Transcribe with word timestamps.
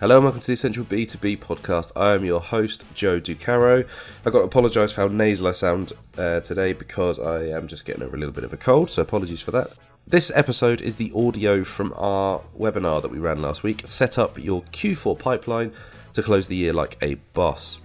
Hello 0.00 0.16
and 0.16 0.24
welcome 0.24 0.40
to 0.40 0.46
the 0.48 0.54
Essential 0.54 0.84
B2B 0.84 1.38
podcast. 1.38 1.92
I 1.94 2.14
am 2.14 2.24
your 2.24 2.40
host, 2.40 2.82
Joe 2.94 3.20
Ducaro. 3.20 3.86
I've 4.26 4.32
got 4.32 4.40
to 4.40 4.44
apologise 4.44 4.90
for 4.90 5.02
how 5.02 5.06
nasal 5.06 5.46
I 5.46 5.52
sound 5.52 5.92
uh, 6.18 6.40
today 6.40 6.72
because 6.72 7.20
I 7.20 7.50
am 7.50 7.68
just 7.68 7.84
getting 7.84 8.02
over 8.02 8.16
a 8.16 8.18
little 8.18 8.34
bit 8.34 8.42
of 8.42 8.52
a 8.52 8.56
cold, 8.56 8.90
so 8.90 9.02
apologies 9.02 9.40
for 9.40 9.52
that. 9.52 9.68
This 10.08 10.32
episode 10.34 10.80
is 10.80 10.96
the 10.96 11.12
audio 11.14 11.62
from 11.62 11.94
our 11.96 12.40
webinar 12.58 13.02
that 13.02 13.12
we 13.12 13.18
ran 13.18 13.40
last 13.40 13.62
week. 13.62 13.82
Set 13.86 14.18
up 14.18 14.36
your 14.36 14.62
Q4 14.62 15.16
pipeline 15.16 15.72
to 16.14 16.24
close 16.24 16.48
the 16.48 16.56
year 16.56 16.72
like 16.72 16.98
a 17.00 17.14
boss. 17.32 17.78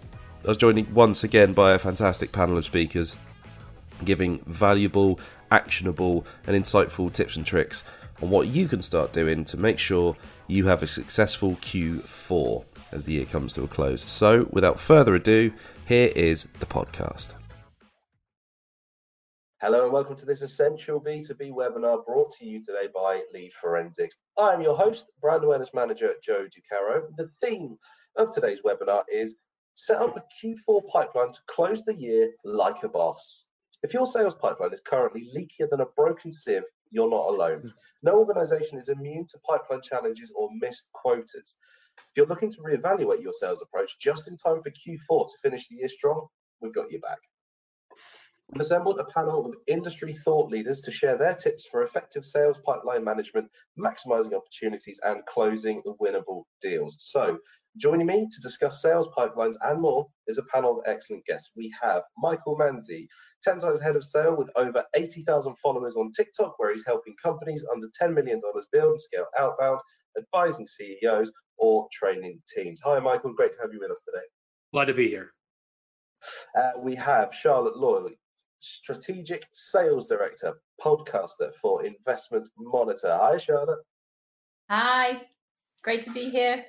I 0.44 0.48
was 0.48 0.58
joined 0.58 0.92
once 0.92 1.24
again 1.24 1.54
by 1.54 1.74
a 1.74 1.80
fantastic 1.80 2.32
panel 2.32 2.58
of 2.58 2.66
speakers 2.66 3.16
giving 4.04 4.40
valuable, 4.48 5.20
actionable, 5.52 6.26
and 6.48 6.56
insightful 6.56 7.14
tips 7.14 7.36
and 7.36 7.46
tricks 7.46 7.84
on 8.22 8.30
what 8.30 8.48
you 8.48 8.68
can 8.68 8.82
start 8.82 9.14
doing 9.14 9.46
to 9.46 9.58
make 9.58 9.80
sure 9.80 10.16
you 10.48 10.68
have 10.68 10.84
a 10.84 10.88
successful 10.88 11.52
Q4 11.62 12.66
as 12.92 13.06
the 13.06 13.14
year 13.14 13.26
comes 13.26 13.54
to 13.54 13.64
a 13.64 13.68
close. 13.68 14.10
So, 14.10 14.48
without 14.52 14.80
further 14.80 15.16
ado, 15.16 15.52
here 15.86 16.12
is 16.16 16.48
the 16.60 16.66
podcast. 16.66 17.34
Hello 19.62 19.84
and 19.84 19.92
welcome 19.92 20.16
to 20.16 20.26
this 20.26 20.42
essential 20.42 21.02
B2B 21.02 21.52
webinar 21.52 22.06
brought 22.06 22.32
to 22.36 22.46
you 22.46 22.60
today 22.60 22.88
by 22.96 23.24
Lead 23.34 23.52
Forensics. 23.52 24.16
I 24.38 24.54
am 24.54 24.62
your 24.62 24.78
host, 24.78 25.08
brand 25.22 25.44
awareness 25.44 25.74
manager 25.74 26.14
Joe 26.24 26.46
Ducaro. 26.46 27.04
The 27.18 27.30
theme 27.42 27.78
of 28.16 28.34
today's 28.34 28.62
webinar 28.62 29.04
is 29.12 29.36
set 29.74 29.98
up 29.98 30.16
a 30.16 30.24
Q4 30.42 30.88
pipeline 30.88 31.34
to 31.34 31.40
close 31.48 31.84
the 31.84 31.94
year 31.94 32.32
like 32.46 32.84
a 32.84 32.88
boss. 32.88 33.44
If 33.84 33.94
your 33.94 34.08
sales 34.08 34.34
pipeline 34.34 34.74
is 34.74 34.80
currently 34.80 35.30
leakier 35.36 35.70
than 35.70 35.82
a 35.82 35.86
broken 35.86 36.32
sieve, 36.32 36.64
you're 36.92 37.10
not 37.10 37.30
alone. 37.30 37.62
Hmm. 37.62 37.68
No 38.04 38.20
organization 38.20 38.78
is 38.78 38.90
immune 38.90 39.28
to 39.28 39.40
pipeline 39.40 39.82
challenges 39.82 40.32
or 40.36 40.50
missed 40.60 40.90
quotas. 40.94 41.56
If 41.98 42.06
you're 42.16 42.28
looking 42.28 42.50
to 42.52 42.62
reevaluate 42.62 43.22
your 43.22 43.34
sales 43.34 43.62
approach 43.62 44.00
just 44.00 44.28
in 44.28 44.38
time 44.38 44.62
for 44.62 44.72
Q4 44.72 45.28
to 45.28 45.38
finish 45.42 45.68
the 45.68 45.76
year 45.76 45.90
strong, 45.90 46.28
we've 46.62 46.74
got 46.74 46.92
you 46.92 47.00
back. 47.00 47.20
We've 48.52 48.62
assembled 48.62 49.00
a 49.00 49.04
panel 49.04 49.46
of 49.46 49.54
industry 49.68 50.12
thought 50.12 50.50
leaders 50.50 50.82
to 50.82 50.92
share 50.92 51.18
their 51.18 51.36
tips 51.36 51.68
for 51.68 51.84
effective 51.84 52.26
sales 52.26 52.58
pipeline 52.66 53.04
management, 53.04 53.48
maximizing 53.78 54.34
opportunities, 54.34 55.00
and 55.04 55.24
closing 55.28 55.84
the 55.86 55.94
winnable 56.02 56.46
deals. 56.60 56.96
So, 57.00 57.38
joining 57.78 58.08
me 58.08 58.28
to 58.28 58.42
discuss 58.42 58.82
sales 58.82 59.08
pipelines 59.16 59.54
and 59.62 59.80
more 59.80 60.08
is 60.26 60.40
a 60.40 60.44
panel 60.52 60.80
of 60.80 60.86
excellent 60.88 61.26
guests. 61.26 61.52
We 61.56 61.72
have 61.80 62.02
Michael 62.18 62.58
Manzi, 62.58 63.08
10 63.44 63.60
times 63.60 63.82
head 63.82 63.96
of 63.96 64.04
sale 64.04 64.36
with 64.36 64.50
over 64.56 64.84
80,000 64.96 65.56
followers 65.60 65.96
on 65.96 66.12
TikTok, 66.12 66.58
where 66.58 66.72
he's 66.72 66.86
helping 66.88 67.16
companies 67.22 67.64
under 67.72 67.88
$10 68.02 68.16
million 68.16 68.42
build 68.72 68.92
and 68.92 69.00
scale 69.00 69.28
outbound, 69.38 69.80
advising 70.18 70.66
CEOs, 70.66 71.32
or 71.60 71.88
training 71.94 72.42
teams. 72.52 72.82
Hi, 72.84 73.00
Michael. 73.00 73.34
Great 73.34 73.52
to 73.52 73.62
have 73.62 73.74
you 73.74 73.80
with 73.80 73.92
us 73.92 74.02
today. 74.04 74.26
Glad 74.74 74.86
to 74.86 74.96
be 74.96 75.08
here. 75.08 75.34
Uh, 76.58 76.72
we 76.80 76.96
have 76.96 77.34
Charlotte 77.34 77.78
Lloyd, 77.78 78.14
Strategic 78.60 79.48
Sales 79.52 80.06
Director, 80.06 80.54
podcaster 80.82 81.54
for 81.56 81.86
Investment 81.86 82.48
Monitor. 82.58 83.18
Hi, 83.20 83.38
Charlotte. 83.38 83.80
Hi, 84.70 85.22
great 85.84 86.04
to 86.04 86.12
be 86.12 86.30
here. 86.30 86.66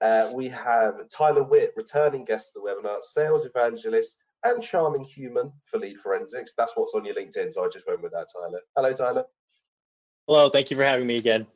Uh, 0.00 0.30
we 0.34 0.48
have 0.48 1.08
Tyler 1.08 1.44
Witt, 1.44 1.72
returning 1.76 2.24
guest 2.24 2.52
of 2.56 2.62
the 2.62 2.68
webinar, 2.68 3.02
sales 3.02 3.44
evangelist 3.44 4.16
and 4.44 4.62
charming 4.62 5.04
human 5.04 5.52
for 5.64 5.78
Lead 5.78 5.96
Forensics. 5.98 6.52
That's 6.56 6.72
what's 6.74 6.94
on 6.94 7.04
your 7.04 7.14
LinkedIn, 7.14 7.52
so 7.52 7.64
I 7.64 7.68
just 7.68 7.86
went 7.86 8.02
with 8.02 8.12
that, 8.12 8.28
Tyler. 8.32 8.60
Hello, 8.76 8.92
Tyler. 8.92 9.24
Hello, 10.26 10.50
thank 10.50 10.70
you 10.70 10.76
for 10.76 10.84
having 10.84 11.06
me 11.06 11.16
again. 11.16 11.46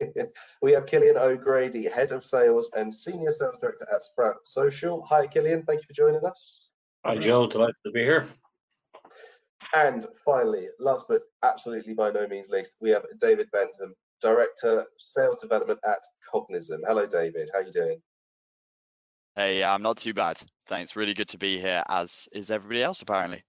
we 0.62 0.72
have 0.72 0.86
Cillian 0.86 1.16
O'Grady, 1.16 1.88
Head 1.88 2.12
of 2.12 2.24
Sales 2.24 2.70
and 2.76 2.92
Senior 2.92 3.32
Sales 3.32 3.58
Director 3.58 3.86
at 3.92 4.02
Sprout 4.02 4.36
Social. 4.44 5.04
Hi, 5.08 5.26
Cillian. 5.26 5.66
Thank 5.66 5.80
you 5.80 5.86
for 5.86 5.94
joining 5.94 6.24
us. 6.24 6.70
Hi, 7.04 7.16
Joe. 7.16 7.46
Delighted 7.46 7.74
to 7.86 7.92
be 7.92 8.00
here. 8.00 8.26
And 9.74 10.06
finally, 10.24 10.68
last 10.80 11.06
but 11.08 11.22
absolutely 11.42 11.94
by 11.94 12.10
no 12.10 12.26
means 12.26 12.48
least, 12.48 12.76
we 12.80 12.90
have 12.90 13.04
David 13.20 13.50
Bentham, 13.52 13.94
Director 14.20 14.86
Sales 14.98 15.38
Development 15.38 15.78
at 15.86 16.02
Cognism. 16.32 16.80
Hello, 16.86 17.06
David. 17.06 17.50
How 17.52 17.60
are 17.60 17.62
you 17.62 17.72
doing? 17.72 18.00
Hey, 19.36 19.62
I'm 19.62 19.82
not 19.82 19.98
too 19.98 20.14
bad. 20.14 20.40
Thanks. 20.66 20.96
Really 20.96 21.14
good 21.14 21.28
to 21.28 21.38
be 21.38 21.60
here, 21.60 21.84
as 21.88 22.28
is 22.32 22.50
everybody 22.50 22.82
else 22.82 23.02
apparently. 23.02 23.44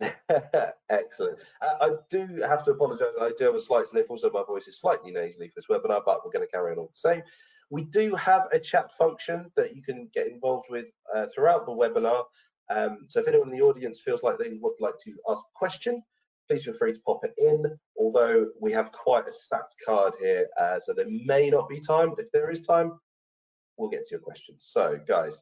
Excellent. 0.90 1.38
Uh, 1.60 1.74
I 1.80 1.90
do 2.08 2.40
have 2.42 2.64
to 2.64 2.70
apologise. 2.70 3.14
I 3.20 3.32
do 3.36 3.46
have 3.46 3.54
a 3.54 3.60
slight 3.60 3.88
sniffle, 3.88 4.16
so 4.16 4.30
my 4.32 4.44
voice 4.46 4.68
is 4.68 4.80
slightly 4.80 5.10
nasally 5.10 5.48
for 5.48 5.54
this 5.56 5.66
webinar, 5.66 6.02
but 6.06 6.24
we're 6.24 6.30
going 6.30 6.46
to 6.46 6.50
carry 6.50 6.72
on 6.72 6.78
all 6.78 6.90
the 6.92 6.98
same. 6.98 7.22
We 7.70 7.84
do 7.84 8.14
have 8.14 8.46
a 8.52 8.58
chat 8.58 8.96
function 8.96 9.50
that 9.56 9.76
you 9.76 9.82
can 9.82 10.08
get 10.14 10.28
involved 10.28 10.66
with 10.70 10.90
uh, 11.14 11.26
throughout 11.34 11.66
the 11.66 11.72
webinar. 11.72 12.24
Um, 12.70 13.00
so 13.06 13.20
if 13.20 13.28
anyone 13.28 13.50
in 13.50 13.58
the 13.58 13.64
audience 13.64 14.00
feels 14.00 14.22
like 14.22 14.38
they 14.38 14.58
would 14.60 14.74
like 14.80 14.98
to 15.04 15.14
ask 15.28 15.40
a 15.40 15.58
question, 15.58 16.02
please 16.48 16.64
feel 16.64 16.74
free 16.74 16.92
to 16.92 17.00
pop 17.00 17.20
it 17.24 17.34
in. 17.38 17.64
Although 17.98 18.48
we 18.60 18.72
have 18.72 18.92
quite 18.92 19.28
a 19.28 19.32
stacked 19.32 19.74
card 19.84 20.14
here, 20.20 20.46
uh, 20.60 20.80
so 20.80 20.92
there 20.92 21.06
may 21.08 21.50
not 21.50 21.68
be 21.68 21.80
time. 21.80 22.12
If 22.18 22.30
there 22.32 22.50
is 22.50 22.66
time, 22.66 22.92
we'll 23.76 23.90
get 23.90 24.04
to 24.04 24.10
your 24.12 24.20
questions. 24.20 24.66
So, 24.70 24.98
guys, 25.06 25.38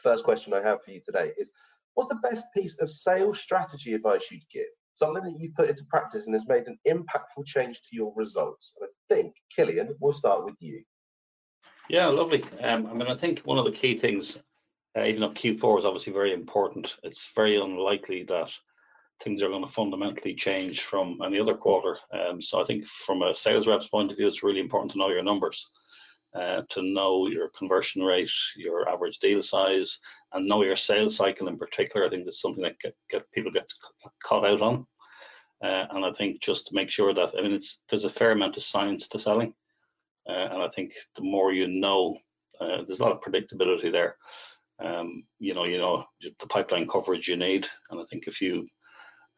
first 0.00 0.24
question 0.24 0.54
I 0.54 0.62
have 0.62 0.82
for 0.84 0.90
you 0.90 1.00
today 1.04 1.32
is 1.38 1.50
what's 1.94 2.08
the 2.08 2.20
best 2.28 2.46
piece 2.56 2.78
of 2.78 2.90
sales 2.90 3.40
strategy 3.40 3.94
advice 3.94 4.30
you'd 4.30 4.48
give? 4.50 4.66
Something 4.94 5.24
that 5.24 5.38
you've 5.38 5.54
put 5.54 5.70
into 5.70 5.84
practice 5.88 6.26
and 6.26 6.34
has 6.34 6.46
made 6.46 6.64
an 6.66 6.78
impactful 6.86 7.46
change 7.46 7.80
to 7.82 7.96
your 7.96 8.12
results. 8.14 8.74
And 8.78 8.88
I 8.88 9.14
think, 9.14 9.34
Cillian, 9.56 9.94
we'll 10.00 10.12
start 10.12 10.44
with 10.44 10.56
you. 10.60 10.82
Yeah, 11.88 12.06
lovely. 12.06 12.44
Um, 12.62 12.86
I 12.86 12.94
mean, 12.94 13.08
I 13.08 13.16
think 13.16 13.40
one 13.40 13.58
of 13.58 13.64
the 13.64 13.72
key 13.72 13.98
things, 13.98 14.36
uh, 14.96 15.04
even 15.04 15.20
though 15.20 15.30
Q4 15.30 15.78
is 15.78 15.84
obviously 15.84 16.12
very 16.12 16.32
important, 16.32 16.96
it's 17.02 17.30
very 17.34 17.60
unlikely 17.60 18.24
that 18.24 18.50
things 19.22 19.42
are 19.42 19.48
going 19.48 19.64
to 19.64 19.72
fundamentally 19.72 20.34
change 20.34 20.82
from 20.82 21.20
any 21.24 21.38
other 21.38 21.54
quarter. 21.54 21.96
Um, 22.12 22.42
so 22.42 22.60
I 22.60 22.64
think 22.64 22.86
from 23.06 23.22
a 23.22 23.34
sales 23.34 23.66
rep's 23.66 23.88
point 23.88 24.10
of 24.10 24.18
view, 24.18 24.26
it's 24.26 24.42
really 24.42 24.60
important 24.60 24.92
to 24.92 24.98
know 24.98 25.08
your 25.08 25.22
numbers 25.22 25.66
uh, 26.34 26.62
to 26.70 26.82
know 26.82 27.26
your 27.26 27.50
conversion 27.50 28.02
rate, 28.02 28.30
your 28.56 28.88
average 28.88 29.18
deal 29.18 29.42
size, 29.42 29.98
and 30.32 30.46
know 30.46 30.62
your 30.62 30.76
sales 30.76 31.16
cycle 31.16 31.48
in 31.48 31.58
particular. 31.58 32.06
I 32.06 32.10
think 32.10 32.24
that's 32.24 32.40
something 32.40 32.62
that 32.62 32.78
get, 32.80 32.96
get 33.10 33.30
people 33.32 33.52
get 33.52 33.70
caught 34.22 34.46
out 34.46 34.62
on. 34.62 34.86
Uh, 35.62 35.86
and 35.90 36.04
I 36.04 36.12
think 36.12 36.42
just 36.42 36.66
to 36.66 36.74
make 36.74 36.90
sure 36.90 37.14
that 37.14 37.32
I 37.38 37.42
mean 37.42 37.52
it's 37.52 37.82
there's 37.88 38.04
a 38.04 38.10
fair 38.10 38.32
amount 38.32 38.56
of 38.56 38.64
science 38.64 39.06
to 39.08 39.18
selling, 39.18 39.54
uh, 40.28 40.32
and 40.32 40.62
I 40.62 40.68
think 40.74 40.92
the 41.16 41.22
more 41.22 41.52
you 41.52 41.68
know, 41.68 42.16
uh, 42.60 42.78
there's 42.86 42.98
a 42.98 43.04
lot 43.04 43.12
of 43.12 43.20
predictability 43.20 43.92
there. 43.92 44.16
Um, 44.82 45.24
you 45.38 45.54
know, 45.54 45.64
you 45.64 45.78
know 45.78 46.04
the 46.20 46.46
pipeline 46.48 46.88
coverage 46.88 47.28
you 47.28 47.36
need, 47.36 47.66
and 47.90 48.00
I 48.00 48.04
think 48.10 48.24
if 48.26 48.40
you 48.40 48.66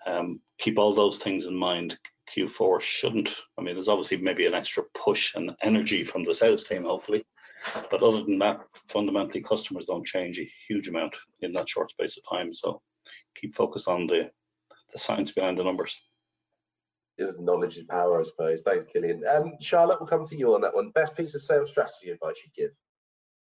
um, 0.07 0.41
keep 0.59 0.79
all 0.79 0.95
those 0.95 1.19
things 1.19 1.47
in 1.47 1.55
mind, 1.55 1.99
Q4 2.35 2.81
shouldn't. 2.81 3.31
I 3.59 3.63
mean, 3.63 3.75
there's 3.75 3.89
obviously 3.89 4.19
maybe 4.19 4.47
an 4.47 4.55
extra 4.55 4.85
push 4.95 5.35
and 5.35 5.53
energy 5.63 6.05
from 6.05 6.25
the 6.25 6.35
sales 6.35 6.65
team, 6.65 6.85
hopefully. 6.85 7.25
But 7.91 8.03
other 8.03 8.23
than 8.23 8.39
that, 8.41 8.61
fundamentally, 8.89 9.43
customers 9.43 9.87
don't 9.87 10.07
change 10.07 10.39
a 10.39 10.51
huge 10.69 10.89
amount 10.89 11.15
in 11.41 11.53
that 11.53 11.69
short 11.69 11.91
space 11.91 12.19
of 12.19 12.25
time. 12.29 12.53
So 12.53 12.83
keep 13.35 13.55
focused 13.55 13.89
on 13.89 14.07
the, 14.07 14.31
the 14.93 14.99
science 14.99 15.33
behind 15.33 15.59
the 15.59 15.65
numbers. 15.65 15.97
Knowledge 17.19 17.77
is 17.77 17.85
power, 17.85 18.21
I 18.21 18.25
suppose. 18.25 18.63
Thanks, 18.63 18.87
Cillian. 18.87 19.21
Um, 19.27 19.53
Charlotte, 19.61 20.01
we'll 20.01 20.09
come 20.09 20.25
to 20.27 20.37
you 20.37 20.55
on 20.55 20.61
that 20.63 20.75
one. 20.75 20.91
Best 20.91 21.17
piece 21.17 21.35
of 21.35 21.43
sales 21.43 21.71
strategy 21.71 22.11
advice 22.11 22.43
you'd 22.45 22.55
give? 22.55 22.71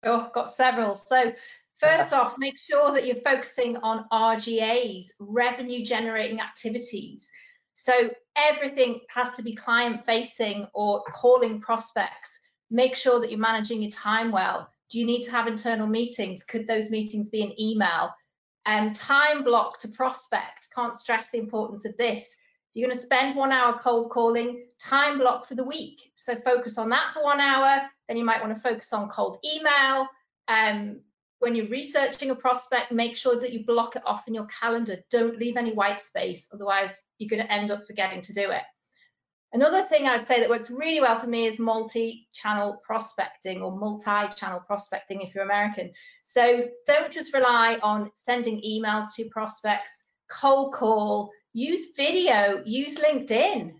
Oh, 0.04 0.30
got 0.34 0.50
several. 0.50 0.96
So 0.96 1.32
First 1.80 2.12
off, 2.12 2.34
make 2.38 2.58
sure 2.60 2.92
that 2.92 3.06
you're 3.06 3.22
focusing 3.24 3.78
on 3.78 4.06
RGAs, 4.12 5.08
revenue 5.20 5.84
generating 5.84 6.42
activities. 6.42 7.30
So 7.76 8.10
everything 8.36 9.00
has 9.10 9.32
to 9.32 9.42
be 9.42 9.56
client 9.56 10.06
facing 10.06 10.68
or 10.74 11.04
calling 11.14 11.62
prospects. 11.62 12.38
Make 12.70 12.98
sure 12.98 13.22
that 13.22 13.32
you're 13.32 13.40
managing 13.40 13.82
your 13.82 13.92
time 13.92 14.32
well. 14.32 14.70
Do 14.90 15.00
you 15.00 15.06
need 15.06 15.22
to 15.24 15.32
have 15.32 15.48
internal 15.48 15.88
meetings? 15.88 16.44
Could 16.44 16.68
those 16.68 16.90
meetings 16.90 17.30
be 17.30 17.44
an 17.44 17.60
email? 17.60 18.14
Um, 18.66 18.94
time 18.94 19.44
block 19.44 19.80
to 19.80 19.88
prospect. 19.88 20.68
Can't 20.76 20.98
stress 20.98 21.30
the 21.30 21.40
importance 21.40 21.86
of 21.86 21.96
this. 21.98 22.36
You're 22.74 22.88
going 22.88 22.98
to 22.98 23.06
spend 23.06 23.38
one 23.38 23.52
hour 23.54 23.80
cold 23.80 24.12
calling, 24.12 24.68
time 24.80 25.18
block 25.18 25.48
for 25.48 25.56
the 25.56 25.64
week. 25.64 26.12
So 26.16 26.36
focus 26.36 26.78
on 26.78 26.90
that 26.90 27.14
for 27.14 27.24
one 27.24 27.40
hour. 27.40 27.82
Then 28.08 28.18
you 28.18 28.26
might 28.26 28.42
want 28.42 28.54
to 28.54 28.60
focus 28.60 28.92
on 28.92 29.08
cold 29.10 29.38
email. 29.46 30.08
Um, 30.50 31.00
when 31.40 31.56
you're 31.56 31.68
researching 31.68 32.30
a 32.30 32.36
prospect, 32.36 32.92
make 32.92 33.18
sure 33.18 33.40
that 33.40 33.54
you 33.54 33.66
block 33.66 33.96
it 33.96 34.04
off 34.06 34.28
in 34.28 34.34
your 34.34 34.48
calendar. 34.48 34.98
Don't 35.10 35.38
leave 35.38 35.58
any 35.58 35.74
white 35.74 36.02
space, 36.02 36.48
otherwise 36.54 36.94
you're 37.18 37.30
going 37.30 37.46
to 37.46 37.52
end 37.52 37.72
up 37.72 37.86
forgetting 37.86 38.22
to 38.24 38.34
do 38.34 38.52
it. 38.52 38.62
Another 39.52 39.84
thing 39.84 40.06
I'd 40.06 40.28
say 40.28 40.40
that 40.40 40.50
works 40.50 40.70
really 40.70 41.02
well 41.02 41.20
for 41.20 41.26
me 41.26 41.48
is 41.48 41.58
multi-channel 41.58 42.82
prospecting 42.86 43.64
or 43.64 43.76
multi-channel 43.76 44.60
prospecting 44.68 45.22
if 45.22 45.34
you're 45.34 45.44
American. 45.44 45.92
So 46.22 46.66
don't 46.86 47.12
just 47.12 47.34
rely 47.34 47.80
on 47.82 48.12
sending 48.14 48.62
emails 48.62 49.08
to 49.16 49.28
prospects, 49.30 50.04
cold 50.30 50.74
call, 50.74 51.32
use 51.54 51.88
video, 51.98 52.62
use 52.64 52.98
LinkedIn. 52.98 53.74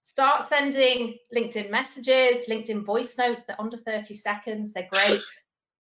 Start 0.00 0.44
sending 0.48 1.16
LinkedIn 1.36 1.70
messages, 1.70 2.46
LinkedIn 2.48 2.84
voice 2.84 3.18
notes. 3.18 3.42
They're 3.42 3.60
under 3.60 3.76
30 3.76 4.14
seconds. 4.14 4.72
They're 4.72 4.86
great. 4.92 5.20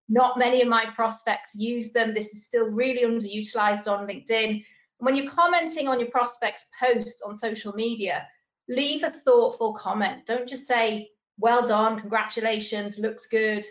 Not 0.08 0.38
many 0.38 0.60
of 0.62 0.68
my 0.68 0.86
prospects 0.94 1.54
use 1.54 1.92
them. 1.92 2.12
This 2.12 2.34
is 2.34 2.44
still 2.44 2.66
really 2.66 3.02
underutilized 3.02 3.90
on 3.90 4.06
LinkedIn. 4.06 4.64
When 4.98 5.16
you're 5.16 5.30
commenting 5.30 5.88
on 5.88 5.98
your 5.98 6.10
prospects' 6.10 6.66
posts 6.78 7.22
on 7.22 7.34
social 7.36 7.72
media, 7.72 8.26
leave 8.68 9.02
a 9.02 9.10
thoughtful 9.10 9.74
comment. 9.74 10.26
Don't 10.26 10.48
just 10.48 10.66
say, 10.66 11.10
well 11.38 11.66
done, 11.66 12.00
congratulations, 12.00 12.98
looks 12.98 13.26
good. 13.26 13.64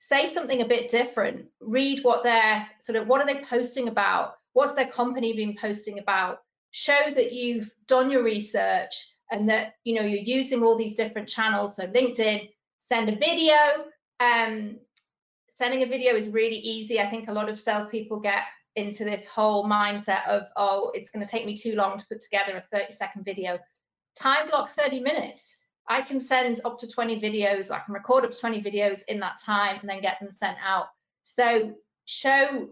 Say 0.00 0.26
something 0.26 0.60
a 0.60 0.68
bit 0.68 0.90
different. 0.90 1.46
Read 1.60 2.00
what 2.02 2.22
they're 2.22 2.66
sort 2.78 2.96
of, 2.96 3.08
what 3.08 3.20
are 3.20 3.26
they 3.26 3.42
posting 3.42 3.88
about? 3.88 4.34
What's 4.52 4.72
their 4.72 4.86
company 4.86 5.34
been 5.34 5.56
posting 5.60 5.98
about? 5.98 6.38
Show 6.70 7.10
that 7.14 7.32
you've 7.32 7.70
done 7.88 8.10
your 8.10 8.22
research 8.22 8.94
and 9.30 9.48
that, 9.48 9.74
you 9.84 9.94
know, 9.94 10.02
you're 10.06 10.20
using 10.20 10.62
all 10.62 10.76
these 10.76 10.94
different 10.94 11.28
channels. 11.28 11.76
So 11.76 11.86
LinkedIn, 11.86 12.50
send 12.78 13.08
a 13.08 13.16
video. 13.16 13.54
Um, 14.20 14.78
sending 15.54 15.82
a 15.82 15.86
video 15.86 16.14
is 16.14 16.28
really 16.28 16.58
easy. 16.58 17.00
I 17.00 17.08
think 17.08 17.28
a 17.28 17.32
lot 17.32 17.48
of 17.48 17.58
salespeople 17.58 18.20
get 18.20 18.42
into 18.76 19.04
this 19.04 19.26
whole 19.26 19.64
mindset 19.64 20.26
of, 20.26 20.48
oh, 20.56 20.90
it's 20.94 21.10
going 21.10 21.24
to 21.24 21.30
take 21.30 21.46
me 21.46 21.56
too 21.56 21.76
long 21.76 21.96
to 21.96 22.06
put 22.06 22.20
together 22.20 22.56
a 22.56 22.60
30 22.60 22.92
second 22.92 23.24
video. 23.24 23.58
Time 24.16 24.48
block 24.48 24.70
30 24.70 25.00
minutes. 25.00 25.56
I 25.88 26.02
can 26.02 26.18
send 26.18 26.60
up 26.64 26.78
to 26.80 26.88
20 26.88 27.20
videos, 27.20 27.70
I 27.70 27.80
can 27.80 27.94
record 27.94 28.24
up 28.24 28.32
to 28.32 28.38
20 28.38 28.62
videos 28.62 29.02
in 29.08 29.20
that 29.20 29.40
time 29.40 29.78
and 29.80 29.88
then 29.88 30.00
get 30.00 30.18
them 30.18 30.30
sent 30.30 30.56
out. 30.64 30.86
So 31.22 31.74
show 32.06 32.68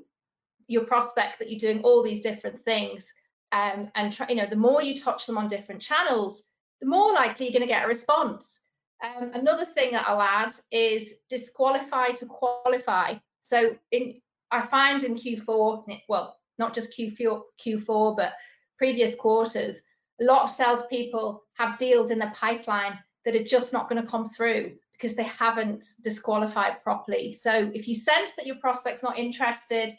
your 0.66 0.84
prospect 0.84 1.38
that 1.38 1.50
you're 1.50 1.58
doing 1.58 1.84
all 1.84 2.02
these 2.02 2.22
different 2.22 2.58
things 2.60 3.12
um, 3.52 3.90
and 3.94 4.12
try, 4.12 4.26
you 4.28 4.36
know, 4.36 4.46
the 4.46 4.56
more 4.56 4.82
you 4.82 4.98
touch 4.98 5.26
them 5.26 5.36
on 5.36 5.46
different 5.46 5.82
channels, 5.82 6.42
the 6.80 6.86
more 6.86 7.12
likely 7.12 7.46
you're 7.46 7.52
going 7.52 7.68
to 7.68 7.72
get 7.72 7.84
a 7.84 7.88
response. 7.88 8.58
Um, 9.02 9.32
another 9.34 9.64
thing 9.64 9.92
that 9.92 10.06
I'll 10.06 10.22
add 10.22 10.52
is 10.70 11.14
disqualify 11.28 12.10
to 12.12 12.26
qualify. 12.26 13.14
So 13.40 13.76
in, 13.90 14.20
I 14.50 14.62
find 14.62 15.02
in 15.02 15.16
Q4, 15.16 16.00
well, 16.08 16.38
not 16.58 16.74
just 16.74 16.96
Q4, 16.96 17.42
Q4, 17.64 18.16
but 18.16 18.32
previous 18.78 19.14
quarters, 19.14 19.82
a 20.20 20.24
lot 20.24 20.44
of 20.44 20.50
salespeople 20.50 21.42
have 21.54 21.78
deals 21.78 22.10
in 22.10 22.18
the 22.18 22.30
pipeline 22.34 22.98
that 23.24 23.34
are 23.34 23.44
just 23.44 23.72
not 23.72 23.88
going 23.88 24.00
to 24.00 24.08
come 24.08 24.28
through 24.28 24.72
because 24.92 25.16
they 25.16 25.24
haven't 25.24 25.84
disqualified 26.02 26.82
properly. 26.82 27.32
So 27.32 27.70
if 27.74 27.88
you 27.88 27.94
sense 27.94 28.32
that 28.36 28.46
your 28.46 28.56
prospect's 28.56 29.02
not 29.02 29.18
interested, 29.18 29.92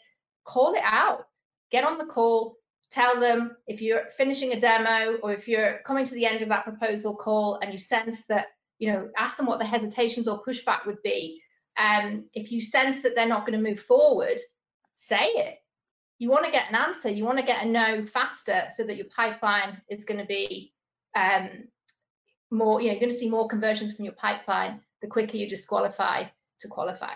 call 0.44 0.74
it 0.74 0.82
out. 0.82 1.26
Get 1.70 1.84
on 1.84 1.98
the 1.98 2.06
call, 2.06 2.56
tell 2.90 3.20
them 3.20 3.56
if 3.66 3.82
you're 3.82 4.06
finishing 4.16 4.52
a 4.52 4.60
demo 4.60 5.18
or 5.22 5.32
if 5.32 5.46
you're 5.46 5.80
coming 5.84 6.06
to 6.06 6.14
the 6.14 6.24
end 6.24 6.42
of 6.42 6.48
that 6.48 6.64
proposal 6.64 7.16
call 7.16 7.58
and 7.60 7.72
you 7.72 7.78
sense 7.78 8.24
that, 8.26 8.46
you 8.78 8.92
know, 8.92 9.08
ask 9.16 9.36
them 9.36 9.46
what 9.46 9.58
the 9.58 9.64
hesitations 9.64 10.28
or 10.28 10.42
pushback 10.42 10.86
would 10.86 11.02
be. 11.02 11.40
Um, 11.76 12.24
if 12.34 12.52
you 12.52 12.60
sense 12.60 13.02
that 13.02 13.14
they're 13.14 13.26
not 13.26 13.46
going 13.46 13.58
to 13.58 13.68
move 13.68 13.80
forward, 13.80 14.38
say 14.94 15.26
it 15.26 15.58
you 16.18 16.30
want 16.30 16.44
to 16.44 16.50
get 16.50 16.68
an 16.68 16.76
answer, 16.76 17.10
you 17.10 17.24
want 17.24 17.38
to 17.38 17.44
get 17.44 17.64
a 17.64 17.68
no 17.68 18.04
faster 18.04 18.64
so 18.74 18.84
that 18.84 18.96
your 18.96 19.06
pipeline 19.14 19.80
is 19.90 20.04
going 20.04 20.20
to 20.20 20.26
be 20.26 20.72
um, 21.16 21.64
more, 22.50 22.80
you 22.80 22.86
know, 22.86 22.92
you're 22.92 23.00
going 23.00 23.12
to 23.12 23.18
see 23.18 23.28
more 23.28 23.48
conversions 23.48 23.92
from 23.92 24.04
your 24.04 24.14
pipeline 24.14 24.80
the 25.02 25.08
quicker 25.08 25.36
you 25.36 25.48
disqualify 25.48 26.24
to 26.60 26.68
qualify. 26.68 27.14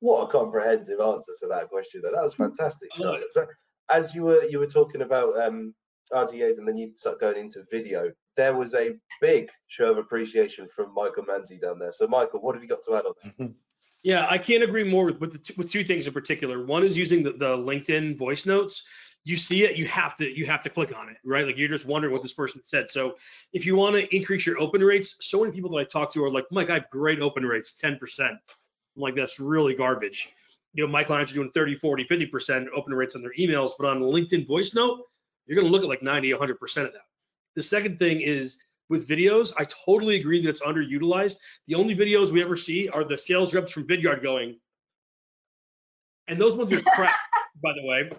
What 0.00 0.24
a 0.24 0.26
comprehensive 0.30 1.00
answer 1.00 1.32
to 1.40 1.46
that 1.48 1.68
question. 1.68 2.02
Though. 2.02 2.12
That 2.14 2.22
was 2.22 2.34
fantastic, 2.34 2.90
Charlotte. 2.94 3.24
So, 3.30 3.46
as 3.90 4.14
you 4.14 4.22
were 4.22 4.44
you 4.44 4.58
were 4.58 4.66
talking 4.66 5.02
about 5.02 5.38
um, 5.38 5.74
RGAs 6.12 6.58
and 6.58 6.66
then 6.66 6.76
you 6.76 6.94
start 6.94 7.20
going 7.20 7.38
into 7.38 7.64
video, 7.70 8.10
there 8.36 8.54
was 8.54 8.74
a 8.74 8.96
big 9.20 9.50
show 9.68 9.90
of 9.90 9.98
appreciation 9.98 10.68
from 10.68 10.94
Michael 10.94 11.24
Manzi 11.24 11.60
down 11.60 11.78
there. 11.78 11.92
So, 11.92 12.06
Michael, 12.06 12.40
what 12.40 12.54
have 12.54 12.62
you 12.62 12.68
got 12.68 12.82
to 12.82 12.96
add 12.96 13.06
on 13.06 13.12
that? 13.22 13.38
Mm-hmm. 13.38 13.52
Yeah, 14.02 14.26
I 14.30 14.38
can't 14.38 14.62
agree 14.62 14.84
more 14.84 15.04
with 15.06 15.20
with, 15.20 15.44
two, 15.44 15.54
with 15.56 15.70
two 15.70 15.84
things 15.84 16.06
in 16.06 16.12
particular. 16.12 16.64
One 16.64 16.84
is 16.84 16.96
using 16.96 17.22
the, 17.22 17.32
the 17.32 17.56
LinkedIn 17.56 18.16
voice 18.16 18.46
notes. 18.46 18.84
You 19.24 19.36
see 19.36 19.64
it, 19.64 19.76
you 19.76 19.86
have 19.86 20.16
to 20.16 20.26
you 20.26 20.46
have 20.46 20.62
to 20.62 20.70
click 20.70 20.96
on 20.96 21.10
it, 21.10 21.18
right? 21.22 21.46
Like 21.46 21.58
you're 21.58 21.68
just 21.68 21.84
wondering 21.84 22.12
what 22.12 22.22
this 22.22 22.32
person 22.32 22.62
said. 22.62 22.90
So 22.90 23.16
if 23.52 23.66
you 23.66 23.76
want 23.76 23.96
to 23.96 24.16
increase 24.16 24.46
your 24.46 24.58
open 24.58 24.82
rates, 24.82 25.16
so 25.20 25.40
many 25.40 25.52
people 25.52 25.70
that 25.70 25.76
I 25.76 25.84
talk 25.84 26.10
to 26.14 26.24
are 26.24 26.30
like, 26.30 26.46
Mike, 26.50 26.70
I 26.70 26.74
have 26.74 26.90
great 26.90 27.20
open 27.20 27.44
rates, 27.44 27.74
10%. 27.82 27.98
I'm 28.20 28.38
like, 28.96 29.14
that's 29.14 29.38
really 29.38 29.74
garbage. 29.74 30.30
You 30.72 30.86
know, 30.86 30.90
my 30.90 31.04
clients 31.04 31.32
are 31.32 31.34
doing 31.34 31.50
30, 31.52 31.74
40, 31.76 32.04
50% 32.04 32.66
open 32.74 32.94
rates 32.94 33.14
on 33.14 33.20
their 33.22 33.34
emails, 33.38 33.72
but 33.78 33.86
on 33.88 34.00
LinkedIn 34.00 34.46
voice 34.46 34.72
note, 34.74 35.00
you're 35.50 35.60
going 35.60 35.66
to 35.66 35.72
look 35.72 35.82
at 35.82 35.88
like 35.88 36.02
90, 36.02 36.30
100% 36.30 36.52
of 36.86 36.92
that. 36.92 37.02
The 37.56 37.62
second 37.62 37.98
thing 37.98 38.20
is 38.20 38.62
with 38.88 39.08
videos, 39.08 39.52
I 39.58 39.64
totally 39.64 40.14
agree 40.14 40.40
that 40.42 40.48
it's 40.48 40.60
underutilized. 40.60 41.38
The 41.66 41.74
only 41.74 41.96
videos 41.96 42.30
we 42.30 42.40
ever 42.40 42.56
see 42.56 42.88
are 42.88 43.02
the 43.02 43.18
sales 43.18 43.52
reps 43.52 43.72
from 43.72 43.88
Vidyard 43.88 44.22
going, 44.22 44.60
and 46.28 46.40
those 46.40 46.56
ones 46.56 46.72
are 46.72 46.80
crap, 46.82 47.16
by 47.62 47.72
the 47.72 47.84
way. 47.84 48.10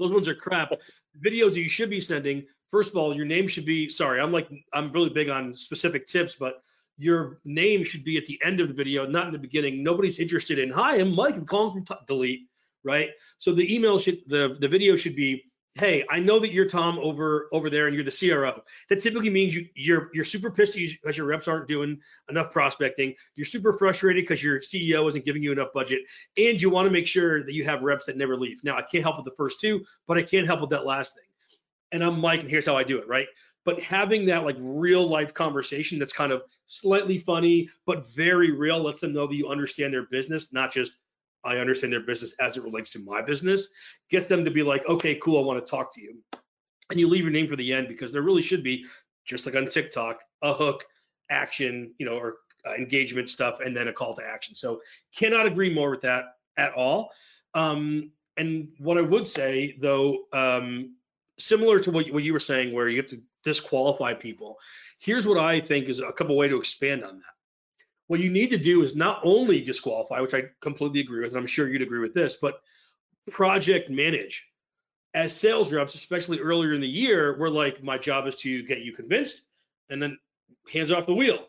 Those 0.00 0.12
ones 0.12 0.26
are 0.26 0.34
crap. 0.34 0.72
Videos 1.24 1.50
that 1.50 1.60
you 1.60 1.68
should 1.68 1.90
be 1.90 2.00
sending, 2.00 2.44
first 2.72 2.90
of 2.90 2.96
all, 2.96 3.14
your 3.14 3.24
name 3.24 3.46
should 3.46 3.64
be, 3.64 3.88
sorry, 3.88 4.20
I'm 4.20 4.32
like, 4.32 4.50
I'm 4.72 4.90
really 4.90 5.10
big 5.10 5.28
on 5.28 5.54
specific 5.54 6.08
tips, 6.08 6.34
but 6.34 6.60
your 6.96 7.38
name 7.44 7.84
should 7.84 8.02
be 8.02 8.18
at 8.18 8.26
the 8.26 8.40
end 8.44 8.58
of 8.58 8.66
the 8.66 8.74
video, 8.74 9.06
not 9.06 9.28
in 9.28 9.32
the 9.32 9.38
beginning. 9.38 9.84
Nobody's 9.84 10.18
interested 10.18 10.58
in, 10.58 10.70
hi, 10.70 10.96
I'm 10.96 11.14
Mike, 11.14 11.36
I'm 11.36 11.46
calling 11.46 11.84
from, 11.84 11.98
delete, 12.08 12.48
right? 12.82 13.10
So 13.38 13.54
the 13.54 13.72
email 13.72 14.00
should, 14.00 14.22
the, 14.26 14.56
the 14.60 14.66
video 14.66 14.96
should 14.96 15.14
be, 15.14 15.44
hey, 15.74 16.04
I 16.10 16.18
know 16.18 16.38
that 16.40 16.52
you're 16.52 16.68
Tom 16.68 16.98
over 16.98 17.48
over 17.52 17.70
there 17.70 17.86
and 17.86 17.94
you're 17.94 18.04
the 18.04 18.10
CRO. 18.10 18.62
That 18.88 19.00
typically 19.00 19.30
means 19.30 19.54
you 19.54 19.66
you're 19.74 20.10
you're 20.12 20.24
super 20.24 20.50
pissed 20.50 20.76
because 20.76 21.16
your 21.16 21.26
reps 21.26 21.48
aren't 21.48 21.68
doing 21.68 22.00
enough 22.28 22.50
prospecting. 22.50 23.14
You're 23.36 23.46
super 23.46 23.72
frustrated 23.72 24.24
because 24.24 24.42
your 24.42 24.60
CEO 24.60 25.08
isn't 25.08 25.24
giving 25.24 25.42
you 25.42 25.52
enough 25.52 25.72
budget, 25.72 26.00
and 26.36 26.60
you 26.60 26.70
want 26.70 26.86
to 26.86 26.90
make 26.90 27.06
sure 27.06 27.44
that 27.44 27.52
you 27.52 27.64
have 27.64 27.82
reps 27.82 28.06
that 28.06 28.16
never 28.16 28.36
leave. 28.36 28.62
Now, 28.64 28.76
I 28.76 28.82
can't 28.82 29.04
help 29.04 29.16
with 29.16 29.24
the 29.24 29.36
first 29.36 29.60
two, 29.60 29.84
but 30.06 30.18
I 30.18 30.22
can 30.22 30.44
help 30.44 30.60
with 30.60 30.70
that 30.70 30.86
last 30.86 31.14
thing. 31.14 31.24
And 31.92 32.04
I'm 32.04 32.20
Mike, 32.20 32.40
and 32.40 32.50
here's 32.50 32.66
how 32.66 32.76
I 32.76 32.84
do 32.84 32.98
it, 32.98 33.08
right? 33.08 33.26
But 33.64 33.82
having 33.82 34.26
that 34.26 34.44
like 34.44 34.56
real 34.58 35.06
life 35.06 35.34
conversation 35.34 35.98
that's 35.98 36.12
kind 36.12 36.32
of 36.32 36.42
slightly 36.66 37.18
funny 37.18 37.68
but 37.86 38.08
very 38.14 38.50
real 38.50 38.82
lets 38.82 39.00
them 39.00 39.12
know 39.12 39.26
that 39.26 39.34
you 39.34 39.48
understand 39.48 39.92
their 39.92 40.06
business, 40.06 40.52
not 40.52 40.72
just 40.72 40.92
I 41.44 41.58
understand 41.58 41.92
their 41.92 42.00
business 42.00 42.34
as 42.40 42.56
it 42.56 42.64
relates 42.64 42.90
to 42.90 42.98
my 42.98 43.22
business, 43.22 43.68
gets 44.10 44.28
them 44.28 44.44
to 44.44 44.50
be 44.50 44.62
like, 44.62 44.86
okay, 44.88 45.14
cool, 45.16 45.38
I 45.38 45.46
want 45.46 45.64
to 45.64 45.70
talk 45.70 45.94
to 45.94 46.00
you. 46.00 46.16
And 46.90 46.98
you 46.98 47.08
leave 47.08 47.22
your 47.22 47.30
name 47.30 47.48
for 47.48 47.56
the 47.56 47.72
end 47.72 47.88
because 47.88 48.12
there 48.12 48.22
really 48.22 48.42
should 48.42 48.62
be, 48.62 48.84
just 49.26 49.46
like 49.46 49.54
on 49.54 49.68
TikTok, 49.68 50.20
a 50.42 50.52
hook, 50.52 50.84
action, 51.30 51.94
you 51.98 52.06
know, 52.06 52.16
or 52.16 52.36
uh, 52.66 52.74
engagement 52.74 53.30
stuff, 53.30 53.60
and 53.60 53.76
then 53.76 53.88
a 53.88 53.92
call 53.92 54.14
to 54.14 54.24
action. 54.24 54.54
So 54.54 54.80
cannot 55.14 55.46
agree 55.46 55.72
more 55.72 55.90
with 55.90 56.00
that 56.02 56.24
at 56.56 56.72
all. 56.72 57.10
Um, 57.54 58.10
and 58.36 58.68
what 58.78 58.98
I 58.98 59.02
would 59.02 59.26
say, 59.26 59.76
though, 59.80 60.24
um, 60.32 60.96
similar 61.38 61.80
to 61.80 61.90
what, 61.90 62.10
what 62.12 62.22
you 62.22 62.32
were 62.32 62.40
saying, 62.40 62.72
where 62.72 62.88
you 62.88 62.96
have 62.98 63.10
to 63.10 63.20
disqualify 63.44 64.14
people, 64.14 64.58
here's 64.98 65.26
what 65.26 65.38
I 65.38 65.60
think 65.60 65.88
is 65.88 66.00
a 66.00 66.12
couple 66.12 66.36
way 66.36 66.48
to 66.48 66.58
expand 66.58 67.04
on 67.04 67.18
that 67.18 67.37
what 68.08 68.20
you 68.20 68.30
need 68.30 68.50
to 68.50 68.58
do 68.58 68.82
is 68.82 68.96
not 68.96 69.20
only 69.22 69.60
disqualify, 69.60 70.20
which 70.20 70.34
I 70.34 70.44
completely 70.60 71.00
agree 71.00 71.20
with, 71.20 71.32
and 71.32 71.38
I'm 71.38 71.46
sure 71.46 71.68
you'd 71.68 71.82
agree 71.82 72.00
with 72.00 72.14
this, 72.14 72.36
but 72.40 72.60
project 73.30 73.90
manage. 73.90 74.44
As 75.14 75.34
sales 75.34 75.72
reps, 75.72 75.94
especially 75.94 76.40
earlier 76.40 76.74
in 76.74 76.80
the 76.80 76.88
year, 76.88 77.38
we're 77.38 77.48
like, 77.48 77.82
my 77.82 77.98
job 77.98 78.26
is 78.26 78.36
to 78.36 78.62
get 78.62 78.80
you 78.80 78.92
convinced 78.92 79.42
and 79.90 80.02
then 80.02 80.18
hands 80.72 80.90
off 80.90 81.06
the 81.06 81.14
wheel. 81.14 81.46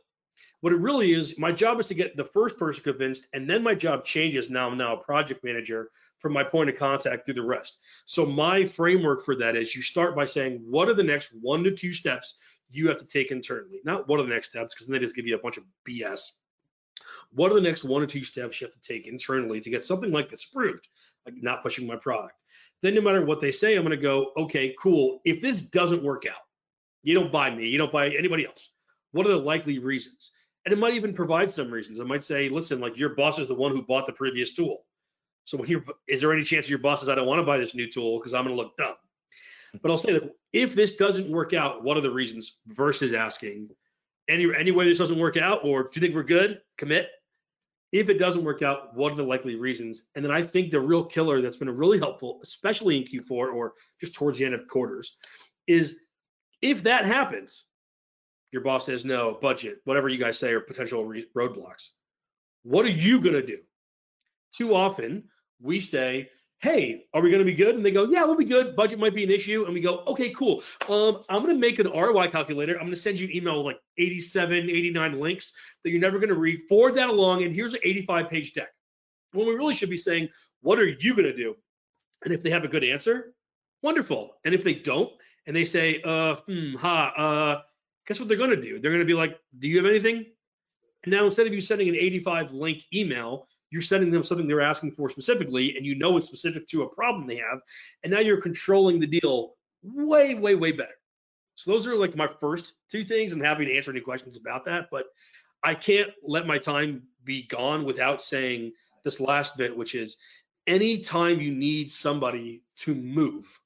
What 0.62 0.74
it 0.74 0.80
really 0.80 1.14
is, 1.14 1.40
my 1.40 1.54
job 1.54 1.80
is 1.80 1.86
to 1.88 1.94
get 1.94 2.18
the 2.18 2.26
first 2.26 2.58
person 2.58 2.84
convinced, 2.84 3.28
and 3.32 3.50
then 3.50 3.64
my 3.64 3.74
job 3.74 4.04
changes. 4.04 4.50
Now 4.50 4.70
I'm 4.70 4.78
now 4.78 4.98
a 4.98 5.04
project 5.04 5.44
manager 5.44 5.90
from 6.20 6.34
my 6.34 6.44
point 6.44 6.70
of 6.70 6.76
contact 6.76 7.26
through 7.26 7.36
the 7.36 7.42
rest. 7.42 7.80
So 8.06 8.26
my 8.26 8.66
framework 8.66 9.24
for 9.24 9.36
that 9.38 9.56
is 9.56 9.74
you 9.74 9.82
start 9.82 10.16
by 10.16 10.26
saying, 10.26 10.62
what 10.70 10.90
are 10.90 10.94
the 10.94 11.04
next 11.04 11.32
one 11.40 11.64
to 11.64 11.72
two 11.72 11.94
steps 11.94 12.36
you 12.70 12.90
have 12.90 12.98
to 13.00 13.06
take 13.06 13.32
internally? 13.32 13.80
Not 13.86 14.10
what 14.10 14.20
are 14.20 14.24
the 14.24 14.34
next 14.34 14.50
steps, 14.50 14.74
because 14.74 14.88
then 14.88 14.94
they 14.94 15.00
just 15.00 15.16
give 15.16 15.26
you 15.26 15.36
a 15.36 15.42
bunch 15.42 15.56
of 15.56 15.64
BS 15.88 16.32
what 17.32 17.52
are 17.52 17.56
the 17.56 17.62
next 17.62 17.84
one 17.84 18.02
or 18.02 18.08
two 18.08 18.24
steps 18.24 18.60
you 18.60 18.66
have 18.66 18.74
to 18.74 18.82
take 18.82 19.08
internally 19.08 19.62
to 19.62 19.70
get 19.70 19.86
something 19.86 20.12
like 20.12 20.30
this 20.30 20.46
approved, 20.46 20.88
like 21.26 21.36
not 21.42 21.62
pushing 21.62 21.88
my 21.88 21.96
product? 21.96 22.44
Then 22.82 22.96
no 22.96 23.02
matter 23.02 23.26
what 23.26 23.42
they 23.42 23.52
say, 23.52 23.76
I'm 23.76 23.84
going 23.84 23.92
to 23.92 24.02
go, 24.02 24.32
okay, 24.38 24.76
cool. 24.80 25.22
If 25.26 25.42
this 25.42 25.64
doesn't 25.64 26.04
work 26.04 26.26
out, 26.26 26.42
you 27.04 27.14
don't 27.14 27.32
buy 27.32 27.54
me, 27.54 27.68
you 27.68 27.78
don't 27.78 27.92
buy 27.92 28.10
anybody 28.10 28.46
else. 28.46 28.70
What 29.12 29.26
are 29.26 29.32
the 29.32 29.38
likely 29.38 29.80
reasons? 29.80 30.32
And 30.66 30.74
it 30.74 30.78
might 30.78 30.94
even 30.94 31.14
provide 31.14 31.52
some 31.52 31.72
reasons. 31.72 32.00
It 32.00 32.08
might 32.08 32.24
say, 32.24 32.50
listen, 32.50 32.80
like 32.80 32.98
your 32.98 33.16
boss 33.16 33.40
is 33.40 33.48
the 33.48 33.56
one 33.56 33.72
who 33.72 33.82
bought 33.82 34.06
the 34.06 34.14
previous 34.14 34.54
tool. 34.54 34.86
So 35.46 35.58
when 35.58 35.70
you're, 35.70 35.84
is 36.08 36.22
there 36.22 36.34
any 36.34 36.44
chance 36.44 36.70
your 36.70 36.80
boss 36.80 37.00
says, 37.00 37.10
I 37.10 37.16
don't 37.16 37.28
want 37.28 37.40
to 37.40 37.46
buy 37.46 37.58
this 37.58 37.74
new 37.74 37.90
tool 37.90 38.20
because 38.20 38.34
I'm 38.34 38.44
going 38.44 38.56
to 38.56 38.62
look 38.62 38.76
dumb? 38.78 38.96
But 39.82 39.92
I'll 39.92 39.98
say 39.98 40.14
that 40.14 40.36
if 40.52 40.76
this 40.76 40.96
doesn't 40.96 41.30
work 41.30 41.54
out, 41.54 41.84
what 41.84 41.98
are 41.98 42.02
the 42.02 42.12
reasons 42.12 42.60
versus 42.68 43.14
asking, 43.14 43.70
any 44.28 44.48
any 44.56 44.72
way 44.72 44.86
this 44.86 44.98
doesn't 44.98 45.18
work 45.18 45.38
out, 45.38 45.62
or 45.64 45.84
do 45.84 45.90
you 45.96 46.02
think 46.02 46.16
we're 46.16 46.24
good? 46.24 46.62
Commit. 46.78 47.10
If 47.92 48.10
it 48.10 48.20
doesn't 48.20 48.44
work 48.44 48.62
out, 48.62 48.96
what 48.96 49.12
are 49.14 49.16
the 49.16 49.24
likely 49.24 49.56
reasons? 49.56 50.10
And 50.16 50.24
then 50.24 50.32
I 50.32 50.44
think 50.44 50.72
the 50.72 50.80
real 50.80 51.04
killer 51.04 51.42
that's 51.42 51.58
been 51.58 51.70
really 51.76 51.98
helpful, 52.00 52.40
especially 52.44 52.98
in 52.98 53.04
Q4 53.04 53.32
or 53.54 53.74
just 54.00 54.14
towards 54.14 54.38
the 54.38 54.46
end 54.46 54.54
of 54.54 54.68
quarters, 54.68 55.18
is 55.68 56.00
if 56.62 56.84
that 56.84 57.06
happens, 57.06 57.64
Your 58.52 58.64
boss 58.64 58.86
says 58.86 59.06
no, 59.06 59.38
budget, 59.42 59.78
whatever 59.86 60.10
you 60.10 60.18
guys 60.18 60.40
say 60.40 60.52
are 60.52 60.60
potential 60.60 61.06
re- 61.06 61.28
roadblocks. 61.36 61.90
What 62.64 62.86
are 62.86 62.90
you 62.90 63.22
going 63.22 63.36
to 63.36 63.46
do? 63.46 63.60
Too 64.56 64.76
often 64.76 65.26
we 65.62 65.80
say, 65.80 66.30
hey, 66.62 67.06
are 67.14 67.22
we 67.22 67.30
going 67.30 67.40
to 67.40 67.46
be 67.46 67.54
good? 67.54 67.76
And 67.76 67.86
they 67.86 67.92
go, 67.92 68.04
yeah, 68.06 68.24
we'll 68.26 68.36
be 68.36 68.46
good. 68.46 68.76
Budget 68.76 69.00
might 69.00 69.16
be 69.16 69.24
an 69.24 69.32
issue. 69.32 69.64
And 69.66 69.74
we 69.74 69.80
go, 69.80 70.04
okay, 70.08 70.32
cool. 70.32 70.62
Um, 70.90 71.24
I'm 71.30 71.42
going 71.42 71.56
to 71.56 71.60
make 71.60 71.80
an 71.80 71.88
ROI 71.88 72.30
calculator. 72.30 72.74
I'm 72.74 72.82
going 72.82 72.94
to 72.94 73.00
send 73.00 73.20
you 73.20 73.28
an 73.28 73.36
email 73.36 73.64
with 73.64 73.76
like 73.76 73.82
87, 73.98 74.70
89 74.70 75.20
links 75.20 75.54
that 75.84 75.92
you're 75.92 76.02
never 76.02 76.20
going 76.20 76.30
to 76.30 76.36
read. 76.36 76.62
Forward 76.68 76.96
that 76.96 77.10
along, 77.10 77.44
and 77.44 77.54
here's 77.54 77.74
an 77.74 77.80
85 77.84 78.30
page 78.30 78.54
deck. 78.54 78.70
When 79.32 79.48
we 79.48 79.54
really 79.54 79.76
should 79.76 79.90
be 79.90 79.98
saying, 79.98 80.30
what 80.62 80.80
are 80.80 80.86
you 80.86 81.16
going 81.16 81.26
to 81.26 81.36
do? 81.36 81.56
And 82.26 82.34
if 82.34 82.44
they 82.44 82.50
have 82.50 82.66
a 82.66 82.68
good 82.68 82.84
answer, 82.84 83.34
wonderful. 83.82 84.32
And 84.44 84.54
if 84.54 84.64
they 84.64 84.74
don't, 84.74 85.12
and 85.48 85.56
they 85.56 85.66
say, 85.66 86.02
uh, 86.04 86.36
hmm, 86.48 86.76
ha, 86.76 87.14
uh, 87.16 87.62
guess 88.06 88.20
what 88.20 88.28
they're 88.28 88.38
going 88.38 88.50
to 88.50 88.62
do? 88.62 88.80
They're 88.80 88.92
going 88.92 89.00
to 89.00 89.06
be 89.06 89.14
like, 89.14 89.40
do 89.58 89.70
you 89.70 89.78
have 89.78 89.86
anything? 89.86 90.26
And 91.04 91.14
now 91.14 91.26
instead 91.26 91.48
of 91.48 91.54
you 91.54 91.62
sending 91.62 91.88
an 91.88 91.96
85 91.96 92.52
link 92.52 92.84
email, 92.94 93.48
you're 93.72 93.82
sending 93.82 94.12
them 94.12 94.24
something 94.24 94.48
they're 94.48 94.62
asking 94.62 94.92
for 94.92 95.10
specifically, 95.10 95.76
and 95.78 95.86
you 95.86 95.96
know 95.96 96.18
it's 96.18 96.28
specific 96.28 96.68
to 96.68 96.84
a 96.84 96.90
problem 96.90 97.28
they 97.28 97.38
have, 97.38 97.60
and 98.04 98.12
now 98.12 98.20
you're 98.20 98.42
controlling 98.42 99.00
the 99.00 99.08
deal 99.08 99.56
way, 99.84 100.36
way, 100.36 100.56
way 100.56 100.72
better. 100.72 100.90
So 101.56 101.72
those 101.72 101.88
are 101.88 101.96
like 101.96 102.16
my 102.16 102.30
first 102.40 102.74
two 102.90 103.04
things. 103.04 103.34
I'm 103.34 103.42
happy 103.42 103.66
to 103.66 103.76
answer 103.76 103.92
any 103.92 104.00
questions 104.00 104.38
about 104.38 104.66
that, 104.66 104.88
but 104.90 105.06
I 105.64 105.76
can't 105.76 106.10
let 106.24 106.48
my 106.48 106.58
time 106.58 107.04
be 107.26 107.44
gone 107.44 107.84
without 107.84 108.22
saying 108.22 108.72
this 109.04 109.20
last 109.20 109.58
bit, 109.58 109.76
which 109.76 109.94
is 109.94 110.18
anytime 110.68 111.42
you 111.42 111.52
need 111.52 111.92
somebody 111.92 112.64
to 112.78 112.96
move, 112.96 113.60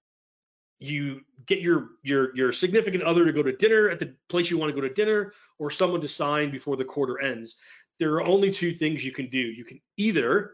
you 0.80 1.22
get 1.46 1.62
your 1.62 1.92
your 2.02 2.36
your 2.36 2.52
significant 2.52 3.04
other 3.04 3.26
to 3.26 3.32
go 3.32 3.44
to 3.44 3.56
dinner 3.56 3.90
at 3.90 4.00
the 4.00 4.14
place 4.28 4.50
you 4.50 4.58
want 4.58 4.74
to 4.74 4.82
go 4.82 4.86
to 4.86 4.94
dinner 4.94 5.34
or 5.60 5.70
someone 5.70 6.02
to 6.02 6.08
sign 6.08 6.52
before 6.52 6.76
the 6.76 6.84
quarter 6.84 7.22
ends 7.22 7.58
there 8.00 8.14
are 8.16 8.28
only 8.28 8.52
two 8.52 8.74
things 8.74 9.04
you 9.04 9.12
can 9.12 9.30
do. 9.30 9.40
You 9.40 9.64
can 9.64 9.80
either 9.98 10.52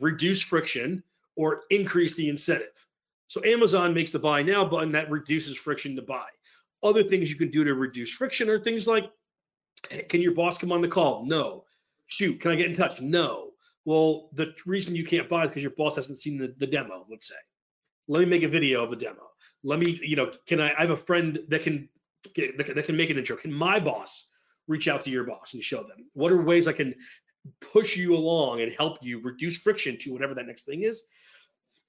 reduce 0.00 0.42
friction 0.42 1.02
or 1.36 1.62
increase 1.70 2.16
the 2.16 2.28
incentive. 2.28 2.86
So 3.28 3.44
Amazon 3.44 3.92
makes 3.92 4.12
the 4.12 4.18
buy 4.18 4.42
now 4.42 4.64
button 4.64 4.92
that 4.92 5.10
reduces 5.10 5.56
friction 5.56 5.96
to 5.96 6.02
buy. 6.02 6.26
Other 6.82 7.02
things 7.02 7.30
you 7.30 7.36
can 7.36 7.50
do 7.50 7.64
to 7.64 7.74
reduce 7.74 8.10
friction 8.10 8.48
are 8.48 8.60
things 8.60 8.86
like, 8.86 9.10
can 10.08 10.20
your 10.20 10.32
boss 10.32 10.58
come 10.58 10.72
on 10.72 10.80
the 10.80 10.88
call? 10.88 11.24
No. 11.26 11.64
Shoot, 12.06 12.40
can 12.40 12.52
I 12.52 12.56
get 12.56 12.66
in 12.66 12.74
touch? 12.74 13.00
No. 13.00 13.50
Well, 13.84 14.30
the 14.32 14.54
reason 14.64 14.94
you 14.94 15.04
can't 15.04 15.28
buy 15.28 15.44
is 15.44 15.48
because 15.48 15.62
your 15.62 15.72
boss 15.72 15.96
hasn't 15.96 16.18
seen 16.18 16.38
the, 16.38 16.54
the 16.58 16.66
demo, 16.66 17.06
let's 17.10 17.28
say. 17.28 17.34
Let 18.08 18.20
me 18.20 18.26
make 18.26 18.42
a 18.42 18.48
video 18.48 18.84
of 18.84 18.90
the 18.90 18.96
demo. 18.96 19.22
Let 19.64 19.80
me, 19.80 19.98
you 20.02 20.16
know, 20.16 20.32
can 20.46 20.60
I, 20.60 20.72
I 20.76 20.80
have 20.80 20.90
a 20.90 20.96
friend 20.96 21.40
that 21.48 21.62
can, 21.62 21.88
that 22.36 22.66
can, 22.66 22.74
that 22.76 22.84
can 22.84 22.96
make 22.96 23.10
an 23.10 23.18
intro. 23.18 23.36
Can 23.36 23.52
my 23.52 23.80
boss 23.80 24.26
reach 24.68 24.88
out 24.88 25.02
to 25.02 25.10
your 25.10 25.24
boss 25.24 25.54
and 25.54 25.62
show 25.62 25.82
them 25.82 26.06
what 26.14 26.32
are 26.32 26.40
ways 26.40 26.66
I 26.66 26.72
can 26.72 26.94
push 27.60 27.96
you 27.96 28.14
along 28.14 28.60
and 28.60 28.72
help 28.72 28.98
you 29.02 29.20
reduce 29.20 29.56
friction 29.56 29.96
to 29.98 30.12
whatever 30.12 30.34
that 30.34 30.46
next 30.46 30.64
thing 30.64 30.82
is, 30.82 31.02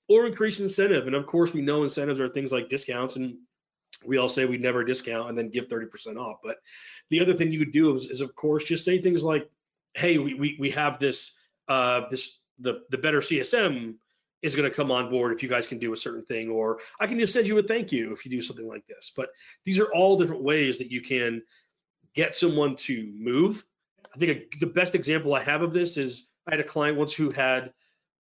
or 0.10 0.26
increase 0.26 0.60
incentive. 0.60 1.08
And 1.08 1.16
of 1.16 1.26
course, 1.28 1.54
we 1.54 1.62
know 1.62 1.84
incentives 1.84 2.20
are 2.20 2.30
things 2.30 2.52
like 2.52 2.70
discounts, 2.70 3.16
and 3.16 3.38
we 4.06 4.18
all 4.18 4.30
say 4.30 4.46
we 4.46 4.58
never 4.58 4.84
discount 4.84 5.30
and 5.30 5.38
then 5.38 5.50
give 5.50 5.68
30% 5.68 6.18
off. 6.18 6.38
But 6.44 6.58
the 7.10 7.22
other 7.22 7.34
thing 7.34 7.52
you 7.52 7.60
would 7.60 7.74
do 7.74 7.94
is, 7.96 8.10
is 8.10 8.22
of 8.22 8.36
course, 8.36 8.64
just 8.64 8.86
say 8.86 9.02
things 9.02 9.24
like, 9.24 9.50
"Hey, 9.94 10.18
we 10.18 10.34
we, 10.34 10.58
we 10.60 10.72
have 10.72 11.00
this 11.00 11.36
uh, 11.68 12.02
this 12.10 12.40
the 12.60 12.82
the 12.90 12.98
better 12.98 13.20
CSM." 13.20 13.96
is 14.44 14.56
going 14.56 14.70
to 14.70 14.76
come 14.76 14.92
on 14.92 15.10
board 15.10 15.34
if 15.34 15.42
you 15.42 15.50
guys 15.50 15.66
can 15.66 15.80
do 15.80 15.94
a 15.94 15.98
certain 15.98 16.24
thing 16.24 16.48
or 16.48 16.78
i 17.00 17.08
can 17.08 17.20
just 17.20 17.34
send 17.34 17.48
you 17.48 17.58
a 17.58 17.64
thank 17.64 17.92
you 17.92 18.14
if 18.14 18.24
you 18.24 18.30
do 18.30 18.40
something 18.40 18.68
like 18.68 18.86
this 18.86 19.12
but 19.18 19.30
these 19.66 19.80
are 19.80 19.92
all 19.96 20.16
different 20.16 20.44
ways 20.44 20.78
that 20.78 20.92
you 20.92 21.02
can 21.02 21.42
get 22.18 22.34
someone 22.34 22.76
to 22.76 23.14
move. 23.16 23.64
I 24.14 24.18
think 24.18 24.32
a, 24.32 24.58
the 24.60 24.66
best 24.66 24.96
example 24.96 25.36
I 25.36 25.44
have 25.44 25.62
of 25.62 25.72
this 25.72 25.98
is 25.98 26.28
I 26.48 26.52
had 26.52 26.60
a 26.60 26.64
client 26.64 26.98
once 26.98 27.14
who 27.14 27.30
had 27.30 27.72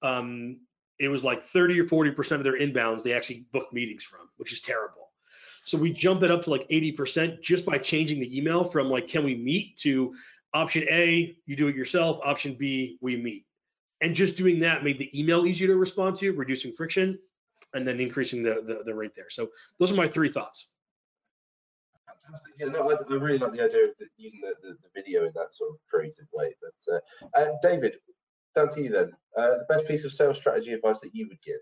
um, 0.04 0.60
it 1.00 1.08
was 1.08 1.24
like 1.24 1.42
30 1.42 1.80
or 1.80 1.88
40 1.88 2.12
percent 2.12 2.40
of 2.40 2.44
their 2.44 2.60
inbounds 2.60 3.02
they 3.02 3.14
actually 3.14 3.48
booked 3.52 3.74
meetings 3.74 4.04
from, 4.04 4.30
which 4.38 4.54
is 4.54 4.62
terrible. 4.62 5.10
So 5.66 5.78
we 5.78 5.92
jumped 5.92 6.24
it 6.24 6.32
up 6.32 6.44
to 6.44 6.52
like 6.52 6.68
80 6.70 6.92
percent 6.92 7.42
just 7.42 7.66
by 7.66 7.80
changing 7.80 8.20
the 8.20 8.38
email 8.38 8.64
from 8.64 8.88
like 8.88 9.08
can 9.08 9.24
we 9.24 9.36
meet 9.36 9.78
to 9.78 10.14
option 10.54 10.86
A, 10.90 11.36
you 11.48 11.56
do 11.56 11.68
it 11.68 11.76
yourself, 11.76 12.20
option 12.24 12.54
B, 12.54 13.00
we 13.02 13.18
meet. 13.18 13.46
And 14.00 14.14
just 14.14 14.38
doing 14.38 14.60
that 14.60 14.84
made 14.84 15.00
the 15.00 15.20
email 15.20 15.48
easier 15.48 15.68
to 15.68 15.76
respond 15.76 16.18
to, 16.18 16.32
reducing 16.32 16.72
friction, 16.72 17.18
and 17.74 17.88
then 17.88 18.00
increasing 18.00 18.44
the, 18.44 18.62
the, 18.66 18.84
the 18.86 18.94
rate 18.94 19.16
there. 19.16 19.30
So 19.30 19.50
those 19.80 19.92
are 19.92 19.96
my 19.96 20.08
three 20.08 20.30
thoughts 20.30 20.70
fantastic. 22.22 22.54
Yeah, 22.60 22.68
no, 22.68 22.90
I, 22.90 22.96
I, 22.96 23.18
really 23.18 23.38
like 23.38 23.54
the 23.54 23.64
idea 23.64 23.86
of 23.86 23.92
the, 24.00 24.08
using 24.18 24.42
the, 24.42 24.54
the, 24.62 24.76
the, 24.82 24.90
video 24.96 25.26
in 25.26 25.32
that 25.36 25.54
sort 25.54 25.72
of 25.72 25.78
creative 25.90 26.28
way. 26.34 26.54
But 26.62 26.96
uh, 26.96 27.40
uh, 27.40 27.54
David, 27.62 27.98
down 28.56 28.70
to 28.70 28.82
you 28.82 28.90
then. 28.90 29.12
Uh, 29.38 29.60
the 29.60 29.66
best 29.70 29.88
piece 29.88 30.04
of 30.04 30.12
sales 30.12 30.38
strategy 30.38 30.74
advice 30.74 31.00
that 31.00 31.14
you 31.14 31.28
would 31.30 31.42
give? 31.42 31.62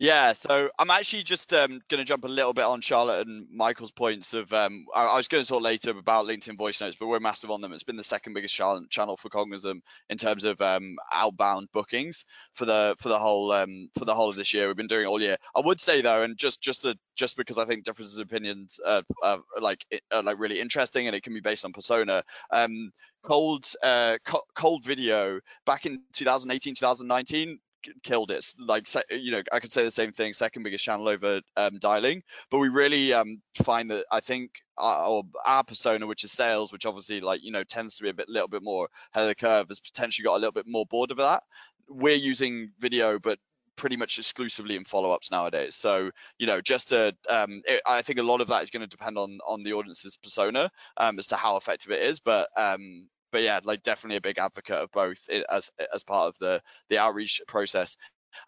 Yeah, 0.00 0.32
so 0.32 0.70
I'm 0.78 0.88
actually 0.88 1.24
just 1.24 1.52
um, 1.52 1.82
going 1.90 1.98
to 1.98 2.06
jump 2.06 2.24
a 2.24 2.28
little 2.28 2.54
bit 2.54 2.64
on 2.64 2.80
Charlotte 2.80 3.28
and 3.28 3.46
Michael's 3.52 3.90
points 3.90 4.32
of. 4.32 4.50
Um, 4.50 4.86
I, 4.94 5.04
I, 5.04 5.16
was 5.18 5.28
going 5.28 5.44
to 5.44 5.48
talk 5.48 5.60
later 5.60 5.90
about 5.90 6.24
LinkedIn 6.24 6.56
voice 6.56 6.80
notes, 6.80 6.96
but 6.98 7.06
we're 7.06 7.20
massive 7.20 7.50
on 7.50 7.60
them. 7.60 7.74
It's 7.74 7.82
been 7.82 7.98
the 7.98 8.02
second 8.02 8.32
biggest 8.32 8.54
channel 8.54 9.18
for 9.18 9.28
Cognism 9.28 9.82
in 10.08 10.16
terms 10.16 10.44
of 10.44 10.58
um, 10.62 10.96
outbound 11.12 11.68
bookings 11.74 12.24
for 12.54 12.64
the 12.64 12.96
for 12.98 13.10
the 13.10 13.18
whole 13.18 13.52
um, 13.52 13.90
for 13.98 14.06
the 14.06 14.14
whole 14.14 14.30
of 14.30 14.36
this 14.36 14.54
year. 14.54 14.68
We've 14.68 14.76
been 14.76 14.86
doing 14.86 15.04
it 15.04 15.08
all 15.08 15.20
year. 15.20 15.36
I 15.54 15.60
would 15.60 15.78
say 15.78 16.00
though, 16.00 16.22
and 16.22 16.38
just 16.38 16.62
just 16.62 16.80
to, 16.80 16.96
just 17.14 17.36
because 17.36 17.58
I 17.58 17.66
think 17.66 17.84
differences 17.84 18.18
of 18.18 18.26
opinions 18.26 18.80
are, 18.82 19.02
are 19.22 19.40
like 19.60 19.84
are 20.10 20.22
like 20.22 20.38
really 20.38 20.60
interesting 20.60 21.08
and 21.08 21.14
it 21.14 21.22
can 21.22 21.34
be 21.34 21.40
based 21.40 21.66
on 21.66 21.74
persona. 21.74 22.24
Um, 22.50 22.90
cold 23.22 23.66
uh, 23.82 24.16
co- 24.24 24.46
cold 24.54 24.82
video 24.82 25.40
back 25.66 25.84
in 25.84 26.00
2018 26.14 26.74
2019 26.74 27.58
killed 28.02 28.30
it. 28.30 28.44
Like 28.58 28.88
you 29.10 29.32
know, 29.32 29.42
I 29.52 29.60
could 29.60 29.72
say 29.72 29.84
the 29.84 29.90
same 29.90 30.12
thing. 30.12 30.32
Second 30.32 30.62
biggest 30.62 30.84
channel 30.84 31.08
over 31.08 31.40
um, 31.56 31.78
dialing, 31.78 32.22
but 32.50 32.58
we 32.58 32.68
really 32.68 33.12
um, 33.12 33.40
find 33.62 33.90
that 33.90 34.06
I 34.10 34.20
think 34.20 34.52
our, 34.78 35.22
our, 35.44 35.64
persona, 35.64 36.06
which 36.06 36.24
is 36.24 36.32
sales, 36.32 36.72
which 36.72 36.86
obviously 36.86 37.20
like 37.20 37.42
you 37.42 37.52
know 37.52 37.64
tends 37.64 37.96
to 37.96 38.02
be 38.02 38.08
a 38.08 38.14
bit 38.14 38.28
little 38.28 38.48
bit 38.48 38.62
more 38.62 38.88
ahead 39.14 39.24
of 39.24 39.28
the 39.28 39.34
curve, 39.34 39.68
has 39.68 39.80
potentially 39.80 40.24
got 40.24 40.36
a 40.36 40.40
little 40.40 40.52
bit 40.52 40.66
more 40.66 40.86
bored 40.86 41.10
of 41.10 41.18
that. 41.18 41.42
We're 41.88 42.16
using 42.16 42.72
video, 42.78 43.18
but 43.18 43.38
pretty 43.76 43.96
much 43.96 44.18
exclusively 44.18 44.76
in 44.76 44.84
follow-ups 44.84 45.30
nowadays. 45.30 45.74
So 45.74 46.10
you 46.38 46.46
know, 46.46 46.60
just 46.60 46.88
to 46.88 47.16
um, 47.28 47.62
it, 47.66 47.80
I 47.86 48.02
think 48.02 48.18
a 48.18 48.22
lot 48.22 48.40
of 48.40 48.48
that 48.48 48.62
is 48.62 48.70
going 48.70 48.82
to 48.82 48.86
depend 48.86 49.16
on 49.16 49.38
on 49.46 49.62
the 49.62 49.72
audience's 49.72 50.16
persona 50.16 50.70
um, 50.96 51.18
as 51.18 51.28
to 51.28 51.36
how 51.36 51.56
effective 51.56 51.90
it 51.92 52.02
is. 52.02 52.20
But 52.20 52.48
um, 52.56 53.08
but 53.32 53.42
yeah, 53.42 53.60
like 53.64 53.82
definitely 53.82 54.16
a 54.16 54.20
big 54.20 54.38
advocate 54.38 54.76
of 54.76 54.90
both 54.92 55.28
as 55.50 55.70
as 55.92 56.02
part 56.04 56.28
of 56.28 56.38
the 56.38 56.62
the 56.88 56.98
outreach 56.98 57.40
process. 57.46 57.96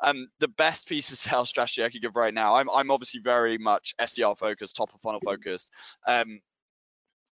Um, 0.00 0.28
the 0.38 0.48
best 0.48 0.88
piece 0.88 1.10
of 1.10 1.18
sales 1.18 1.48
strategy 1.48 1.84
I 1.84 1.90
could 1.90 2.02
give 2.02 2.16
right 2.16 2.34
now, 2.34 2.54
I'm 2.54 2.70
I'm 2.70 2.90
obviously 2.90 3.20
very 3.22 3.58
much 3.58 3.94
SDR 4.00 4.36
focused, 4.36 4.76
top 4.76 4.94
of 4.94 5.00
funnel 5.00 5.20
focused. 5.20 5.70
Um, 6.06 6.40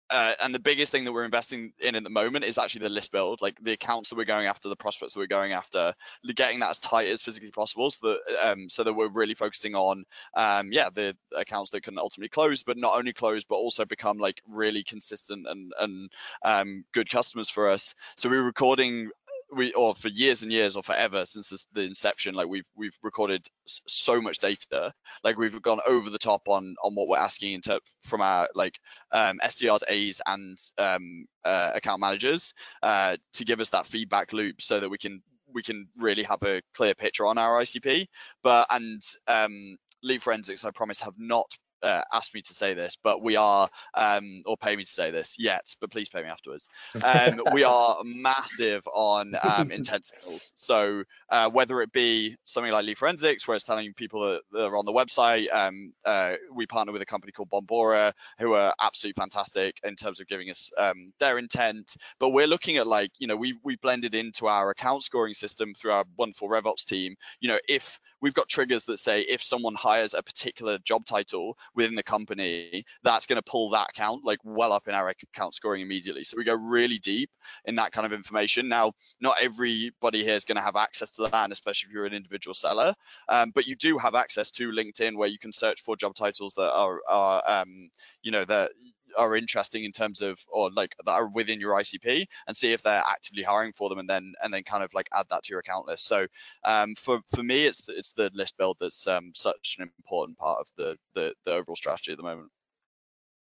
uh, 0.10 0.34
and 0.42 0.54
the 0.54 0.60
biggest 0.60 0.92
thing 0.92 1.06
that 1.06 1.12
we're 1.12 1.26
investing 1.26 1.74
in 1.80 1.96
at 1.96 2.04
the 2.04 2.10
moment 2.10 2.46
is 2.46 2.58
actually 2.58 2.82
the 2.82 2.90
list 2.90 3.12
build, 3.12 3.42
like 3.42 3.58
the 3.62 3.74
accounts 3.74 4.10
that 4.10 4.18
we're 4.18 4.26
going 4.26 4.48
after, 4.48 4.70
the 4.70 4.76
prospects 4.76 5.14
that 5.14 5.20
we're 5.20 5.28
going 5.28 5.52
after, 5.54 5.94
getting 6.36 6.60
that 6.60 6.70
as 6.70 6.80
tight 6.80 7.08
as 7.08 7.22
physically 7.22 7.52
possible, 7.52 7.92
so 7.92 8.08
that 8.10 8.50
um, 8.50 8.70
so 8.70 8.84
that 8.84 8.94
we're 8.94 9.10
really 9.10 9.36
focusing 9.36 9.76
on, 9.76 10.06
um, 10.36 10.72
yeah, 10.72 10.90
the 10.94 11.16
accounts 11.36 11.72
that 11.72 11.84
can 11.84 11.98
ultimately 11.98 12.30
close, 12.30 12.64
but 12.64 12.78
not 12.78 12.98
only 12.98 13.14
close, 13.14 13.44
but 13.44 13.56
also 13.56 13.86
become 13.86 14.18
like 14.18 14.42
really 14.48 14.84
consistent 14.84 15.48
and 15.48 15.74
and 15.80 16.12
um, 16.44 16.84
good 16.94 17.10
customers 17.10 17.50
for 17.50 17.70
us. 17.70 17.96
So 18.16 18.30
we're 18.30 18.44
recording 18.44 19.10
we 19.56 19.74
or 19.74 19.96
for 19.96 20.08
years 20.08 20.44
and 20.44 20.52
years 20.52 20.76
or 20.76 20.84
forever 20.84 21.26
since 21.26 21.50
this, 21.50 21.68
the 21.74 21.82
inception 21.82 22.36
like 22.36 22.48
we've 22.48 22.70
we've 22.76 22.98
recorded 23.04 23.46
so 23.66 24.22
much 24.22 24.38
data. 24.38 24.94
Like 25.24 25.38
we've 25.38 25.62
gone 25.62 25.80
over 25.86 26.10
the 26.10 26.20
top 26.20 26.44
on 26.48 26.76
on 26.84 26.94
what 26.96 27.08
we're 27.08 27.18
asking 27.18 27.54
into 27.54 27.80
from 28.04 28.22
our 28.22 28.50
like 28.56 28.80
um, 29.12 29.40
SDRs 29.44 29.84
A's 29.88 30.22
and 30.26 30.58
um, 30.78 31.26
uh, 31.44 31.72
account 31.76 32.02
managers 32.02 32.54
uh, 32.84 33.18
to 33.34 33.46
give 33.46 33.60
us 33.60 33.72
that 33.72 33.86
feedback 33.86 34.34
loop 34.34 34.62
so 34.62 34.80
that 34.80 34.90
we 34.90 34.98
can 34.98 35.22
we 35.54 35.64
can 35.64 35.88
really 35.98 36.24
have 36.24 36.44
a 36.44 36.62
clear 36.76 36.94
picture 36.94 37.26
on 37.26 37.38
our 37.38 37.62
ICP 37.62 38.08
but 38.44 38.68
and 38.70 39.02
um, 39.28 39.78
lead 40.04 40.22
forensics 40.22 40.64
I 40.64 40.72
promise 40.72 41.00
have 41.00 41.16
not 41.18 41.50
uh, 41.84 42.02
asked 42.12 42.34
me 42.34 42.42
to 42.42 42.54
say 42.54 42.74
this, 42.74 42.98
but 43.04 43.22
we 43.22 43.36
are, 43.36 43.70
um, 43.94 44.44
or 44.46 44.58
pay 44.58 44.76
me 44.76 44.84
to 44.84 44.92
say 44.92 45.12
this 45.12 45.36
yet, 45.40 45.76
but 45.80 45.92
please 45.92 46.10
pay 46.10 46.22
me 46.22 46.28
afterwards. 46.28 46.68
Um, 47.04 47.42
we 47.54 47.64
are 47.66 47.98
massive 48.04 48.88
on 48.88 49.36
um, 49.42 49.72
intent 49.72 50.06
signals. 50.06 50.52
So 50.56 51.04
uh, 51.30 51.50
whether 51.50 51.82
it 51.82 51.92
be 51.92 52.38
something 52.46 52.72
like 52.72 52.86
Lead 52.86 52.98
Forensics, 52.98 53.48
where 53.48 53.56
it's 53.56 53.66
telling 53.66 53.94
people 53.94 54.22
that, 54.22 54.42
that 54.52 54.66
are 54.66 54.78
on 54.78 54.86
the 54.86 54.94
website, 54.94 55.48
um, 55.54 55.94
uh, 56.06 56.36
we 56.54 56.66
partner 56.66 56.92
with 56.92 57.02
a 57.02 57.06
company 57.06 57.32
called 57.32 57.50
Bombora, 57.50 58.14
who 58.40 58.54
are 58.54 58.74
absolutely 58.80 59.20
fantastic 59.20 59.76
in 59.84 59.96
terms 59.96 60.20
of 60.20 60.28
giving 60.28 60.50
us 60.50 60.72
um, 60.78 61.14
their 61.20 61.38
intent. 61.38 61.96
But 62.20 62.30
we're 62.30 62.48
looking 62.48 62.78
at 62.78 62.88
like, 62.88 63.12
you 63.20 63.28
know, 63.28 63.36
we 63.36 63.58
we 63.64 63.76
blended 63.78 64.16
into 64.16 64.48
our 64.48 64.70
account 64.70 65.04
scoring 65.04 65.34
system 65.34 65.74
through 65.74 65.92
our 65.92 66.06
wonderful 66.18 66.50
RevOps 66.50 66.86
team. 66.86 67.16
You 67.40 67.50
know, 67.50 67.60
if 67.68 68.00
we've 68.22 68.34
got 68.34 68.50
triggers 68.50 68.86
that 68.86 68.98
say 68.98 69.22
if 69.22 69.44
someone 69.44 69.76
hires 69.76 70.14
a 70.14 70.24
particular 70.24 70.78
job 70.80 71.06
title, 71.06 71.58
within 71.76 71.96
the 71.96 72.04
company, 72.04 72.86
that's 73.04 73.26
going 73.26 73.38
to 73.38 73.42
pull 73.42 73.70
that 73.72 73.90
account 73.90 74.26
like 74.26 74.40
well 74.44 74.74
up 74.74 74.88
in 74.88 74.94
our 74.94 75.10
account 75.10 75.56
scoring 75.56 75.82
immediately. 75.82 76.24
So 76.24 76.38
we 76.38 76.44
go 76.44 76.56
really 76.56 76.98
deep 77.00 77.30
in 77.66 77.76
that 77.76 77.92
kind 77.92 78.06
of 78.06 78.14
information. 78.14 78.68
Now, 78.68 78.94
not 79.20 79.38
everybody 79.42 80.24
here 80.24 80.36
is 80.36 80.46
going 80.46 80.58
to 80.58 80.62
have 80.62 80.76
access 80.76 81.12
to 81.12 81.24
that, 81.24 81.44
and 81.44 81.54
especially 81.54 81.88
if 81.88 81.94
you're 81.94 82.06
an 82.06 82.14
individual 82.14 82.54
seller, 82.54 82.94
um, 83.28 83.52
but 83.54 83.68
you 83.68 83.76
do 83.76 83.98
have 83.98 84.16
access 84.16 84.52
to 84.52 84.72
LinkedIn 84.72 85.16
where 85.16 85.30
you 85.30 85.40
can 85.40 85.52
search 85.52 85.82
for 85.82 85.96
job 85.96 86.16
titles 86.16 86.54
that 86.56 86.72
are, 86.74 87.00
are 87.08 87.44
um, 87.48 87.90
you 88.22 88.32
know, 88.32 88.46
that 88.46 88.72
are 89.18 89.36
interesting 89.36 89.84
in 89.84 89.92
terms 89.92 90.22
of 90.22 90.40
or 90.48 90.72
like 90.72 90.96
that 91.06 91.12
are 91.12 91.28
within 91.28 91.60
your 91.60 91.74
ICP 91.74 92.26
and 92.48 92.56
see 92.56 92.74
if 92.74 92.82
they're 92.82 93.04
actively 93.06 93.44
hiring 93.44 93.74
for 93.74 93.90
them 93.90 94.00
and 94.00 94.10
then 94.10 94.34
and 94.44 94.54
then 94.54 94.64
kind 94.64 94.84
of 94.84 94.94
like 94.94 95.10
add 95.14 95.26
that 95.30 95.44
to 95.44 95.52
your 95.52 95.60
account 95.60 95.88
list. 95.88 96.06
So 96.06 96.28
um, 96.64 96.96
for 96.96 97.22
for 97.34 97.44
me, 97.44 97.66
it's 97.66 97.88
it's 97.90 98.14
the 98.14 98.32
list 98.34 98.58
build 98.58 98.78
that's 98.80 99.08
um, 99.08 99.32
such 99.36 99.78
an 99.80 99.90
important 99.98 100.38
part 100.38 100.60
of 100.60 100.68
the, 100.78 100.98
the 101.16 101.34
the 101.46 101.54
overall 101.54 101.76
strategy 101.76 102.12
at 102.12 102.18
the 102.18 102.24
moment. 102.24 102.50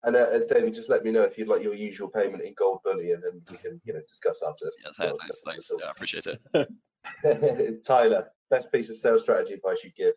And 0.05 0.17
uh, 0.17 0.41
David, 0.49 0.75
just 0.75 0.91
let 0.91 1.03
me 1.03 1.11
know 1.11 1.23
if 1.23 1.39
you'd 1.39 1.49
like 1.49 1.63
your 1.63 1.75
usual 1.75 2.09
payment 2.09 2.43
in 2.43 2.53
gold 2.55 2.81
bullion, 2.85 3.23
and 3.25 3.41
then 3.41 3.43
we 3.51 3.57
can, 3.57 3.81
you 3.85 3.95
know, 3.95 4.01
discuss 4.07 4.43
after 4.47 4.67
this. 4.67 4.77
Yeah, 4.85 4.91
thanks, 5.19 5.41
thanks. 5.41 5.71
Yeah, 5.81 5.87
I 5.87 5.91
appreciate 5.93 6.27
it. 6.27 6.69
Tyler, 7.87 8.31
best 8.51 8.71
piece 8.71 8.91
of 8.91 8.99
sales 8.99 9.23
strategy 9.23 9.55
advice 9.55 9.83
you 9.83 9.91
give? 9.97 10.15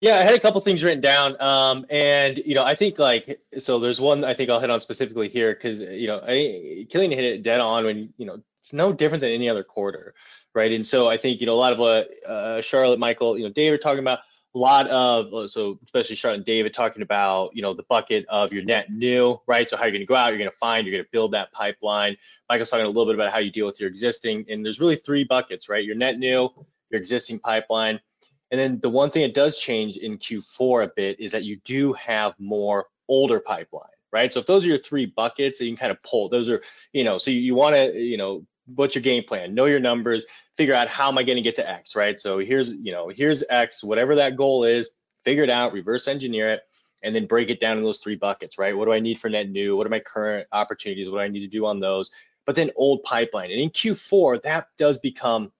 Yeah, 0.00 0.18
I 0.18 0.22
had 0.22 0.34
a 0.34 0.40
couple 0.40 0.62
things 0.62 0.82
written 0.82 1.02
down, 1.02 1.38
um, 1.42 1.84
and 1.90 2.38
you 2.38 2.54
know, 2.54 2.64
I 2.64 2.74
think 2.74 2.98
like 2.98 3.38
so. 3.58 3.78
There's 3.78 4.00
one 4.00 4.24
I 4.24 4.32
think 4.32 4.48
I'll 4.48 4.60
hit 4.60 4.70
on 4.70 4.80
specifically 4.80 5.28
here 5.28 5.52
because 5.52 5.80
you 5.80 6.06
know, 6.06 6.22
I, 6.26 6.86
Cillian 6.90 7.14
hit 7.14 7.24
it 7.24 7.42
dead 7.42 7.60
on 7.60 7.84
when 7.84 8.14
you 8.16 8.24
know 8.24 8.40
it's 8.62 8.72
no 8.72 8.94
different 8.94 9.20
than 9.20 9.30
any 9.30 9.50
other 9.50 9.62
quarter, 9.62 10.14
right? 10.54 10.72
And 10.72 10.86
so 10.86 11.10
I 11.10 11.18
think 11.18 11.40
you 11.40 11.46
know 11.46 11.52
a 11.52 11.60
lot 11.60 11.74
of 11.74 11.78
what 11.78 12.08
uh, 12.26 12.62
Charlotte, 12.62 12.98
Michael, 12.98 13.36
you 13.36 13.44
know, 13.44 13.52
David 13.52 13.82
talking 13.82 13.98
about 13.98 14.20
a 14.54 14.58
lot 14.58 14.86
of 14.88 15.34
uh, 15.34 15.46
so 15.46 15.78
especially 15.84 16.16
Charlotte 16.16 16.36
and 16.38 16.46
David 16.46 16.72
talking 16.72 17.02
about 17.02 17.54
you 17.54 17.60
know 17.60 17.74
the 17.74 17.82
bucket 17.82 18.24
of 18.30 18.54
your 18.54 18.64
net 18.64 18.90
new, 18.90 19.38
right? 19.46 19.68
So 19.68 19.76
how 19.76 19.84
you're 19.84 19.92
going 19.92 20.00
to 20.00 20.06
go 20.06 20.16
out, 20.16 20.28
you're 20.28 20.38
going 20.38 20.50
to 20.50 20.56
find, 20.56 20.86
you're 20.86 20.96
going 20.96 21.04
to 21.04 21.10
build 21.12 21.32
that 21.32 21.52
pipeline. 21.52 22.16
Michael's 22.48 22.70
talking 22.70 22.86
a 22.86 22.88
little 22.88 23.04
bit 23.04 23.16
about 23.16 23.32
how 23.32 23.38
you 23.38 23.50
deal 23.52 23.66
with 23.66 23.78
your 23.78 23.90
existing, 23.90 24.46
and 24.48 24.64
there's 24.64 24.80
really 24.80 24.96
three 24.96 25.24
buckets, 25.24 25.68
right? 25.68 25.84
Your 25.84 25.94
net 25.94 26.18
new, 26.18 26.48
your 26.88 27.00
existing 27.00 27.38
pipeline 27.38 28.00
and 28.50 28.58
then 28.58 28.80
the 28.80 28.90
one 28.90 29.10
thing 29.10 29.22
that 29.22 29.34
does 29.34 29.56
change 29.56 29.96
in 29.96 30.18
Q4 30.18 30.84
a 30.84 30.92
bit 30.94 31.20
is 31.20 31.32
that 31.32 31.44
you 31.44 31.56
do 31.64 31.92
have 31.94 32.34
more 32.38 32.86
older 33.08 33.40
pipeline, 33.40 33.90
right? 34.12 34.32
So 34.32 34.40
if 34.40 34.46
those 34.46 34.64
are 34.64 34.68
your 34.68 34.78
three 34.78 35.06
buckets, 35.06 35.60
you 35.60 35.68
can 35.68 35.76
kind 35.76 35.92
of 35.92 36.02
pull. 36.02 36.28
Those 36.28 36.48
are, 36.48 36.62
you 36.92 37.04
know, 37.04 37.18
so 37.18 37.30
you, 37.30 37.40
you 37.40 37.54
want 37.54 37.76
to, 37.76 37.92
you 37.98 38.16
know, 38.16 38.44
what's 38.74 38.94
your 38.94 39.02
game 39.02 39.24
plan? 39.24 39.54
Know 39.54 39.66
your 39.66 39.80
numbers, 39.80 40.24
figure 40.56 40.74
out 40.74 40.88
how 40.88 41.08
am 41.08 41.18
I 41.18 41.22
going 41.22 41.36
to 41.36 41.42
get 41.42 41.56
to 41.56 41.68
X, 41.68 41.94
right? 41.94 42.18
So 42.18 42.38
here's, 42.38 42.72
you 42.72 42.92
know, 42.92 43.08
here's 43.08 43.44
X, 43.50 43.84
whatever 43.84 44.16
that 44.16 44.36
goal 44.36 44.64
is, 44.64 44.90
figure 45.24 45.44
it 45.44 45.50
out, 45.50 45.72
reverse 45.72 46.08
engineer 46.08 46.50
it, 46.50 46.62
and 47.02 47.14
then 47.14 47.26
break 47.26 47.50
it 47.50 47.60
down 47.60 47.78
in 47.78 47.84
those 47.84 47.98
three 47.98 48.16
buckets, 48.16 48.58
right? 48.58 48.76
What 48.76 48.84
do 48.84 48.92
I 48.92 49.00
need 49.00 49.18
for 49.18 49.28
net 49.28 49.48
new? 49.48 49.76
What 49.76 49.86
are 49.86 49.90
my 49.90 50.00
current 50.00 50.46
opportunities? 50.52 51.08
What 51.08 51.18
do 51.18 51.22
I 51.22 51.28
need 51.28 51.40
to 51.40 51.46
do 51.46 51.66
on 51.66 51.80
those? 51.80 52.10
But 52.46 52.56
then 52.56 52.70
old 52.76 53.02
pipeline. 53.04 53.50
And 53.50 53.60
in 53.60 53.70
Q4, 53.70 54.42
that 54.42 54.66
does 54.76 54.98
become 54.98 55.52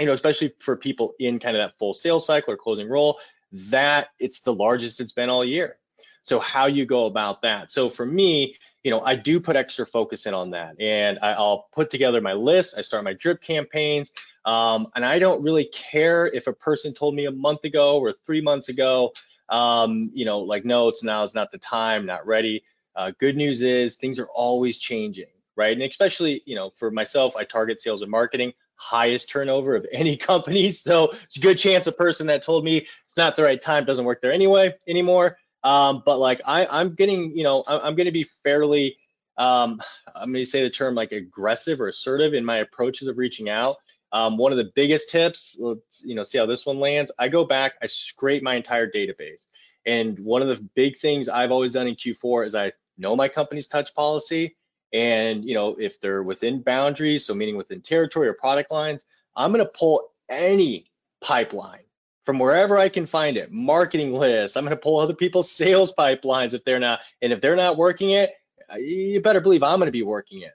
you 0.00 0.06
know, 0.06 0.12
especially 0.12 0.52
for 0.58 0.76
people 0.76 1.14
in 1.20 1.38
kind 1.38 1.56
of 1.56 1.60
that 1.60 1.78
full 1.78 1.94
sales 1.94 2.26
cycle 2.26 2.54
or 2.54 2.56
closing 2.56 2.88
role, 2.88 3.20
that 3.52 4.08
it's 4.18 4.40
the 4.40 4.52
largest 4.52 5.00
it's 5.00 5.12
been 5.12 5.28
all 5.28 5.44
year. 5.44 5.76
So 6.22 6.38
how 6.38 6.66
you 6.66 6.86
go 6.86 7.06
about 7.06 7.42
that. 7.42 7.70
So 7.70 7.88
for 7.88 8.06
me, 8.06 8.56
you 8.82 8.90
know, 8.90 9.00
I 9.00 9.14
do 9.14 9.40
put 9.40 9.56
extra 9.56 9.84
focus 9.86 10.26
in 10.26 10.32
on 10.32 10.50
that, 10.50 10.80
and 10.80 11.18
I, 11.20 11.38
will 11.38 11.68
put 11.72 11.90
together 11.90 12.20
my 12.20 12.32
list. 12.32 12.76
I 12.78 12.82
start 12.82 13.04
my 13.04 13.12
drip 13.12 13.42
campaigns, 13.42 14.10
um, 14.44 14.88
and 14.94 15.04
I 15.04 15.18
don't 15.18 15.42
really 15.42 15.66
care 15.66 16.26
if 16.26 16.46
a 16.46 16.52
person 16.52 16.94
told 16.94 17.14
me 17.14 17.26
a 17.26 17.30
month 17.30 17.64
ago 17.64 17.98
or 17.98 18.12
three 18.24 18.40
months 18.40 18.70
ago, 18.70 19.12
um, 19.50 20.10
you 20.14 20.24
know, 20.24 20.40
like 20.40 20.64
no, 20.64 20.88
it's 20.88 21.02
now 21.02 21.24
is 21.24 21.34
not 21.34 21.52
the 21.52 21.58
time, 21.58 22.06
not 22.06 22.26
ready. 22.26 22.62
Uh, 22.96 23.12
good 23.18 23.36
news 23.36 23.60
is 23.60 23.96
things 23.96 24.18
are 24.18 24.28
always 24.34 24.78
changing, 24.78 25.28
right? 25.56 25.72
And 25.72 25.82
especially, 25.82 26.42
you 26.46 26.54
know, 26.54 26.70
for 26.70 26.90
myself, 26.90 27.36
I 27.36 27.44
target 27.44 27.80
sales 27.80 28.02
and 28.02 28.10
marketing 28.10 28.52
highest 28.80 29.28
turnover 29.28 29.76
of 29.76 29.86
any 29.92 30.16
company. 30.30 30.72
So 30.72 31.10
it's 31.10 31.36
a 31.36 31.40
good 31.40 31.58
chance 31.58 31.86
a 31.86 31.92
person 31.92 32.26
that 32.28 32.42
told 32.42 32.64
me 32.64 32.86
it's 33.06 33.16
not 33.16 33.36
the 33.36 33.42
right 33.42 33.60
time 33.60 33.84
doesn't 33.84 34.04
work 34.04 34.22
there 34.22 34.32
anyway 34.32 34.74
anymore. 34.88 35.36
Um, 35.62 36.02
but 36.06 36.18
like 36.18 36.40
I, 36.46 36.66
I'm 36.66 36.94
getting, 36.94 37.36
you 37.36 37.44
know, 37.44 37.62
I'm, 37.66 37.94
going 37.94 38.06
to 38.06 38.12
be 38.12 38.26
fairly, 38.42 38.96
um, 39.36 39.82
I'm 40.14 40.32
going 40.32 40.44
to 40.44 40.50
say 40.50 40.62
the 40.62 40.70
term 40.70 40.94
like 40.94 41.12
aggressive 41.12 41.80
or 41.80 41.88
assertive 41.88 42.32
in 42.32 42.44
my 42.44 42.58
approaches 42.58 43.08
of 43.08 43.18
reaching 43.18 43.50
out. 43.50 43.76
Um, 44.12 44.38
one 44.38 44.50
of 44.52 44.58
the 44.58 44.72
biggest 44.74 45.10
tips, 45.10 45.56
let's, 45.60 46.02
you 46.04 46.14
know, 46.14 46.24
see 46.24 46.38
how 46.38 46.46
this 46.46 46.64
one 46.64 46.80
lands. 46.80 47.12
I 47.18 47.28
go 47.28 47.44
back, 47.44 47.74
I 47.82 47.86
scrape 47.86 48.42
my 48.42 48.54
entire 48.54 48.90
database. 48.90 49.46
And 49.86 50.18
one 50.18 50.42
of 50.42 50.48
the 50.48 50.66
big 50.74 50.98
things 50.98 51.28
I've 51.28 51.52
always 51.52 51.72
done 51.72 51.86
in 51.86 51.94
Q4 51.94 52.46
is 52.46 52.54
I 52.54 52.72
know 52.98 53.14
my 53.14 53.28
company's 53.28 53.68
touch 53.68 53.94
policy 53.94 54.56
and 54.92 55.44
you 55.44 55.54
know, 55.54 55.76
if 55.78 56.00
they're 56.00 56.22
within 56.22 56.62
boundaries, 56.62 57.24
so 57.24 57.34
meaning 57.34 57.56
within 57.56 57.80
territory 57.80 58.28
or 58.28 58.34
product 58.34 58.70
lines, 58.70 59.06
I'm 59.36 59.52
going 59.52 59.64
to 59.64 59.70
pull 59.70 60.10
any 60.28 60.90
pipeline 61.20 61.82
from 62.26 62.38
wherever 62.38 62.76
I 62.76 62.88
can 62.88 63.06
find 63.06 63.36
it. 63.36 63.52
Marketing 63.52 64.12
lists. 64.12 64.56
I'm 64.56 64.64
going 64.64 64.76
to 64.76 64.82
pull 64.82 64.98
other 64.98 65.14
people's 65.14 65.50
sales 65.56 65.94
pipelines 65.96 66.54
if 66.54 66.64
they're 66.64 66.80
not, 66.80 67.00
and 67.22 67.32
if 67.32 67.40
they're 67.40 67.56
not 67.56 67.76
working 67.76 68.10
it, 68.10 68.32
uh, 68.72 68.76
you 68.76 69.20
better 69.20 69.40
believe 69.40 69.62
I'm 69.62 69.78
going 69.78 69.86
to 69.86 69.92
be 69.92 70.02
working 70.02 70.42
it. 70.42 70.52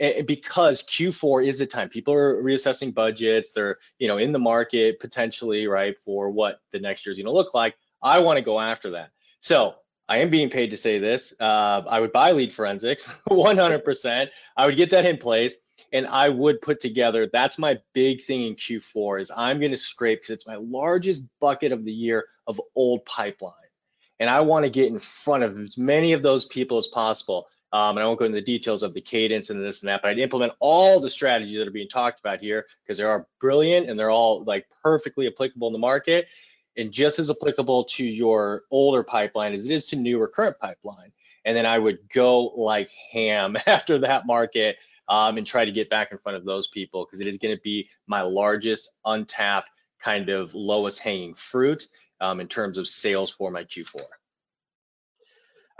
And 0.00 0.26
because 0.28 0.84
Q4 0.84 1.46
is 1.46 1.58
the 1.58 1.66
time 1.66 1.88
people 1.88 2.14
are 2.14 2.40
reassessing 2.40 2.94
budgets, 2.94 3.50
they're 3.52 3.78
you 3.98 4.06
know 4.06 4.18
in 4.18 4.32
the 4.32 4.38
market 4.38 5.00
potentially 5.00 5.66
right 5.66 5.96
for 6.04 6.30
what 6.30 6.60
the 6.70 6.78
next 6.78 7.04
year 7.04 7.12
is 7.12 7.18
going 7.18 7.26
to 7.26 7.32
look 7.32 7.54
like. 7.54 7.76
I 8.00 8.20
want 8.20 8.36
to 8.36 8.42
go 8.42 8.60
after 8.60 8.90
that. 8.90 9.10
So 9.40 9.74
I 10.08 10.18
am 10.18 10.30
being 10.30 10.48
paid 10.48 10.70
to 10.70 10.76
say 10.76 10.98
this. 10.98 11.34
Uh, 11.38 11.82
I 11.86 12.00
would 12.00 12.12
buy 12.12 12.32
lead 12.32 12.54
forensics 12.54 13.06
100%. 13.30 14.28
I 14.56 14.66
would 14.66 14.76
get 14.76 14.90
that 14.90 15.04
in 15.04 15.18
place 15.18 15.56
and 15.92 16.06
I 16.06 16.28
would 16.28 16.62
put 16.62 16.80
together. 16.80 17.28
That's 17.32 17.58
my 17.58 17.78
big 17.92 18.24
thing 18.24 18.46
in 18.46 18.56
Q4 18.56 19.20
is 19.20 19.30
I'm 19.36 19.58
going 19.58 19.70
to 19.70 19.76
scrape 19.76 20.22
because 20.22 20.34
it's 20.34 20.46
my 20.46 20.56
largest 20.56 21.24
bucket 21.40 21.72
of 21.72 21.84
the 21.84 21.92
year 21.92 22.26
of 22.46 22.60
old 22.74 23.04
pipeline. 23.04 23.52
And 24.20 24.28
I 24.28 24.40
want 24.40 24.64
to 24.64 24.70
get 24.70 24.88
in 24.88 24.98
front 24.98 25.44
of 25.44 25.58
as 25.60 25.78
many 25.78 26.12
of 26.12 26.22
those 26.22 26.46
people 26.46 26.78
as 26.78 26.88
possible. 26.88 27.46
Um, 27.72 27.98
and 27.98 28.04
I 28.04 28.06
won't 28.06 28.18
go 28.18 28.24
into 28.24 28.40
the 28.40 28.44
details 28.44 28.82
of 28.82 28.94
the 28.94 29.00
cadence 29.00 29.50
and 29.50 29.62
this 29.62 29.82
and 29.82 29.88
that, 29.88 30.00
but 30.00 30.08
I'd 30.08 30.18
implement 30.18 30.54
all 30.58 31.00
the 31.00 31.10
strategies 31.10 31.58
that 31.58 31.68
are 31.68 31.72
being 31.72 31.88
talked 31.88 32.18
about 32.18 32.40
here 32.40 32.64
because 32.82 32.96
they 32.96 33.04
are 33.04 33.26
brilliant 33.40 33.90
and 33.90 34.00
they're 34.00 34.10
all 34.10 34.42
like 34.44 34.66
perfectly 34.82 35.26
applicable 35.26 35.68
in 35.68 35.74
the 35.74 35.78
market 35.78 36.28
and 36.78 36.92
just 36.92 37.18
as 37.18 37.30
applicable 37.30 37.84
to 37.84 38.04
your 38.04 38.62
older 38.70 39.02
pipeline 39.02 39.52
as 39.52 39.68
it 39.68 39.72
is 39.72 39.86
to 39.86 39.96
new 39.96 40.20
or 40.20 40.28
current 40.28 40.58
pipeline. 40.58 41.12
And 41.44 41.56
then 41.56 41.66
I 41.66 41.78
would 41.78 41.98
go 42.14 42.46
like 42.56 42.90
ham 43.12 43.56
after 43.66 43.98
that 43.98 44.26
market 44.26 44.76
um, 45.08 45.36
and 45.38 45.46
try 45.46 45.64
to 45.64 45.72
get 45.72 45.90
back 45.90 46.12
in 46.12 46.18
front 46.18 46.36
of 46.36 46.44
those 46.44 46.68
people 46.68 47.04
because 47.04 47.20
it 47.20 47.26
is 47.26 47.38
going 47.38 47.54
to 47.54 47.60
be 47.62 47.88
my 48.06 48.22
largest 48.22 48.92
untapped 49.04 49.68
kind 50.00 50.28
of 50.28 50.54
lowest 50.54 51.00
hanging 51.00 51.34
fruit 51.34 51.88
um, 52.20 52.40
in 52.40 52.46
terms 52.46 52.78
of 52.78 52.86
sales 52.86 53.30
for 53.30 53.50
my 53.50 53.64
Q4. 53.64 54.02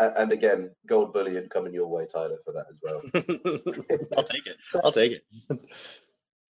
And 0.01 0.31
again, 0.31 0.71
gold 0.87 1.13
bullion 1.13 1.49
coming 1.49 1.75
your 1.75 1.89
way, 1.89 2.07
Tyler, 2.07 2.39
for 2.45 2.53
that 2.53 2.67
as 2.71 2.81
well. 2.81 3.03
I'll 4.17 4.25
take 4.25 4.47
it. 4.47 4.57
I'll 4.85 4.93
take 4.93 5.13
it. 5.13 5.25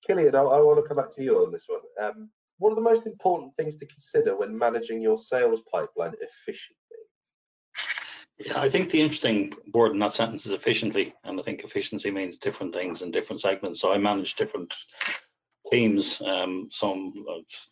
Cillian, 0.06 0.34
I, 0.34 0.40
I, 0.40 0.60
want 0.60 0.82
to 0.82 0.86
come 0.86 0.98
back 0.98 1.10
to 1.14 1.22
you 1.22 1.38
on 1.38 1.50
this 1.50 1.66
one. 1.66 1.80
Um, 2.00 2.28
what 2.58 2.72
are 2.72 2.76
the 2.76 2.80
most 2.80 3.06
important 3.06 3.54
things 3.56 3.76
to 3.76 3.86
consider 3.86 4.36
when 4.36 4.56
managing 4.56 5.00
your 5.00 5.16
sales 5.16 5.62
pipeline 5.72 6.14
efficiently? 6.20 6.76
Yeah, 8.38 8.60
I 8.60 8.70
think 8.70 8.90
the 8.90 9.00
interesting 9.00 9.52
word 9.74 9.92
in 9.92 9.98
that 9.98 10.14
sentence 10.14 10.46
is 10.46 10.52
efficiently, 10.52 11.14
and 11.24 11.40
I 11.40 11.42
think 11.42 11.64
efficiency 11.64 12.10
means 12.10 12.36
different 12.36 12.72
things 12.72 13.02
in 13.02 13.10
different 13.10 13.42
segments. 13.42 13.80
So 13.80 13.92
I 13.92 13.98
manage 13.98 14.36
different 14.36 14.72
teams, 15.70 16.22
um, 16.24 16.68
some 16.70 17.12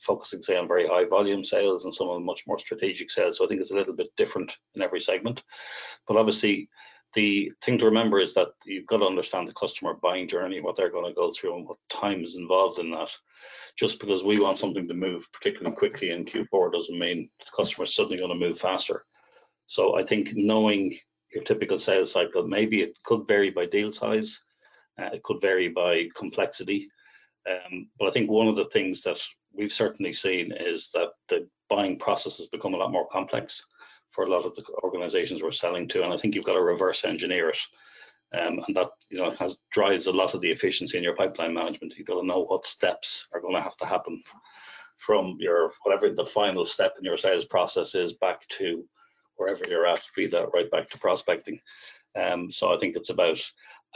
focusing, 0.01 0.43
say, 0.43 0.57
on 0.57 0.67
very 0.67 0.89
high 0.89 1.05
volume 1.05 1.45
sales, 1.45 1.85
and 1.85 1.95
some 1.95 2.09
on 2.09 2.25
much 2.25 2.45
more 2.49 2.59
strategic 2.59 3.11
sales. 3.13 3.39
So 3.39 3.45
I 3.45 3.49
think 3.49 3.61
it's 3.61 3.71
a 3.71 3.77
little 3.77 3.95
bit 3.95 4.11
different 4.17 4.53
in 4.75 4.83
every 4.83 5.01
segment. 5.01 5.43
But 6.09 6.17
obviously, 6.17 6.69
the 7.17 7.51
thing 7.65 7.79
to 7.79 7.87
remember 7.87 8.21
is 8.21 8.33
that 8.35 8.49
you've 8.65 8.87
got 8.87 8.99
to 8.99 9.07
understand 9.07 9.49
the 9.49 9.55
customer 9.55 9.95
buying 9.95 10.29
journey, 10.29 10.61
what 10.61 10.77
they're 10.77 10.91
going 10.91 11.07
to 11.07 11.15
go 11.15 11.33
through, 11.33 11.57
and 11.57 11.67
what 11.67 11.79
time 11.91 12.23
is 12.23 12.37
involved 12.37 12.79
in 12.79 12.93
that 12.93 13.09
just 13.79 14.01
because 14.01 14.23
we 14.23 14.41
want 14.41 14.59
something 14.59 14.89
to 14.89 14.95
move 14.95 15.27
particularly 15.33 15.77
quickly 15.77 16.11
in 16.11 16.25
Q4 16.25 16.73
doesn't 16.73 16.99
mean 16.99 17.29
the 17.39 17.47
customer 17.55 17.85
is 17.85 17.95
suddenly 17.95 18.17
going 18.17 18.31
to 18.31 18.47
move 18.47 18.59
faster. 18.59 19.05
So 19.67 19.99
I 19.99 20.05
think 20.05 20.31
knowing 20.35 20.97
your 21.35 21.45
typical 21.45 21.79
sales 21.79 22.13
cycle, 22.13 22.47
maybe 22.47 22.81
it 22.81 22.97
could 23.05 23.27
vary 23.27 23.51
by 23.51 23.67
deal 23.67 23.93
size, 23.93 24.39
uh, 25.01 25.11
it 25.13 25.23
could 25.25 25.41
vary 25.41 25.69
by 25.69 26.09
complexity. 26.17 26.89
Um, 27.49 27.89
but 27.99 28.09
I 28.09 28.11
think 28.11 28.31
one 28.31 28.49
of 28.49 28.57
the 28.57 28.69
things 28.73 29.03
that 29.03 29.19
we've 29.53 29.73
certainly 29.73 30.13
seen 30.13 30.53
is 30.53 30.91
that 30.95 31.11
the 31.29 31.49
buying 31.69 31.99
process 31.99 32.39
has 32.39 32.47
become 32.49 32.75
a 32.75 32.79
lot 32.79 32.93
more 32.93 33.09
complex 33.09 33.63
for 34.17 34.25
a 34.25 34.31
lot 34.31 34.47
of 34.47 34.57
the 34.57 34.65
organizations 34.83 35.43
we're 35.43 35.53
selling 35.53 35.87
to. 35.89 36.03
And 36.03 36.13
I 36.13 36.17
think 36.17 36.35
you've 36.35 36.45
got 36.45 36.55
to 36.55 36.63
reverse 36.63 37.05
engineer 37.05 37.51
it 37.51 37.59
um, 38.35 38.61
and 38.67 38.77
that 38.77 38.91
you 39.11 39.19
know 39.19 39.31
has 39.39 39.59
drives 39.71 40.07
a 40.07 40.13
lot 40.13 40.35
of 40.35 40.41
the 40.41 40.51
efficiency 40.51 40.97
in 40.99 41.05
your 41.05 41.15
pipeline 41.15 41.55
management. 41.55 41.95
You've 41.97 42.09
got 42.09 42.21
to 42.21 42.27
know 42.27 42.45
what 42.45 42.67
steps 42.67 43.27
are 43.33 43.41
going 43.41 43.55
to 43.55 43.63
have 43.63 43.77
to 43.77 43.87
happen 43.87 44.23
from 44.97 45.37
your 45.39 45.73
whatever 45.83 46.11
the 46.11 46.27
final 46.27 46.65
step 46.65 46.95
in 46.99 47.05
your 47.05 47.19
sales 47.19 47.45
process 47.45 47.95
is 47.95 48.15
back 48.15 48.49
to 48.49 48.85
wherever 49.37 49.65
you're 49.69 49.87
at, 49.87 50.03
be 50.17 50.27
that 50.27 50.49
right 50.55 50.71
back 50.71 50.89
to 50.91 50.99
prospecting. 50.99 51.61
Um, 52.19 52.51
so 52.51 52.75
I 52.75 52.79
think 52.79 52.97
it's 52.97 53.11
about 53.11 53.39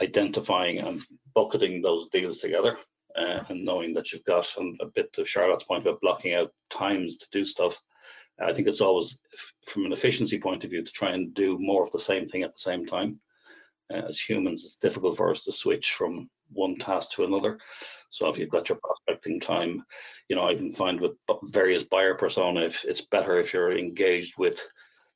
identifying 0.01 0.77
and 0.79 1.01
bucketing 1.33 1.81
those 1.81 2.09
deals 2.09 2.37
together 2.37 2.77
uh, 3.17 3.39
and 3.49 3.65
knowing 3.65 3.93
that 3.95 4.11
you've 4.11 4.25
got 4.25 4.47
and 4.57 4.79
a 4.81 4.85
bit 4.85 5.11
to 5.13 5.25
Charlotte's 5.25 5.63
point 5.63 5.81
about 5.81 5.99
blocking 6.01 6.35
out 6.35 6.51
times 6.69 7.17
to 7.17 7.25
do 7.31 7.43
stuff. 7.45 7.75
I 8.43 8.53
think 8.53 8.67
it's 8.67 8.81
always 8.81 9.17
from 9.67 9.85
an 9.85 9.93
efficiency 9.93 10.39
point 10.39 10.63
of 10.63 10.69
view 10.69 10.83
to 10.83 10.91
try 10.91 11.11
and 11.11 11.33
do 11.33 11.57
more 11.59 11.83
of 11.83 11.91
the 11.91 11.99
same 11.99 12.27
thing 12.27 12.43
at 12.43 12.53
the 12.53 12.59
same 12.59 12.85
time. 12.85 13.19
Uh, 13.93 14.03
as 14.09 14.19
humans, 14.19 14.63
it's 14.65 14.77
difficult 14.77 15.17
for 15.17 15.31
us 15.31 15.43
to 15.43 15.51
switch 15.51 15.93
from 15.93 16.29
one 16.53 16.77
task 16.77 17.11
to 17.11 17.23
another. 17.23 17.59
So 18.09 18.29
if 18.29 18.37
you've 18.37 18.49
got 18.49 18.69
your 18.69 18.77
prospecting 18.83 19.39
time, 19.39 19.83
you 20.27 20.35
know, 20.35 20.47
I 20.47 20.55
can 20.55 20.73
find 20.73 20.99
with 20.99 21.13
various 21.43 21.83
buyer 21.83 22.15
persona, 22.15 22.61
if 22.61 22.83
it's 22.83 23.01
better 23.01 23.39
if 23.39 23.53
you're 23.53 23.77
engaged 23.77 24.37
with 24.37 24.59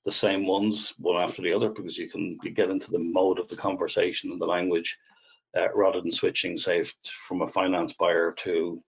the 0.06 0.12
same 0.12 0.46
ones 0.46 0.94
one 1.00 1.22
after 1.22 1.42
the 1.42 1.52
other 1.52 1.70
because 1.70 1.98
you 1.98 2.08
can 2.10 2.38
you 2.44 2.52
get 2.52 2.70
into 2.70 2.92
the 2.92 3.00
mode 3.00 3.40
of 3.40 3.50
the 3.50 3.56
conversation 3.56 4.32
and 4.32 4.40
the 4.40 4.46
language 4.46 4.98
uh, 5.58 5.68
rather 5.74 6.00
than 6.00 6.12
switching, 6.12 6.58
say, 6.58 6.86
from 7.28 7.42
a 7.42 7.48
finance 7.48 7.94
buyer 7.94 8.34
to 8.34 8.80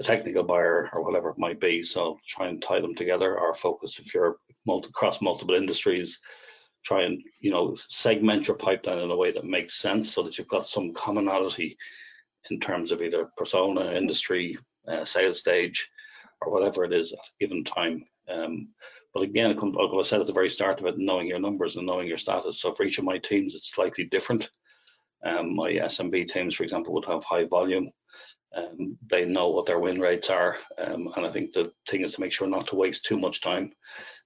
a 0.00 0.04
technical 0.04 0.42
buyer 0.42 0.90
or 0.92 1.04
whatever 1.04 1.30
it 1.30 1.38
might 1.38 1.60
be. 1.60 1.82
So 1.82 2.18
try 2.28 2.48
and 2.48 2.62
tie 2.62 2.80
them 2.80 2.94
together. 2.94 3.38
Our 3.38 3.54
focus, 3.54 3.98
if 3.98 4.14
you're 4.14 4.36
multi, 4.66 4.88
across 4.88 5.20
multiple 5.20 5.54
industries, 5.54 6.18
try 6.84 7.02
and 7.02 7.20
you 7.40 7.50
know 7.50 7.74
segment 7.76 8.46
your 8.48 8.56
pipeline 8.56 8.98
in 8.98 9.10
a 9.10 9.16
way 9.16 9.32
that 9.32 9.44
makes 9.44 9.80
sense 9.80 10.12
so 10.12 10.22
that 10.22 10.38
you've 10.38 10.48
got 10.48 10.68
some 10.68 10.94
commonality 10.94 11.76
in 12.50 12.60
terms 12.60 12.92
of 12.92 13.02
either 13.02 13.30
persona, 13.36 13.92
industry, 13.92 14.56
uh, 14.86 15.04
sales 15.04 15.38
stage, 15.38 15.88
or 16.40 16.52
whatever 16.52 16.84
it 16.84 16.92
is 16.92 17.12
at 17.12 17.18
a 17.18 17.44
given 17.44 17.64
time. 17.64 18.04
Um, 18.28 18.68
but 19.14 19.22
again, 19.22 19.56
like 19.56 19.90
I 19.92 20.02
said 20.02 20.20
at 20.20 20.26
the 20.26 20.32
very 20.32 20.50
start 20.50 20.80
of 20.80 20.86
it, 20.86 20.98
knowing 20.98 21.26
your 21.26 21.40
numbers 21.40 21.76
and 21.76 21.86
knowing 21.86 22.06
your 22.06 22.18
status. 22.18 22.60
So 22.60 22.74
for 22.74 22.84
each 22.84 22.98
of 22.98 23.04
my 23.04 23.18
teams, 23.18 23.54
it's 23.54 23.72
slightly 23.72 24.04
different. 24.04 24.48
Um, 25.24 25.56
my 25.56 25.72
SMB 25.72 26.28
teams, 26.28 26.54
for 26.54 26.62
example, 26.62 26.94
would 26.94 27.06
have 27.06 27.24
high 27.24 27.44
volume. 27.44 27.90
Um, 28.56 28.96
they 29.10 29.24
know 29.24 29.48
what 29.48 29.66
their 29.66 29.78
win 29.78 30.00
rates 30.00 30.30
are, 30.30 30.56
um, 30.78 31.12
and 31.16 31.26
I 31.26 31.30
think 31.30 31.52
the 31.52 31.70
thing 31.88 32.02
is 32.02 32.14
to 32.14 32.20
make 32.20 32.32
sure 32.32 32.48
not 32.48 32.66
to 32.68 32.76
waste 32.76 33.04
too 33.04 33.18
much 33.18 33.42
time. 33.42 33.72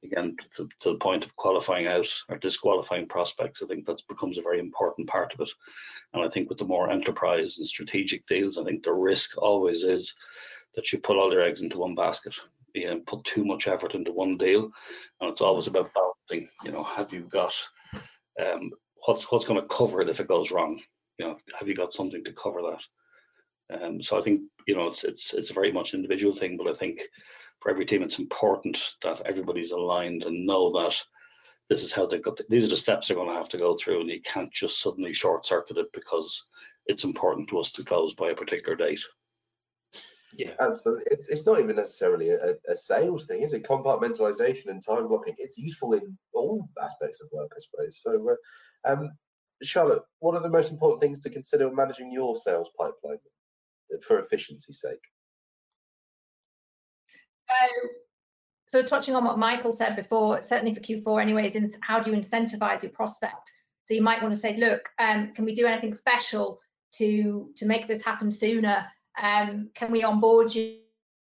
Again, 0.05 0.37
to, 0.57 0.69
to, 0.81 0.93
the 0.93 0.99
point 0.99 1.25
of 1.25 1.35
qualifying 1.37 1.87
out 1.87 2.07
or 2.29 2.39
disqualifying 2.39 3.09
prospects, 3.09 3.63
I 3.63 3.67
think 3.67 3.87
that 3.87 4.03
becomes 4.09 4.39
a 4.39 4.43
very 4.43 4.59
important 4.59 5.09
part 5.09 5.33
of 5.33 5.41
it. 5.41 5.51
And 6.13 6.25
I 6.25 6.29
think 6.29 6.49
with 6.49 6.59
the 6.59 6.65
more 6.65 6.91
enterprise 6.91 7.59
and 7.59 7.67
strategic 7.67 8.27
deals, 8.27 8.59
I 8.59 8.65
think 8.65 8.83
the 8.83 8.93
risk 8.93 9.37
always 9.39 9.83
is 9.83 10.13
that 10.75 10.93
you 10.93 10.99
put 10.99 11.17
all 11.17 11.33
your 11.33 11.43
eggs 11.43 11.63
into 11.63 11.79
one 11.79 11.95
basket 11.95 12.35
and 12.75 13.07
put 13.07 13.25
too 13.25 13.45
much 13.45 13.69
effort 13.69 13.95
into 13.95 14.13
one 14.13 14.37
deal. 14.37 14.71
And 15.21 15.31
it's 15.31 15.41
always 15.41 15.67
about 15.67 15.93
balancing. 15.95 16.49
You 16.65 16.73
know, 16.73 16.83
have 16.83 17.13
you 17.13 17.23
got 17.23 17.55
um, 18.41 18.71
what's 19.05 19.31
what's 19.31 19.47
going 19.47 19.61
to 19.61 19.75
cover 19.75 20.01
it 20.01 20.09
if 20.09 20.21
it 20.21 20.29
goes 20.29 20.51
wrong? 20.51 20.81
You 21.19 21.27
know, 21.27 21.39
have 21.59 21.69
you 21.69 21.75
got 21.75 21.95
something 21.95 22.25
to 22.25 22.33
cover 22.33 22.63
that? 22.63 22.81
Um, 23.81 24.03
so 24.03 24.19
I 24.19 24.23
think 24.23 24.43
you 24.67 24.77
know 24.77 24.89
it's 24.89 25.05
it's 25.05 25.35
it's 25.35 25.51
a 25.51 25.55
very 25.55 25.73
much 25.73 25.95
individual 25.95 26.35
thing, 26.35 26.57
but 26.57 26.67
I 26.67 26.75
think 26.75 27.01
for 27.61 27.71
every 27.71 27.87
team 27.87 28.03
it's 28.03 28.19
important 28.19 28.79
that 29.03 29.23
everybody's 29.25 29.71
aligned 29.71 30.25
and 30.25 30.47
know 30.47 30.73
that 30.73 30.95
this 31.69 31.83
is 31.83 31.93
how 31.93 32.07
they 32.07 32.19
got. 32.19 32.37
The, 32.37 32.45
these 32.49 32.65
are 32.65 32.71
the 32.71 32.77
steps 32.77 33.09
they're 33.09 33.17
going 33.17 33.29
to 33.29 33.35
have 33.35 33.49
to 33.51 33.59
go 33.59 33.77
through, 33.77 34.01
and 34.01 34.11
you 34.11 34.21
can't 34.23 34.53
just 34.53 34.83
suddenly 34.83 35.15
short 35.15 35.47
circuit 35.47 35.79
it 35.79 35.87
because 35.93 36.45
it's 36.87 37.05
important 37.05 37.49
to 37.49 37.59
us 37.61 37.73
to 37.73 37.85
close 37.85 38.15
by 38.15 38.31
a 38.31 38.35
particular 38.35 38.77
date. 38.77 39.01
Yeah, 40.35 40.53
absolutely. 40.61 41.05
It's 41.11 41.29
it's 41.29 41.47
not 41.47 41.61
even 41.61 41.77
necessarily 41.77 42.31
a, 42.31 42.55
a 42.69 42.77
sales 42.77 43.27
thing, 43.27 43.43
is 43.43 43.53
it? 43.53 43.65
Compartmentalization 43.65 44.67
and 44.67 44.85
time 44.85 45.09
blocking. 45.09 45.35
It's 45.39 45.59
useful 45.59 45.93
in 45.93 46.17
all 46.33 46.69
aspects 46.83 47.21
of 47.21 47.29
work, 47.33 47.53
I 47.55 47.61
suppose. 47.61 48.01
So, 48.03 48.31
uh, 48.31 48.93
um, 48.93 49.13
Charlotte, 49.63 50.03
what 50.21 50.35
are 50.35 50.43
the 50.43 50.49
most 50.49 50.73
important 50.73 51.01
things 51.01 51.21
to 51.21 51.31
consider 51.31 51.69
when 51.69 51.77
managing 51.77 52.11
your 52.11 52.35
sales 52.35 52.71
pipeline 52.79 53.19
for 54.01 54.21
efficiency's 54.21 54.81
sake? 54.81 55.01
So, 57.49 57.89
so 58.67 58.83
touching 58.83 59.15
on 59.15 59.25
what 59.25 59.39
Michael 59.39 59.73
said 59.73 59.97
before, 59.97 60.41
certainly 60.43 60.75
for 60.75 60.81
Q4, 60.81 61.21
anyways, 61.21 61.55
in 61.55 61.71
how 61.83 62.01
do 62.01 62.11
you 62.11 62.17
incentivize 62.17 62.83
your 62.83 62.93
prospect? 62.93 63.51
So 63.85 63.95
you 63.95 64.03
might 64.03 64.23
want 64.23 64.35
to 64.35 64.41
say, 64.41 64.57
look, 64.57 64.89
um, 64.99 65.33
can 65.35 65.45
we 65.45 65.55
do 65.55 65.67
anything 65.67 65.93
special 65.93 66.61
to 66.95 67.51
to 67.57 67.67
make 67.67 67.89
this 67.89 68.03
happen 68.03 68.31
sooner? 68.31 68.87
um, 69.21 69.71
can 69.75 69.91
we 69.91 70.03
onboard 70.05 70.55
you 70.55 70.79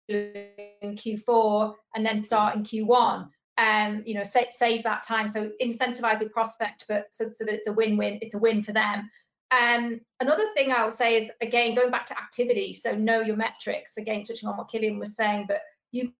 in 0.07 0.95
Q4 0.95 1.73
and 1.95 2.05
then 2.05 2.23
start 2.23 2.55
in 2.55 2.63
Q1? 2.63 3.29
Um, 3.57 4.03
you 4.05 4.15
know, 4.15 4.23
save, 4.23 4.47
save 4.51 4.83
that 4.83 5.03
time. 5.03 5.29
So 5.29 5.51
incentivize 5.61 6.19
your 6.19 6.29
prospect, 6.29 6.85
but 6.87 7.07
so, 7.11 7.29
so 7.33 7.45
that 7.45 7.53
it's 7.53 7.67
a 7.67 7.73
win-win. 7.73 8.19
It's 8.21 8.35
a 8.35 8.37
win 8.39 8.61
for 8.61 8.73
them. 8.73 9.09
Um, 9.55 10.01
another 10.19 10.45
thing 10.55 10.71
I 10.71 10.83
would 10.83 10.93
say 10.93 11.17
is 11.17 11.31
again 11.41 11.75
going 11.75 11.91
back 11.91 12.05
to 12.07 12.17
activity. 12.17 12.73
So 12.73 12.93
know 12.93 13.21
your 13.21 13.35
metrics. 13.37 13.97
Again, 13.97 14.23
touching 14.23 14.49
on 14.49 14.57
what 14.57 14.69
Cillian 14.69 14.99
was 14.99 15.15
saying, 15.15 15.45
but 15.47 15.59
you 15.91 16.11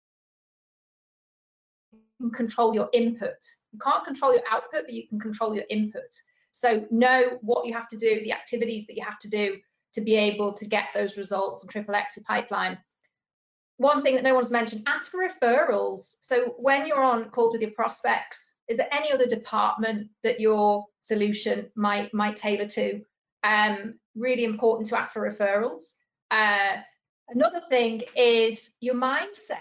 can 2.22 2.32
control 2.32 2.74
your 2.74 2.90
input. 2.94 3.36
You 3.74 3.80
can't 3.80 4.06
control 4.06 4.34
your 4.34 4.44
output, 4.50 4.84
but 4.86 4.94
you 4.94 5.08
can 5.08 5.20
control 5.20 5.54
your 5.54 5.66
input. 5.70 6.04
So 6.52 6.86
know 6.90 7.38
what 7.42 7.66
you 7.66 7.74
have 7.74 7.88
to 7.90 7.98
do, 7.98 8.22
the 8.22 8.32
activities 8.32 8.88
that 8.88 8.96
you 8.96 9.04
have 9.04 9.20
to 9.20 9.30
do 9.30 9.58
to 9.96 10.02
be 10.02 10.16
able 10.16 10.54
to 10.54 10.66
get 10.66 10.86
those 10.94 11.18
results 11.18 11.62
and 11.62 11.70
triple 11.70 11.96
X 11.96 12.16
your 12.16 12.24
pipeline. 12.24 12.78
One 13.78 14.02
thing 14.02 14.16
that 14.16 14.24
no 14.24 14.34
one's 14.34 14.52
mentioned, 14.52 14.84
ask 14.88 15.12
for 15.12 15.28
referrals. 15.28 16.16
So 16.22 16.56
when 16.58 16.88
you're 16.88 17.04
on 17.04 17.30
calls 17.30 17.52
with 17.52 17.62
your 17.62 17.72
prospects, 17.72 18.54
is 18.70 18.78
there 18.78 18.88
any 18.94 19.12
other 19.12 19.26
department 19.26 20.10
that 20.24 20.40
your 20.40 20.86
solution 21.02 21.70
might 21.76 22.14
might 22.14 22.38
tailor 22.38 22.68
to? 22.68 23.02
Um, 23.46 24.00
really 24.16 24.44
important 24.44 24.90
to 24.90 24.98
ask 24.98 25.14
for 25.14 25.30
referrals. 25.30 25.82
Uh, 26.32 26.78
another 27.30 27.62
thing 27.70 28.02
is 28.16 28.72
your 28.80 28.96
mindset. 28.96 29.60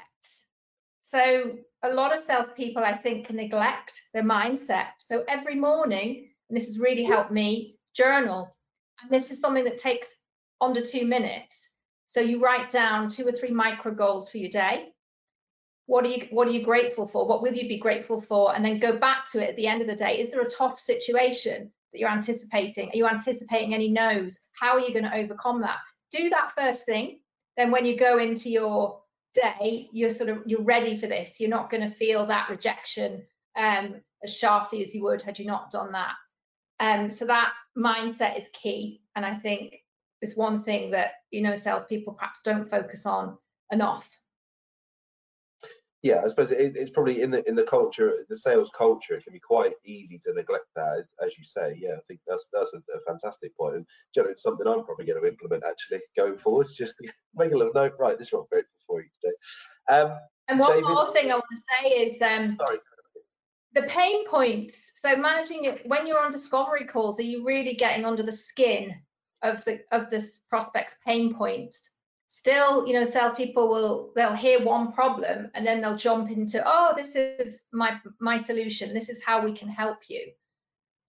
So 1.03 1.59
a 1.83 1.92
lot 1.92 2.14
of 2.14 2.20
self 2.20 2.47
salespeople, 2.47 2.83
I 2.83 2.94
think, 2.94 3.27
can 3.27 3.37
neglect 3.37 4.01
their 4.14 4.23
mindset. 4.23 4.87
So 4.99 5.25
every 5.29 5.55
morning, 5.55 6.31
and 6.49 6.57
this 6.57 6.66
has 6.66 6.79
really 6.79 7.05
helped 7.05 7.31
me, 7.31 7.77
journal. 7.94 8.57
And 9.03 9.11
this 9.11 9.31
is 9.31 9.40
something 9.40 9.64
that 9.64 9.79
takes 9.79 10.09
under 10.61 10.81
two 10.81 11.07
minutes. 11.07 11.70
So 12.07 12.20
you 12.20 12.40
write 12.40 12.70
down 12.70 13.11
two 13.11 13.27
or 13.27 13.33
three 13.33 13.51
micro 13.51 13.92
goals 13.92 14.31
for 14.31 14.38
your 14.38 14.51
day. 14.51 14.88
What 15.87 16.05
are 16.07 16.09
you 16.09 16.27
what 16.31 16.49
are 16.49 16.53
you 16.53 16.64
grateful 16.64 17.07
for? 17.07 17.27
What 17.27 17.42
will 17.42 17.53
you 17.53 17.68
be 17.68 17.79
grateful 17.79 18.23
for? 18.23 18.55
And 18.55 18.64
then 18.64 18.79
go 18.79 18.97
back 18.97 19.31
to 19.33 19.42
it 19.42 19.51
at 19.51 19.57
the 19.57 19.66
end 19.66 19.83
of 19.83 19.88
the 19.88 19.97
day. 19.97 20.18
Is 20.18 20.29
there 20.29 20.40
a 20.40 20.49
tough 20.49 20.81
situation 20.81 21.70
that 21.94 22.00
you're 22.00 22.11
anticipating? 22.11 22.90
Are 22.90 22.96
you 22.96 23.07
anticipating 23.07 23.72
any 23.72 23.88
no's? 23.88 24.37
How 24.61 24.72
are 24.72 24.80
you 24.80 24.92
going 24.92 25.04
to 25.04 25.16
overcome 25.16 25.61
that? 25.61 25.78
Do 26.12 26.28
that 26.30 26.52
first 26.57 26.85
thing. 26.85 27.20
Then 27.57 27.70
when 27.70 27.85
you 27.85 27.96
go 27.96 28.18
into 28.18 28.50
your 28.50 29.00
day, 29.35 29.88
you're 29.92 30.11
sort 30.11 30.28
of 30.28 30.38
you're 30.44 30.62
ready 30.62 30.98
for 30.98 31.07
this. 31.07 31.40
You're 31.40 31.50
not 31.50 31.70
going 31.70 31.88
to 31.88 31.94
feel 31.94 32.26
that 32.26 32.50
rejection 32.50 33.22
um, 33.57 34.00
as 34.24 34.37
sharply 34.37 34.83
as 34.83 34.92
you 34.92 35.04
would 35.04 35.22
had 35.22 35.38
you 35.38 35.46
not 35.46 35.70
done 35.70 35.92
that. 35.92 36.14
Um, 36.80 37.12
so 37.12 37.24
that 37.26 37.52
mindset 37.78 38.37
is 38.37 38.50
key. 38.52 39.02
And 39.14 39.24
I 39.24 39.35
think 39.35 39.76
it's 40.20 40.37
one 40.37 40.62
thing 40.62 40.90
that 40.90 41.12
you 41.30 41.42
know 41.42 41.54
salespeople 41.54 42.14
perhaps 42.14 42.40
don't 42.44 42.68
focus 42.68 43.07
on 43.07 43.38
enough. 43.70 44.09
Yeah, 46.05 46.21
I 46.23 46.27
suppose 46.27 46.51
it, 46.51 46.77
it's 46.77 46.90
probably 46.90 47.23
in 47.23 47.31
the 47.31 47.43
in 47.49 47.57
the 47.57 47.62
culture, 47.62 48.12
the 48.29 48.37
sales 48.37 48.71
culture. 48.77 49.14
It 49.14 49.25
can 49.25 49.33
be 49.33 49.40
quite 49.40 49.73
easy 49.87 50.19
to 50.19 50.35
neglect 50.35 50.67
that, 50.77 50.99
as, 50.99 51.05
as 51.25 51.38
you 51.38 51.45
say. 51.45 51.79
Yeah, 51.81 51.95
I 51.97 52.01
think 52.07 52.21
that's 52.27 52.47
that's 52.53 52.75
a, 52.75 52.77
a 52.77 53.01
fantastic 53.07 53.57
point, 53.57 53.77
and 53.77 53.87
you 54.14 54.23
know, 54.23 54.29
something 54.37 54.67
I'm 54.67 54.85
probably 54.85 55.07
going 55.07 55.23
to 55.23 55.27
implement 55.27 55.64
actually 55.67 56.01
going 56.14 56.37
forward. 56.37 56.67
Just 56.77 56.99
to 56.99 57.11
make 57.35 57.53
a 57.53 57.57
little 57.57 57.73
note. 57.75 57.95
Right, 57.99 58.19
this 58.19 58.27
is 58.27 58.33
what 58.35 58.40
I'm 58.40 58.47
grateful 58.53 58.79
for 58.87 59.01
you 59.01 59.09
today. 59.23 59.35
Um, 59.88 60.19
and 60.49 60.61
one 60.61 60.73
David, 60.73 60.90
more 60.90 61.11
thing 61.14 61.31
I 61.31 61.37
want 61.37 61.45
to 61.51 61.62
say 61.81 61.88
is 61.88 62.21
um, 62.21 62.59
sorry. 62.67 62.81
the 63.73 63.83
pain 63.85 64.29
points. 64.29 64.93
So 64.97 65.17
managing 65.17 65.64
it 65.64 65.87
when 65.87 66.07
you're 66.07 66.23
on 66.23 66.33
discovery 66.33 66.85
calls, 66.85 67.19
are 67.19 67.23
you 67.23 67.47
really 67.47 67.77
getting 67.77 68.05
under 68.05 68.23
the 68.23 68.31
skin 68.31 68.95
of 69.45 69.64
the 69.64 69.81
of 69.93 70.11
this 70.11 70.40
prospect's 70.51 70.97
pain 71.07 71.35
points. 71.35 71.81
Still, 72.37 72.85
you 72.85 72.94
know, 72.94 73.05
salespeople 73.05 73.68
will 73.68 74.12
they'll 74.16 74.35
hear 74.35 74.64
one 74.64 74.90
problem 74.90 75.53
and 75.55 75.64
then 75.64 75.81
they'll 75.81 75.97
jump 75.97 76.33
into, 76.33 76.61
oh, 76.66 76.92
this 76.97 77.14
is 77.14 77.66
my 77.73 77.97
my 78.20 78.37
solution. 78.37 78.92
This 78.92 79.09
is 79.09 79.23
how 79.25 79.44
we 79.44 79.53
can 79.55 79.68
help 79.68 79.99
you. 80.09 80.33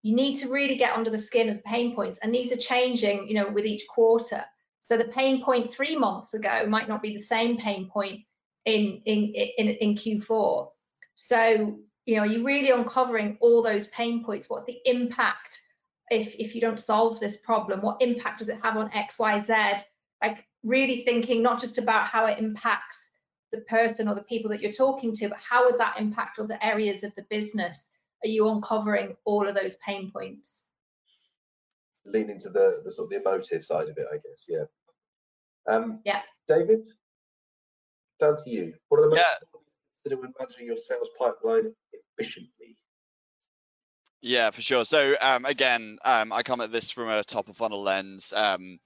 You 0.03 0.15
need 0.15 0.35
to 0.37 0.49
really 0.49 0.77
get 0.77 0.95
under 0.95 1.09
the 1.09 1.17
skin 1.17 1.49
of 1.49 1.57
the 1.57 1.63
pain 1.63 1.95
points, 1.95 2.19
and 2.19 2.31
these 2.31 2.51
are 2.51 2.57
changing, 2.57 3.27
you 3.27 3.33
know, 3.33 3.49
with 3.49 3.65
each 3.65 3.87
quarter. 3.87 4.45
So 4.81 4.97
the 4.97 5.05
pain 5.19 5.43
point 5.43 5.73
three 5.73 5.95
months 5.97 6.35
ago 6.35 6.67
might 6.67 6.87
not 6.87 7.01
be 7.01 7.13
the 7.17 7.23
same 7.23 7.57
pain 7.57 7.89
point 7.89 8.21
in 8.65 9.01
in 9.05 9.33
in, 9.57 9.67
in 9.69 9.95
Q4. 9.95 10.67
So 11.15 11.79
you 12.05 12.17
know, 12.17 12.23
you're 12.23 12.43
really 12.43 12.69
uncovering 12.69 13.39
all 13.41 13.63
those 13.63 13.87
pain 13.87 14.23
points. 14.23 14.47
What's 14.47 14.65
the 14.65 14.79
impact 14.85 15.59
if 16.11 16.35
if 16.35 16.53
you 16.53 16.61
don't 16.61 16.77
solve 16.77 17.19
this 17.19 17.37
problem 17.37 17.81
what 17.81 17.99
impact 17.99 18.37
does 18.37 18.49
it 18.49 18.59
have 18.61 18.77
on 18.77 18.93
x 18.93 19.17
y 19.17 19.39
z 19.39 19.53
like 20.21 20.45
really 20.65 21.03
thinking 21.03 21.41
not 21.41 21.61
just 21.61 21.77
about 21.77 22.07
how 22.07 22.25
it 22.25 22.39
impacts 22.39 23.09
the 23.51 23.59
person 23.61 24.07
or 24.07 24.15
the 24.15 24.23
people 24.23 24.49
that 24.49 24.61
you're 24.61 24.71
talking 24.71 25.13
to 25.13 25.29
but 25.29 25.37
how 25.37 25.65
would 25.65 25.79
that 25.79 25.95
impact 25.99 26.39
other 26.39 26.57
areas 26.61 27.03
of 27.03 27.13
the 27.15 27.25
business 27.29 27.91
are 28.23 28.27
you 28.27 28.49
uncovering 28.49 29.15
all 29.23 29.47
of 29.47 29.55
those 29.55 29.75
pain 29.85 30.11
points? 30.11 30.63
Lean 32.05 32.29
into 32.29 32.49
the, 32.49 32.81
the 32.83 32.91
sort 32.91 33.05
of 33.05 33.09
the 33.11 33.29
emotive 33.29 33.63
side 33.63 33.87
of 33.87 33.97
it, 33.97 34.07
I 34.11 34.15
guess. 34.15 34.45
Yeah. 34.47 34.65
Um, 35.67 35.99
Yeah. 36.05 36.21
David, 36.47 36.85
down 38.19 38.35
to 38.43 38.49
you. 38.49 38.73
What 38.89 38.99
are 38.99 39.03
the 39.03 39.09
most 39.09 39.19
Yeah. 39.19 39.35
important 39.41 39.71
things 39.71 39.75
to 39.75 40.09
consider 40.09 40.21
when 40.21 40.33
managing 40.39 40.65
your 40.67 40.77
sales 40.77 41.09
pipeline 41.17 41.75
efficiently? 41.93 42.77
Yeah, 44.21 44.49
for 44.51 44.61
sure. 44.61 44.85
So 44.85 45.15
um, 45.21 45.45
again, 45.45 45.99
um, 46.03 46.31
I 46.33 46.41
come 46.41 46.61
at 46.61 46.71
this 46.71 46.89
from 46.89 47.09
a 47.09 47.23
top 47.23 47.47
of 47.47 47.57
funnel 47.57 47.81
lens. 47.83 48.33
Um, 48.33 48.79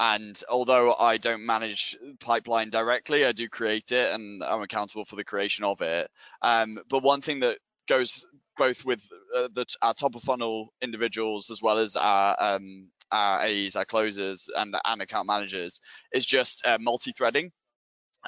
and 0.00 0.42
although 0.48 0.94
I 0.98 1.18
don't 1.18 1.44
manage 1.44 1.94
pipeline 2.20 2.70
directly, 2.70 3.26
I 3.26 3.32
do 3.32 3.50
create 3.50 3.92
it 3.92 4.14
and 4.14 4.42
I'm 4.42 4.62
accountable 4.62 5.04
for 5.04 5.14
the 5.14 5.24
creation 5.24 5.62
of 5.66 5.82
it. 5.82 6.10
Um, 6.40 6.78
but 6.88 7.02
one 7.02 7.20
thing 7.20 7.40
that 7.40 7.58
goes 7.86 8.24
both 8.56 8.82
with 8.86 9.06
uh, 9.36 9.48
the, 9.52 9.66
our 9.82 9.92
top 9.92 10.14
of 10.14 10.22
funnel 10.22 10.72
individuals 10.80 11.50
as 11.50 11.60
well 11.60 11.76
as 11.76 11.96
our, 11.96 12.34
um, 12.40 12.88
our 13.12 13.42
AEs, 13.42 13.76
our 13.76 13.84
closers, 13.84 14.48
and, 14.56 14.74
and 14.86 15.02
account 15.02 15.26
managers 15.26 15.82
is 16.14 16.24
just 16.24 16.66
uh, 16.66 16.78
multi-threading. 16.80 17.52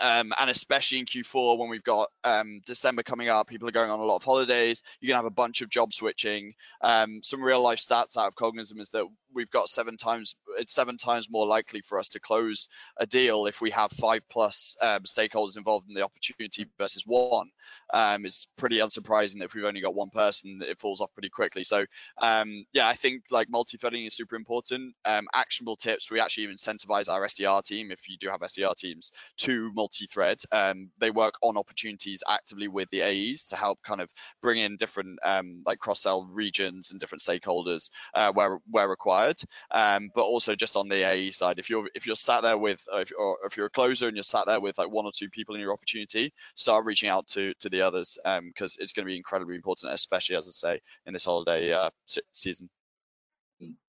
Um, 0.00 0.32
and 0.38 0.48
especially 0.48 0.98
in 0.98 1.04
Q4 1.04 1.58
when 1.58 1.68
we've 1.68 1.82
got 1.82 2.08
um, 2.24 2.60
December 2.64 3.02
coming 3.02 3.28
up, 3.28 3.46
people 3.46 3.68
are 3.68 3.72
going 3.72 3.90
on 3.90 4.00
a 4.00 4.04
lot 4.04 4.16
of 4.16 4.24
holidays. 4.24 4.82
You're 5.00 5.08
gonna 5.08 5.18
have 5.18 5.26
a 5.26 5.30
bunch 5.30 5.60
of 5.60 5.68
job 5.68 5.92
switching. 5.92 6.54
Um, 6.80 7.20
some 7.22 7.42
real 7.42 7.60
life 7.60 7.78
stats 7.78 8.16
out 8.16 8.28
of 8.28 8.34
Cognism 8.34 8.80
is 8.80 8.88
that 8.90 9.04
we've 9.34 9.50
got 9.50 9.68
seven 9.68 9.96
times. 9.96 10.34
It's 10.58 10.72
seven 10.72 10.96
times 10.96 11.28
more 11.30 11.46
likely 11.46 11.82
for 11.82 11.98
us 11.98 12.08
to 12.08 12.20
close 12.20 12.68
a 12.96 13.06
deal 13.06 13.46
if 13.46 13.60
we 13.60 13.70
have 13.70 13.92
five 13.92 14.22
plus 14.30 14.76
um, 14.80 15.02
stakeholders 15.02 15.56
involved 15.56 15.88
in 15.88 15.94
the 15.94 16.04
opportunity 16.04 16.66
versus 16.78 17.04
one. 17.06 17.50
Um, 17.92 18.24
it's 18.24 18.48
pretty 18.56 18.78
unsurprising 18.78 19.38
that 19.38 19.44
if 19.44 19.54
we've 19.54 19.64
only 19.64 19.80
got 19.80 19.94
one 19.94 20.10
person, 20.10 20.60
it 20.62 20.80
falls 20.80 21.00
off 21.00 21.12
pretty 21.12 21.30
quickly. 21.30 21.64
So 21.64 21.84
um, 22.18 22.64
yeah, 22.72 22.88
I 22.88 22.94
think 22.94 23.24
like 23.30 23.50
multi-threading 23.50 24.06
is 24.06 24.14
super 24.14 24.36
important. 24.36 24.94
Actionable 25.34 25.76
tips. 25.76 26.10
We 26.10 26.20
actually 26.20 26.48
incentivize 26.48 27.08
our 27.08 27.22
SDR 27.26 27.62
team 27.64 27.90
if 27.90 28.08
you 28.08 28.16
do 28.18 28.28
have 28.28 28.40
SDR 28.40 28.74
teams 28.74 29.12
to 29.38 29.72
multi-thread. 29.82 30.40
Um, 30.52 30.90
they 30.98 31.10
work 31.10 31.34
on 31.42 31.56
opportunities 31.56 32.22
actively 32.28 32.68
with 32.68 32.88
the 32.90 33.02
AEs 33.02 33.48
to 33.48 33.56
help 33.56 33.80
kind 33.82 34.00
of 34.00 34.08
bring 34.40 34.60
in 34.60 34.76
different 34.76 35.18
um, 35.24 35.62
like 35.66 35.80
cross-sell 35.80 36.28
regions 36.32 36.92
and 36.92 37.00
different 37.00 37.22
stakeholders 37.22 37.90
uh, 38.14 38.32
where 38.32 38.58
where 38.70 38.88
required. 38.88 39.40
Um, 39.72 40.10
but 40.14 40.22
also 40.22 40.54
just 40.54 40.76
on 40.76 40.88
the 40.88 41.04
AE 41.04 41.32
side, 41.32 41.58
if 41.58 41.68
you're 41.68 41.88
if 41.96 42.06
you're 42.06 42.16
sat 42.16 42.42
there 42.42 42.58
with 42.58 42.80
uh, 42.94 42.98
if, 42.98 43.10
or 43.18 43.38
if 43.44 43.56
you're 43.56 43.66
a 43.66 43.70
closer 43.70 44.06
and 44.06 44.16
you're 44.16 44.22
sat 44.22 44.46
there 44.46 44.60
with 44.60 44.78
like 44.78 44.90
one 44.90 45.04
or 45.04 45.12
two 45.12 45.28
people 45.28 45.56
in 45.56 45.60
your 45.60 45.72
opportunity, 45.72 46.32
start 46.54 46.84
reaching 46.84 47.08
out 47.08 47.26
to 47.28 47.54
to 47.54 47.68
the 47.68 47.82
others 47.82 48.18
because 48.46 48.76
it's 48.78 48.92
going 48.92 49.04
to 49.04 49.10
be 49.10 49.16
incredibly 49.16 49.56
important, 49.56 49.92
especially 49.92 50.36
as 50.36 50.46
I 50.46 50.52
say 50.74 50.80
in 51.06 51.12
this 51.12 51.24
holiday 51.24 51.72
uh, 51.72 51.90
se- 52.06 52.22
season. 52.30 52.68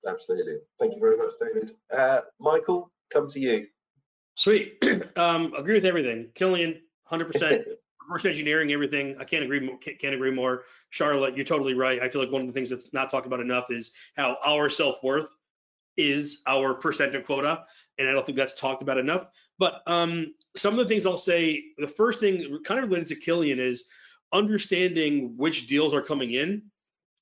Absolutely. 0.06 0.58
Thank 0.78 0.94
you 0.94 1.00
very 1.00 1.16
much, 1.16 1.32
David. 1.40 1.72
Uh, 1.96 2.20
Michael, 2.38 2.90
come 3.12 3.28
to 3.28 3.40
you. 3.40 3.66
Sweet. 4.34 4.82
um, 5.16 5.52
agree 5.54 5.74
with 5.74 5.84
everything. 5.84 6.28
Cillian, 6.34 6.80
100%. 7.10 7.64
Reverse 8.06 8.26
engineering 8.26 8.70
everything. 8.70 9.16
I 9.18 9.24
can't 9.24 9.44
agree. 9.44 9.60
More, 9.60 9.78
can't, 9.78 10.14
agree 10.14 10.30
more. 10.30 10.64
Charlotte, 10.90 11.36
you're 11.36 11.44
totally 11.46 11.72
right. 11.72 12.02
I 12.02 12.08
feel 12.10 12.22
like 12.22 12.30
one 12.30 12.42
of 12.42 12.46
the 12.46 12.52
things 12.52 12.68
that's 12.68 12.92
not 12.92 13.10
talked 13.10 13.26
about 13.26 13.40
enough 13.40 13.70
is 13.70 13.92
how 14.14 14.36
our 14.44 14.68
self 14.68 15.02
worth 15.02 15.30
is 15.96 16.42
our 16.46 16.74
percent 16.74 17.14
of 17.14 17.24
quota, 17.24 17.64
and 17.98 18.06
I 18.06 18.12
don't 18.12 18.26
think 18.26 18.36
that's 18.36 18.52
talked 18.60 18.82
about 18.82 18.98
enough. 18.98 19.28
But 19.58 19.80
um, 19.86 20.34
some 20.54 20.78
of 20.78 20.84
the 20.84 20.88
things 20.88 21.06
I'll 21.06 21.16
say. 21.16 21.62
The 21.78 21.88
first 21.88 22.20
thing, 22.20 22.58
kind 22.66 22.78
of 22.78 22.90
related 22.90 23.08
to 23.08 23.16
Cillian, 23.16 23.58
is 23.58 23.84
understanding 24.34 25.32
which 25.38 25.66
deals 25.66 25.94
are 25.94 26.02
coming 26.02 26.32
in 26.32 26.62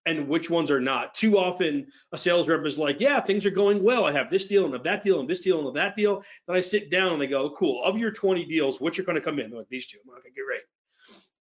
and 0.06 0.28
which 0.28 0.50
ones 0.50 0.70
are 0.70 0.80
not. 0.80 1.14
Too 1.14 1.38
often, 1.38 1.86
a 2.12 2.18
sales 2.18 2.48
rep 2.48 2.64
is 2.64 2.78
like, 2.78 3.00
"Yeah, 3.00 3.20
things 3.20 3.46
are 3.46 3.50
going 3.50 3.82
well. 3.82 4.04
I 4.04 4.12
have 4.12 4.30
this 4.30 4.44
deal 4.44 4.64
and 4.64 4.84
that 4.84 5.02
deal 5.02 5.20
and 5.20 5.28
this 5.28 5.40
deal 5.40 5.66
and 5.66 5.76
that 5.76 5.94
deal." 5.94 6.24
Then 6.46 6.56
I 6.56 6.60
sit 6.60 6.90
down 6.90 7.12
and 7.12 7.22
they 7.22 7.26
go, 7.26 7.50
"Cool. 7.50 7.82
Of 7.84 7.98
your 7.98 8.10
20 8.10 8.44
deals, 8.44 8.80
which 8.80 8.98
are 8.98 9.04
going 9.04 9.16
to 9.16 9.22
come 9.22 9.38
in?" 9.38 9.50
They're 9.50 9.60
like, 9.60 9.68
"These 9.68 9.86
two." 9.86 9.98
I'm 10.04 10.12
like, 10.12 10.20
"Okay, 10.20 10.30
great." 10.44 10.62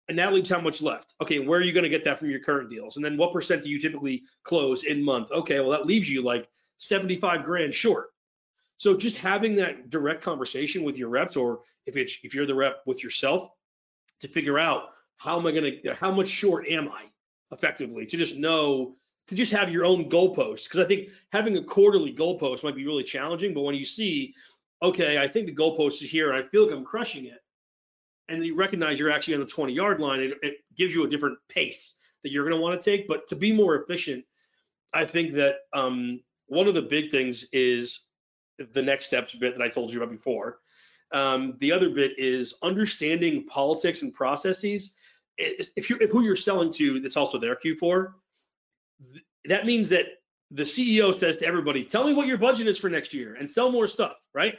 And 0.09 0.17
that 0.19 0.33
leaves 0.33 0.49
how 0.49 0.61
much 0.61 0.81
left. 0.81 1.13
Okay, 1.21 1.39
where 1.39 1.59
are 1.59 1.63
you 1.63 1.73
going 1.73 1.83
to 1.83 1.89
get 1.89 2.05
that 2.05 2.17
from 2.17 2.29
your 2.29 2.39
current 2.39 2.69
deals? 2.69 2.95
And 2.95 3.03
then 3.03 3.17
what 3.17 3.33
percent 3.33 3.63
do 3.63 3.69
you 3.69 3.79
typically 3.79 4.23
close 4.43 4.83
in 4.83 5.03
month? 5.03 5.31
Okay, 5.31 5.59
well 5.59 5.71
that 5.71 5.85
leaves 5.85 6.09
you 6.09 6.23
like 6.23 6.49
75 6.77 7.43
grand 7.43 7.73
short. 7.73 8.07
So 8.77 8.95
just 8.95 9.17
having 9.17 9.55
that 9.55 9.89
direct 9.89 10.21
conversation 10.21 10.83
with 10.83 10.97
your 10.97 11.09
reps, 11.09 11.35
or 11.35 11.61
if 11.85 11.97
it's 11.97 12.17
if 12.23 12.33
you're 12.33 12.45
the 12.45 12.55
rep 12.55 12.83
with 12.85 13.03
yourself, 13.03 13.49
to 14.21 14.27
figure 14.27 14.57
out 14.57 14.89
how 15.17 15.39
am 15.39 15.47
I 15.47 15.51
going 15.51 15.81
to, 15.83 15.93
how 15.95 16.11
much 16.11 16.27
short 16.27 16.67
am 16.67 16.89
I, 16.89 17.03
effectively, 17.51 18.05
to 18.05 18.17
just 18.17 18.37
know, 18.37 18.95
to 19.27 19.35
just 19.35 19.51
have 19.51 19.71
your 19.71 19.85
own 19.85 20.09
goalpost. 20.09 20.65
Because 20.65 20.79
I 20.79 20.85
think 20.85 21.09
having 21.31 21.57
a 21.57 21.63
quarterly 21.63 22.13
goalpost 22.13 22.63
might 22.63 22.75
be 22.75 22.85
really 22.85 23.03
challenging, 23.03 23.53
but 23.53 23.61
when 23.61 23.75
you 23.75 23.85
see, 23.85 24.33
okay, 24.81 25.17
I 25.17 25.27
think 25.27 25.47
the 25.47 25.55
goalpost 25.55 26.03
is 26.03 26.09
here, 26.09 26.31
and 26.31 26.43
I 26.43 26.47
feel 26.47 26.65
like 26.65 26.75
I'm 26.75 26.85
crushing 26.85 27.25
it, 27.25 27.39
and 28.29 28.45
you 28.45 28.55
recognize 28.55 28.99
you're 28.99 29.11
actually 29.11 29.35
on 29.35 29.41
the 29.41 29.47
20 29.47 29.73
yard 29.73 29.99
line, 29.99 30.19
it, 30.19 30.33
it 30.41 30.55
gives 30.75 30.93
you 30.93 31.05
a 31.05 31.09
different 31.09 31.37
pace 31.49 31.95
that 32.23 32.31
you're 32.31 32.43
going 32.43 32.55
to 32.55 32.61
want 32.61 32.79
to 32.79 32.91
take. 32.91 33.07
But 33.07 33.27
to 33.27 33.35
be 33.35 33.51
more 33.51 33.75
efficient, 33.75 34.25
I 34.93 35.05
think 35.05 35.33
that 35.33 35.55
um, 35.73 36.21
one 36.47 36.67
of 36.67 36.73
the 36.73 36.81
big 36.81 37.11
things 37.11 37.45
is 37.51 38.01
the 38.73 38.81
next 38.81 39.05
steps 39.05 39.35
bit 39.35 39.57
that 39.57 39.63
I 39.63 39.69
told 39.69 39.91
you 39.91 40.01
about 40.01 40.11
before. 40.11 40.59
Um, 41.13 41.55
the 41.59 41.71
other 41.71 41.89
bit 41.89 42.13
is 42.17 42.55
understanding 42.63 43.45
politics 43.45 44.01
and 44.01 44.13
processes. 44.13 44.95
If 45.37 45.89
you 45.89 45.97
if 46.01 46.09
who 46.09 46.21
you're 46.23 46.35
selling 46.35 46.71
to, 46.73 46.99
that's 46.99 47.17
also 47.17 47.37
their 47.37 47.55
Q4. 47.55 48.13
That 49.45 49.65
means 49.65 49.89
that 49.89 50.05
the 50.51 50.63
CEO 50.63 51.13
says 51.13 51.37
to 51.37 51.45
everybody, 51.45 51.83
"Tell 51.83 52.05
me 52.05 52.13
what 52.13 52.27
your 52.27 52.37
budget 52.37 52.67
is 52.67 52.77
for 52.77 52.89
next 52.89 53.13
year, 53.13 53.35
and 53.35 53.49
sell 53.49 53.71
more 53.71 53.87
stuff." 53.87 54.17
Right? 54.33 54.55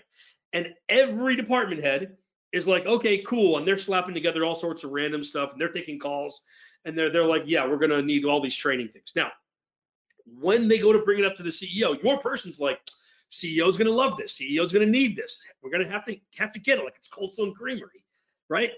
And 0.52 0.74
every 0.88 1.36
department 1.36 1.82
head 1.82 2.16
is 2.52 2.66
like, 2.66 2.86
"Okay, 2.86 3.18
cool," 3.18 3.58
and 3.58 3.66
they're 3.66 3.76
slapping 3.76 4.14
together 4.14 4.44
all 4.44 4.54
sorts 4.54 4.84
of 4.84 4.92
random 4.92 5.24
stuff, 5.24 5.52
and 5.52 5.60
they're 5.60 5.72
taking 5.72 5.98
calls, 5.98 6.42
and 6.84 6.96
they're 6.96 7.10
they're 7.10 7.26
like, 7.26 7.42
"Yeah, 7.46 7.66
we're 7.66 7.78
gonna 7.78 8.02
need 8.02 8.24
all 8.24 8.40
these 8.40 8.56
training 8.56 8.88
things." 8.88 9.12
Now, 9.16 9.32
when 10.26 10.68
they 10.68 10.78
go 10.78 10.92
to 10.92 11.00
bring 11.00 11.18
it 11.18 11.24
up 11.24 11.34
to 11.36 11.42
the 11.42 11.50
CEO, 11.50 12.00
your 12.02 12.18
person's 12.18 12.60
like, 12.60 12.80
CEO's 13.30 13.76
to 13.86 13.92
love 13.92 14.16
this. 14.16 14.38
CEO's 14.38 14.72
to 14.86 14.90
need 14.90 15.16
this. 15.16 15.42
We're 15.62 15.70
to 15.84 15.90
have 15.90 16.04
to 16.04 16.16
have 16.36 16.52
to 16.52 16.58
get 16.58 16.78
it 16.78 16.84
like 16.84 16.94
it's 16.96 17.08
Cold 17.08 17.34
Stone 17.34 17.54
Creamery, 17.54 18.04
right? 18.48 18.70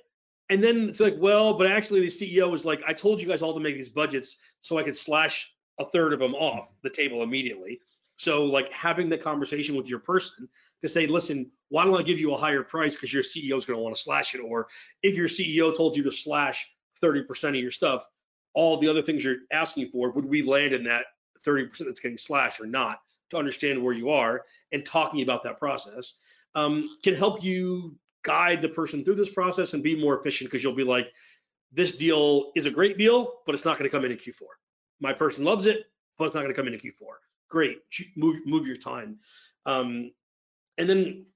And 0.50 0.62
then 0.62 0.88
it's 0.88 1.00
like, 1.00 1.14
well, 1.18 1.54
but 1.54 1.66
actually 1.66 2.00
the 2.00 2.06
CEO 2.06 2.50
was 2.50 2.64
like, 2.64 2.82
I 2.86 2.92
told 2.92 3.20
you 3.20 3.28
guys 3.28 3.40
all 3.40 3.54
to 3.54 3.60
make 3.60 3.76
these 3.76 3.88
budgets 3.88 4.36
so 4.60 4.78
I 4.78 4.82
could 4.82 4.96
slash 4.96 5.52
a 5.78 5.84
third 5.84 6.12
of 6.12 6.18
them 6.18 6.34
off 6.34 6.68
the 6.82 6.90
table 6.90 7.22
immediately. 7.22 7.80
So 8.16 8.44
like 8.44 8.70
having 8.70 9.08
the 9.08 9.16
conversation 9.16 9.76
with 9.76 9.88
your 9.88 10.00
person 10.00 10.48
to 10.82 10.88
say, 10.88 11.06
listen, 11.06 11.50
why 11.68 11.84
don't 11.84 11.98
I 11.98 12.02
give 12.02 12.20
you 12.20 12.34
a 12.34 12.36
higher 12.36 12.62
price 12.62 12.94
because 12.94 13.12
your 13.12 13.22
CEO 13.22 13.56
is 13.56 13.64
going 13.64 13.78
to 13.78 13.82
want 13.82 13.94
to 13.96 14.02
slash 14.02 14.34
it, 14.34 14.38
or 14.38 14.68
if 15.02 15.16
your 15.16 15.28
CEO 15.28 15.74
told 15.74 15.96
you 15.96 16.02
to 16.02 16.12
slash 16.12 16.68
30% 17.02 17.48
of 17.50 17.54
your 17.54 17.70
stuff, 17.70 18.04
all 18.52 18.76
the 18.76 18.88
other 18.88 19.00
things 19.00 19.24
you're 19.24 19.36
asking 19.52 19.88
for, 19.90 20.10
would 20.10 20.24
we 20.26 20.42
land 20.42 20.74
in 20.74 20.84
that 20.84 21.04
30% 21.46 21.78
that's 21.78 22.00
getting 22.00 22.18
slashed 22.18 22.60
or 22.60 22.66
not? 22.66 23.00
to 23.30 23.36
understand 23.36 23.82
where 23.82 23.94
you 23.94 24.10
are 24.10 24.42
and 24.72 24.84
talking 24.84 25.22
about 25.22 25.42
that 25.42 25.58
process 25.58 26.14
um, 26.54 26.96
can 27.02 27.14
help 27.14 27.42
you 27.42 27.96
guide 28.22 28.62
the 28.62 28.68
person 28.68 29.04
through 29.04 29.14
this 29.16 29.30
process 29.30 29.74
and 29.74 29.82
be 29.82 30.00
more 30.00 30.18
efficient 30.18 30.50
because 30.50 30.62
you'll 30.62 30.74
be 30.74 30.84
like, 30.84 31.12
this 31.72 31.96
deal 31.96 32.52
is 32.56 32.66
a 32.66 32.70
great 32.70 32.98
deal, 32.98 33.34
but 33.46 33.54
it's 33.54 33.64
not 33.64 33.78
going 33.78 33.88
to 33.88 33.94
come 33.96 34.04
in 34.04 34.10
in 34.10 34.18
Q4. 34.18 34.42
My 35.00 35.12
person 35.12 35.44
loves 35.44 35.66
it, 35.66 35.84
but 36.18 36.24
it's 36.24 36.34
not 36.34 36.40
going 36.40 36.52
to 36.52 36.56
come 36.56 36.66
in 36.66 36.74
in 36.74 36.80
Q4. 36.80 37.14
Great, 37.48 37.78
move 38.16 38.36
move 38.46 38.66
your 38.66 38.76
time. 38.76 39.18
Um, 39.66 40.12
and 40.78 40.88
then, 40.88 41.26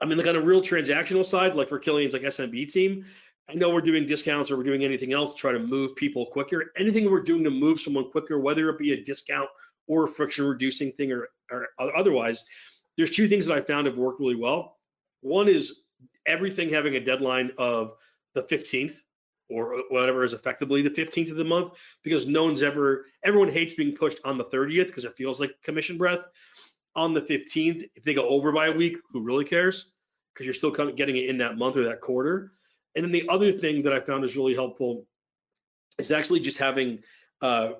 I 0.00 0.06
mean, 0.06 0.18
like 0.18 0.26
on 0.26 0.36
a 0.36 0.40
real 0.40 0.62
transactional 0.62 1.24
side, 1.24 1.54
like 1.54 1.68
for 1.68 1.80
Cillian's 1.80 2.12
like 2.12 2.22
SMB 2.22 2.72
team, 2.72 3.04
I 3.48 3.54
know 3.54 3.70
we're 3.70 3.80
doing 3.80 4.06
discounts 4.06 4.50
or 4.50 4.56
we're 4.56 4.64
doing 4.64 4.84
anything 4.84 5.12
else 5.12 5.34
to 5.34 5.40
try 5.40 5.52
to 5.52 5.58
move 5.58 5.96
people 5.96 6.26
quicker. 6.26 6.72
Anything 6.78 7.10
we're 7.10 7.22
doing 7.22 7.42
to 7.44 7.50
move 7.50 7.80
someone 7.80 8.10
quicker, 8.10 8.38
whether 8.38 8.68
it 8.68 8.78
be 8.78 8.92
a 8.92 9.02
discount 9.02 9.48
or 9.88 10.04
a 10.04 10.08
friction 10.08 10.46
reducing 10.46 10.92
thing 10.92 11.10
or, 11.10 11.28
or 11.50 11.66
otherwise, 11.96 12.44
there's 12.96 13.10
two 13.10 13.28
things 13.28 13.46
that 13.46 13.56
I 13.56 13.60
found 13.60 13.86
have 13.86 13.96
worked 13.96 14.20
really 14.20 14.36
well. 14.36 14.76
One 15.22 15.48
is 15.48 15.80
everything 16.26 16.70
having 16.70 16.96
a 16.96 17.00
deadline 17.00 17.50
of 17.58 17.94
the 18.34 18.42
15th 18.42 18.96
or 19.48 19.82
whatever 19.88 20.22
is 20.22 20.32
effectively 20.32 20.80
the 20.80 20.90
15th 20.90 21.30
of 21.30 21.36
the 21.36 21.44
month 21.44 21.72
because 22.04 22.26
no 22.26 22.44
one's 22.44 22.62
ever 22.62 23.06
everyone 23.24 23.50
hates 23.50 23.74
being 23.74 23.94
pushed 23.94 24.18
on 24.24 24.38
the 24.38 24.44
30th 24.44 24.86
because 24.86 25.04
it 25.04 25.16
feels 25.16 25.40
like 25.40 25.50
commission 25.62 25.98
breath. 25.98 26.20
On 26.96 27.14
the 27.14 27.22
15th 27.22 27.88
if 27.94 28.02
they 28.04 28.14
go 28.14 28.28
over 28.28 28.52
by 28.52 28.66
a 28.66 28.72
week 28.72 28.96
who 29.12 29.22
really 29.22 29.44
cares? 29.44 29.92
Because 30.32 30.46
you're 30.46 30.54
still 30.54 30.72
kind 30.72 30.88
of 30.88 30.96
getting 30.96 31.16
it 31.16 31.28
in 31.28 31.38
that 31.38 31.58
month 31.58 31.76
or 31.76 31.84
that 31.84 32.00
quarter. 32.00 32.52
And 32.94 33.04
then 33.04 33.12
the 33.12 33.28
other 33.28 33.52
thing 33.52 33.82
that 33.82 33.92
i 33.92 34.00
found 34.00 34.24
is 34.24 34.36
really 34.36 34.54
helpful 34.54 35.06
is 35.98 36.10
actually 36.10 36.40
just 36.40 36.58
having 36.58 37.00
uh, 37.42 37.72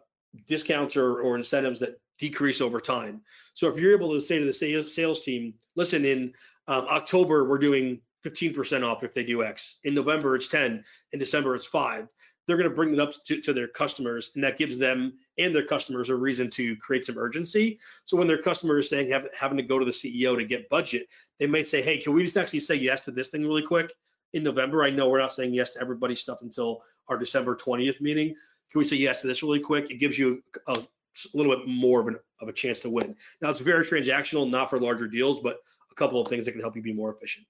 discounts 0.47 0.97
or, 0.97 1.21
or 1.21 1.37
incentives 1.37 1.81
that 1.81 2.01
decrease 2.19 2.61
over 2.61 2.81
time. 2.81 3.23
So 3.55 3.69
if 3.69 3.79
you're 3.79 3.95
able 3.95 4.13
to 4.13 4.21
say 4.21 4.39
to 4.39 4.45
the 4.45 4.53
sales, 4.53 5.21
team, 5.21 5.55
listen, 5.75 6.05
in 6.05 6.33
um, 6.69 6.87
October 6.89 7.49
we're 7.49 7.59
doing 7.59 8.01
15% 8.25 8.85
off 8.85 9.03
if 9.03 9.15
they 9.15 9.25
do 9.25 9.43
X. 9.43 9.79
In 9.85 9.95
November 9.95 10.37
it's 10.37 10.49
10. 10.49 10.85
In 11.13 11.19
December 11.19 11.55
it's 11.55 11.67
five. 11.67 12.09
they're 12.47 12.57
going 12.57 12.69
to 12.69 12.75
bring 12.75 12.93
it 12.93 13.01
up 13.01 13.13
to, 13.25 13.41
to 13.41 13.53
their 13.53 13.69
customers, 13.69 14.33
and 14.35 14.45
that 14.45 14.59
gives 14.59 14.77
them 14.77 15.13
and 15.39 15.55
their 15.55 15.65
customers 15.65 16.11
a 16.11 16.17
reason 16.17 16.51
to 16.51 16.77
create 16.77 17.05
some 17.05 17.17
urgency. 17.17 17.79
So 18.05 18.17
when 18.17 18.27
their 18.27 18.43
customer 18.43 18.79
is 18.79 18.89
saying 18.89 19.11
have, 19.11 19.27
having 19.39 19.57
to 19.57 19.63
go 19.63 19.79
to 19.79 19.85
the 19.85 19.91
CEO 19.91 20.37
to 20.37 20.45
get 20.45 20.69
budget, 20.69 21.07
they 21.39 21.47
might 21.47 21.69
say, 21.69 21.83
hey, 21.83 21.99
can 21.99 22.13
we 22.13 22.25
just 22.25 22.37
actually 22.37 22.61
say 22.61 22.75
yes 22.75 23.03
to 23.03 23.11
this 23.11 23.31
thing 23.31 23.43
really 23.43 23.63
quick 23.63 23.93
in 24.33 24.43
November? 24.43 24.85
I 24.85 24.91
know 24.91 25.09
we're 25.09 25.21
not 25.21 25.33
saying 25.33 25.55
yes 25.55 25.75
to 25.75 25.81
everybody's 25.81 26.21
stuff 26.21 26.43
until 26.43 26.83
our 27.09 27.17
December 27.17 27.57
20th 27.57 28.01
meeting. 28.01 28.35
Can 28.71 28.79
we 28.79 28.85
say 28.85 28.97
yes 28.97 29.21
to 29.23 29.27
this 29.27 29.43
really 29.43 29.61
quick? 29.61 29.91
It 29.91 29.97
gives 29.97 30.19
you 30.19 30.43
a, 30.67 30.73
a 30.75 30.87
little 31.35 31.57
bit 31.57 31.67
more 31.67 32.01
of, 32.01 32.09
an, 32.09 32.17
of 32.41 32.49
a 32.49 32.53
chance 32.53 32.81
to 32.81 32.91
win. 32.91 33.17
Now 33.41 33.51
it's 33.51 33.61
very 33.61 33.85
transactional, 33.85 34.49
not 34.49 34.71
for 34.71 34.81
larger 34.81 35.09
deals, 35.09 35.41
but 35.41 35.59
a 35.91 35.95
couple 35.95 36.21
of 36.21 36.29
things 36.29 36.47
that 36.47 36.53
can 36.53 36.61
help 36.61 36.77
you 36.77 36.83
be 36.83 36.93
more 36.93 37.13
efficient. 37.13 37.47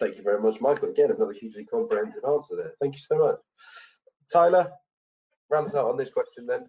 Thank 0.00 0.16
you 0.16 0.22
very 0.22 0.40
much, 0.40 0.60
Michael. 0.60 0.90
Again, 0.90 1.10
another 1.10 1.32
hugely 1.32 1.64
comprehensive 1.64 2.24
answer 2.24 2.56
there. 2.56 2.72
Thank 2.80 2.94
you 2.94 3.00
so 3.00 3.18
much. 3.18 3.36
Tyler, 4.32 4.70
round 5.50 5.66
us 5.66 5.74
out 5.74 5.86
on 5.86 5.96
this 5.96 6.10
question 6.10 6.46
then. 6.46 6.68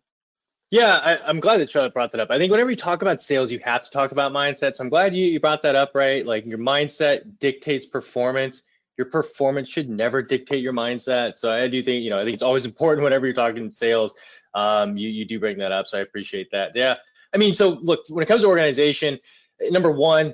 Yeah, 0.72 0.96
I, 0.96 1.30
am 1.30 1.40
glad 1.40 1.58
that 1.58 1.70
Charlotte 1.70 1.94
brought 1.94 2.12
that 2.12 2.22
up. 2.22 2.32
I 2.32 2.38
think 2.38 2.52
whenever 2.52 2.70
you 2.70 2.76
talk 2.76 3.02
about 3.02 3.22
sales, 3.22 3.52
you 3.52 3.60
have 3.60 3.84
to 3.84 3.92
talk 3.92 4.12
about 4.12 4.32
mindset. 4.32 4.76
So 4.76 4.84
I'm 4.84 4.90
glad 4.90 5.16
you, 5.16 5.26
you 5.26 5.40
brought 5.40 5.62
that 5.64 5.76
up, 5.76 5.92
right? 5.94 6.26
Like 6.26 6.46
your 6.46 6.58
mindset 6.58 7.40
dictates 7.40 7.86
performance. 7.86 8.64
Your 8.98 9.08
performance 9.08 9.70
should 9.70 9.90
never 9.90 10.22
dictate 10.22 10.64
your 10.64 10.74
mindset. 10.74 11.38
So 11.38 11.52
I 11.52 11.68
do 11.68 11.84
think, 11.84 12.04
you 12.04 12.10
know, 12.10 12.20
I 12.20 12.24
think 12.24 12.34
it's 12.34 12.44
always 12.44 12.66
important 12.66 13.04
whenever 13.04 13.26
you're 13.26 13.36
talking 13.36 13.70
sales, 13.70 14.16
um, 14.54 14.98
you, 14.98 15.10
you 15.10 15.26
do 15.26 15.40
bring 15.40 15.58
that 15.60 15.72
up. 15.72 15.88
So 15.88 15.98
I 16.00 16.02
appreciate 16.02 16.50
that. 16.52 16.76
Yeah. 16.76 16.96
I 17.34 17.38
mean, 17.38 17.54
so 17.54 17.70
look, 17.82 18.02
when 18.10 18.24
it 18.24 18.28
comes 18.28 18.42
to 18.42 18.48
organization, 18.48 19.20
number 19.70 19.92
one, 19.92 20.34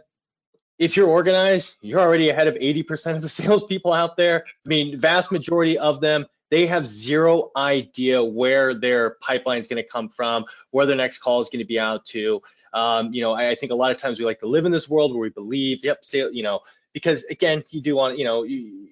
if 0.82 0.98
you're 0.98 1.08
organized, 1.08 1.76
you're 1.82 2.00
already 2.00 2.30
ahead 2.30 2.48
of 2.48 2.56
80% 2.56 3.15
of 3.15 3.22
the 3.22 3.30
salespeople 3.39 3.94
out 3.94 4.17
there. 4.17 4.44
I 4.48 4.67
mean, 4.67 4.98
vast 5.00 5.32
majority 5.32 5.78
of 5.78 6.02
them, 6.02 6.26
they 6.50 6.65
have 6.65 6.88
zero 6.88 7.52
idea 7.56 8.22
where 8.22 8.74
their 8.74 9.12
pipeline 9.22 9.60
is 9.60 9.67
going 9.67 9.82
to 9.82 9.88
come 9.88 10.10
from, 10.10 10.44
where 10.72 10.88
their 10.88 10.96
next 10.96 11.20
call 11.20 11.39
is 11.39 11.50
going 11.50 11.60
to 11.60 11.67
be 11.67 11.80
out 11.80 12.04
to. 12.08 12.41
Um, 12.74 13.13
you 13.13 13.22
know, 13.22 13.32
I, 13.32 13.52
I, 13.52 13.56
think 13.56 13.72
a 13.72 13.76
lot 13.76 13.91
of 13.91 13.98
times 13.98 14.17
we 14.17 14.26
like 14.26 14.39
to 14.39 14.48
live 14.48 14.65
in 14.65 14.72
this 14.72 14.89
world 14.89 15.13
where 15.13 15.22
we 15.22 15.30
believe, 15.30 15.84
yep, 15.84 16.04
sale, 16.04 16.32
you 16.32 16.41
know, 16.41 16.62
because 16.94 17.26
again, 17.26 17.63
you 17.70 17.80
do 17.80 17.96
want, 17.96 18.17
you 18.17 18.26
know, 18.26 18.41
you, 18.41 18.88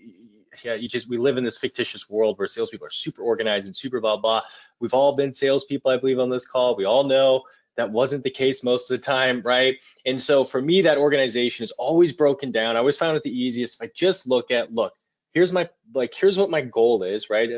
yeah, 0.63 0.75
you 0.75 0.87
just 0.87 1.09
we 1.09 1.17
live 1.17 1.37
in 1.37 1.43
this 1.43 1.57
fictitious 1.57 2.07
world 2.09 2.37
where 2.37 2.47
salespeople 2.47 2.85
are 2.85 2.91
super 2.91 3.23
organized 3.23 3.65
and 3.65 3.75
super 3.75 3.99
blah 3.99 4.17
blah. 4.17 4.43
We've 4.79 4.93
all 4.93 5.15
been 5.15 5.33
salespeople, 5.33 5.89
I 5.89 5.97
believe, 5.97 6.19
on 6.19 6.29
this 6.29 6.45
call. 6.45 6.75
We 6.75 6.85
all 6.85 7.03
know 7.03 7.43
that 7.79 7.89
wasn't 7.89 8.25
the 8.25 8.29
case 8.29 8.61
most 8.61 8.91
of 8.91 8.99
the 8.99 9.05
time, 9.05 9.41
right? 9.45 9.77
And 10.05 10.19
so 10.21 10.43
for 10.43 10.61
me, 10.61 10.81
that 10.81 10.97
organization 10.97 11.63
is 11.63 11.71
always 11.71 12.11
broken 12.11 12.51
down. 12.51 12.75
I 12.75 12.79
always 12.79 12.97
found 12.97 13.15
it 13.15 13.23
the 13.23 13.31
easiest 13.31 13.81
if 13.81 13.87
I 13.87 13.91
just 13.95 14.27
look 14.27 14.51
at, 14.51 14.73
look, 14.73 14.93
here's 15.31 15.53
my, 15.53 15.69
like, 15.93 16.13
here's 16.13 16.37
what 16.37 16.49
my 16.49 16.61
goal 16.61 17.03
is, 17.03 17.29
right? 17.29 17.49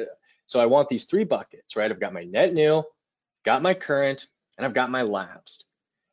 So 0.45 0.59
I 0.59 0.67
want 0.67 0.89
these 0.89 1.05
three 1.05 1.23
buckets, 1.23 1.75
right? 1.75 1.89
I've 1.89 1.99
got 1.99 2.13
my 2.13 2.23
net 2.23 2.53
new, 2.53 2.83
got 3.43 3.63
my 3.63 3.73
current, 3.73 4.27
and 4.57 4.65
I've 4.65 4.75
got 4.75 4.91
my 4.91 5.01
lapsed. 5.01 5.65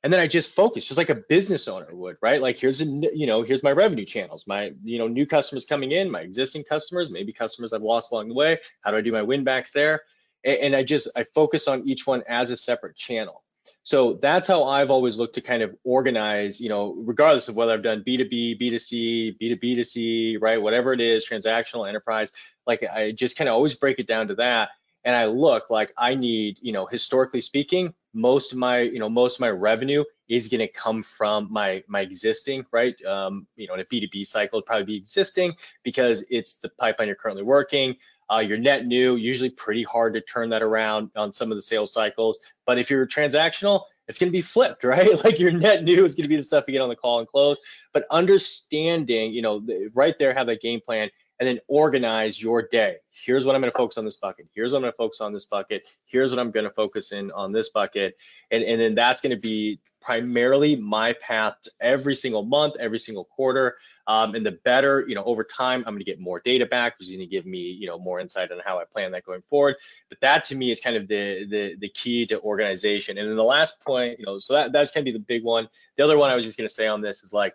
And 0.04 0.10
then 0.10 0.20
I 0.20 0.26
just 0.26 0.52
focus, 0.52 0.86
just 0.86 0.96
like 0.96 1.10
a 1.10 1.22
business 1.28 1.68
owner 1.68 1.94
would, 1.94 2.16
right? 2.22 2.40
Like 2.40 2.56
here's 2.56 2.80
a, 2.80 2.86
you 2.86 3.26
know, 3.26 3.42
here's 3.42 3.62
my 3.62 3.72
revenue 3.72 4.06
channels, 4.06 4.46
my, 4.46 4.72
you 4.84 4.98
know, 4.98 5.08
new 5.08 5.26
customers 5.26 5.66
coming 5.66 5.92
in, 5.92 6.10
my 6.10 6.22
existing 6.22 6.64
customers, 6.64 7.10
maybe 7.10 7.32
customers 7.32 7.74
I've 7.74 7.82
lost 7.82 8.10
along 8.10 8.28
the 8.28 8.34
way. 8.34 8.58
How 8.80 8.90
do 8.90 8.96
I 8.96 9.02
do 9.02 9.12
my 9.12 9.22
win 9.22 9.44
backs 9.44 9.72
there? 9.72 10.00
And 10.44 10.74
I 10.74 10.82
just 10.82 11.08
I 11.14 11.24
focus 11.34 11.68
on 11.68 11.86
each 11.86 12.06
one 12.06 12.22
as 12.26 12.50
a 12.52 12.56
separate 12.56 12.96
channel. 12.96 13.42
So 13.88 14.18
that's 14.20 14.46
how 14.46 14.64
I've 14.64 14.90
always 14.90 15.16
looked 15.16 15.36
to 15.36 15.40
kind 15.40 15.62
of 15.62 15.74
organize, 15.82 16.60
you 16.60 16.68
know, 16.68 16.94
regardless 17.06 17.48
of 17.48 17.56
whether 17.56 17.72
I've 17.72 17.82
done 17.82 18.04
B2B, 18.06 18.60
B2C, 18.60 19.38
B2B2C, 19.40 20.36
right? 20.42 20.60
Whatever 20.60 20.92
it 20.92 21.00
is, 21.00 21.26
transactional, 21.26 21.88
enterprise, 21.88 22.30
like 22.66 22.84
I 22.84 23.12
just 23.12 23.38
kind 23.38 23.48
of 23.48 23.54
always 23.54 23.76
break 23.76 23.98
it 23.98 24.06
down 24.06 24.28
to 24.28 24.34
that. 24.34 24.68
And 25.04 25.16
I 25.16 25.24
look 25.24 25.70
like 25.70 25.94
I 25.96 26.14
need, 26.14 26.58
you 26.60 26.70
know, 26.70 26.84
historically 26.84 27.40
speaking, 27.40 27.94
most 28.12 28.52
of 28.52 28.58
my, 28.58 28.80
you 28.80 28.98
know, 28.98 29.08
most 29.08 29.36
of 29.36 29.40
my 29.40 29.48
revenue 29.48 30.04
is 30.28 30.50
going 30.50 30.60
to 30.60 30.68
come 30.68 31.02
from 31.02 31.50
my 31.50 31.82
my 31.88 32.02
existing, 32.02 32.66
right? 32.70 33.02
Um, 33.06 33.46
you 33.56 33.68
know, 33.68 33.72
in 33.72 33.80
a 33.80 33.84
B2B 33.86 34.26
cycle, 34.26 34.60
probably 34.60 34.84
be 34.84 34.96
existing 34.96 35.54
because 35.82 36.26
it's 36.28 36.58
the 36.58 36.68
pipeline 36.68 37.08
you're 37.08 37.16
currently 37.16 37.42
working. 37.42 37.96
Uh, 38.30 38.38
you're 38.38 38.58
net 38.58 38.86
new, 38.86 39.16
usually 39.16 39.50
pretty 39.50 39.82
hard 39.82 40.14
to 40.14 40.20
turn 40.20 40.50
that 40.50 40.62
around 40.62 41.10
on 41.16 41.32
some 41.32 41.50
of 41.50 41.56
the 41.56 41.62
sales 41.62 41.92
cycles. 41.92 42.38
But 42.66 42.78
if 42.78 42.90
you're 42.90 43.06
transactional, 43.06 43.84
it's 44.06 44.18
going 44.18 44.28
to 44.28 44.36
be 44.36 44.42
flipped, 44.42 44.84
right? 44.84 45.22
Like 45.24 45.38
your 45.38 45.52
net 45.52 45.84
new 45.84 46.04
is 46.04 46.14
going 46.14 46.24
to 46.24 46.28
be 46.28 46.36
the 46.36 46.42
stuff 46.42 46.64
you 46.66 46.72
get 46.72 46.80
on 46.82 46.88
the 46.88 46.96
call 46.96 47.20
and 47.20 47.28
close. 47.28 47.56
But 47.92 48.06
understanding, 48.10 49.32
you 49.32 49.42
know, 49.42 49.66
right 49.94 50.14
there, 50.18 50.34
have 50.34 50.46
that 50.48 50.60
game 50.60 50.80
plan 50.80 51.10
and 51.40 51.48
then 51.48 51.60
organize 51.68 52.42
your 52.42 52.62
day. 52.62 52.96
Here's 53.10 53.44
what 53.44 53.54
I'm 53.54 53.60
going 53.60 53.72
to 53.72 53.76
focus 53.78 53.98
on 53.98 54.04
this 54.04 54.16
bucket. 54.16 54.48
Here's 54.54 54.72
what 54.72 54.78
I'm 54.78 54.82
going 54.82 54.92
to 54.92 54.96
focus 54.96 55.20
on 55.20 55.32
this 55.32 55.44
bucket. 55.44 55.84
Here's 56.06 56.30
what 56.30 56.38
I'm 56.38 56.50
going 56.50 56.64
to 56.64 56.70
focus 56.70 57.12
in 57.12 57.30
on 57.32 57.52
this 57.52 57.68
bucket. 57.68 58.16
And, 58.50 58.62
and 58.62 58.80
then 58.80 58.94
that's 58.94 59.20
going 59.20 59.34
to 59.34 59.40
be 59.40 59.80
primarily 60.00 60.76
my 60.76 61.12
path 61.14 61.56
every 61.80 62.14
single 62.14 62.44
month, 62.44 62.74
every 62.78 62.98
single 62.98 63.24
quarter. 63.24 63.76
Um, 64.06 64.34
and 64.34 64.46
the 64.46 64.52
better, 64.64 65.04
you 65.06 65.14
know, 65.14 65.24
over 65.24 65.44
time, 65.44 65.80
I'm 65.80 65.94
going 65.94 65.98
to 65.98 66.04
get 66.04 66.20
more 66.20 66.40
data 66.40 66.64
back, 66.64 66.98
which 66.98 67.08
is 67.08 67.14
going 67.14 67.28
to 67.28 67.30
give 67.30 67.46
me, 67.46 67.58
you 67.58 67.86
know, 67.86 67.98
more 67.98 68.20
insight 68.20 68.50
on 68.50 68.58
how 68.64 68.78
I 68.78 68.84
plan 68.84 69.12
that 69.12 69.24
going 69.24 69.42
forward. 69.50 69.76
But 70.08 70.20
that 70.20 70.44
to 70.46 70.56
me 70.56 70.70
is 70.70 70.80
kind 70.80 70.96
of 70.96 71.08
the 71.08 71.46
the 71.50 71.76
the 71.78 71.88
key 71.90 72.26
to 72.28 72.40
organization. 72.40 73.18
And 73.18 73.28
then 73.28 73.36
the 73.36 73.44
last 73.44 73.84
point, 73.84 74.18
you 74.18 74.26
know, 74.26 74.38
so 74.38 74.54
that 74.54 74.72
that's 74.72 74.92
going 74.92 75.04
to 75.04 75.12
be 75.12 75.16
the 75.16 75.24
big 75.24 75.44
one. 75.44 75.68
The 75.96 76.04
other 76.04 76.16
one 76.16 76.30
I 76.30 76.36
was 76.36 76.44
just 76.44 76.56
going 76.56 76.68
to 76.68 76.74
say 76.74 76.86
on 76.86 77.00
this 77.00 77.22
is 77.22 77.32
like, 77.32 77.54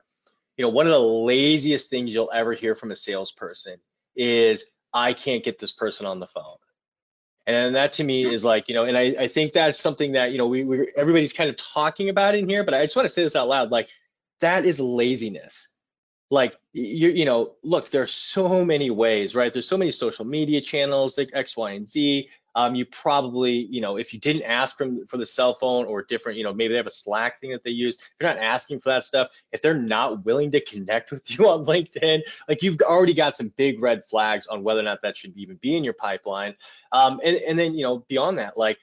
you 0.57 0.63
know, 0.63 0.69
one 0.69 0.85
of 0.85 0.91
the 0.91 0.99
laziest 0.99 1.89
things 1.89 2.13
you'll 2.13 2.31
ever 2.33 2.53
hear 2.53 2.75
from 2.75 2.91
a 2.91 2.95
salesperson 2.95 3.77
is, 4.15 4.65
I 4.93 5.13
can't 5.13 5.43
get 5.43 5.59
this 5.59 5.71
person 5.71 6.05
on 6.05 6.19
the 6.19 6.27
phone. 6.27 6.57
And 7.45 7.75
that 7.75 7.93
to 7.93 8.03
me 8.03 8.25
is 8.25 8.45
like, 8.45 8.69
you 8.69 8.75
know, 8.75 8.85
and 8.85 8.97
I, 8.97 9.15
I 9.19 9.27
think 9.27 9.53
that's 9.53 9.79
something 9.79 10.13
that, 10.13 10.31
you 10.31 10.37
know, 10.37 10.47
we, 10.47 10.63
we 10.63 10.91
everybody's 10.95 11.33
kind 11.33 11.49
of 11.49 11.57
talking 11.57 12.09
about 12.09 12.35
in 12.35 12.47
here, 12.47 12.63
but 12.63 12.73
I 12.73 12.83
just 12.85 12.95
want 12.95 13.05
to 13.05 13.09
say 13.09 13.23
this 13.23 13.35
out 13.35 13.49
loud. 13.49 13.71
Like, 13.71 13.89
that 14.39 14.65
is 14.65 14.79
laziness 14.79 15.69
like 16.33 16.57
you 16.73 17.09
you 17.09 17.25
know 17.25 17.53
look 17.63 17.91
there's 17.91 18.11
so 18.11 18.65
many 18.65 18.89
ways 18.89 19.35
right 19.35 19.53
there's 19.53 19.67
so 19.67 19.77
many 19.77 19.91
social 19.91 20.25
media 20.25 20.59
channels 20.59 21.17
like 21.17 21.29
x 21.33 21.55
y 21.55 21.71
and 21.71 21.87
z 21.87 22.27
um, 22.55 22.75
you 22.75 22.85
probably 22.85 23.51
you 23.51 23.81
know 23.81 23.97
if 23.97 24.13
you 24.13 24.19
didn't 24.19 24.43
ask 24.43 24.77
them 24.77 25.05
for 25.07 25.17
the 25.17 25.25
cell 25.25 25.55
phone 25.55 25.85
or 25.85 26.03
different 26.03 26.37
you 26.37 26.43
know 26.43 26.53
maybe 26.53 26.73
they 26.73 26.77
have 26.77 26.87
a 26.87 26.91
slack 26.91 27.39
thing 27.41 27.51
that 27.51 27.63
they 27.63 27.71
use 27.71 27.95
if 27.95 28.09
you're 28.19 28.29
not 28.29 28.37
asking 28.37 28.79
for 28.79 28.89
that 28.89 29.03
stuff 29.03 29.29
if 29.51 29.61
they're 29.61 29.73
not 29.73 30.23
willing 30.25 30.51
to 30.51 30.61
connect 30.61 31.11
with 31.11 31.29
you 31.31 31.47
on 31.47 31.65
linkedin 31.65 32.21
like 32.47 32.61
you've 32.61 32.79
already 32.81 33.13
got 33.13 33.35
some 33.35 33.51
big 33.55 33.81
red 33.81 34.03
flags 34.09 34.47
on 34.47 34.63
whether 34.63 34.79
or 34.79 34.83
not 34.83 35.01
that 35.01 35.17
should 35.17 35.35
even 35.37 35.55
be 35.57 35.75
in 35.75 35.83
your 35.83 35.93
pipeline 35.93 36.55
um, 36.91 37.19
and, 37.23 37.37
and 37.37 37.57
then 37.57 37.73
you 37.73 37.83
know 37.83 38.05
beyond 38.07 38.37
that 38.37 38.57
like 38.57 38.77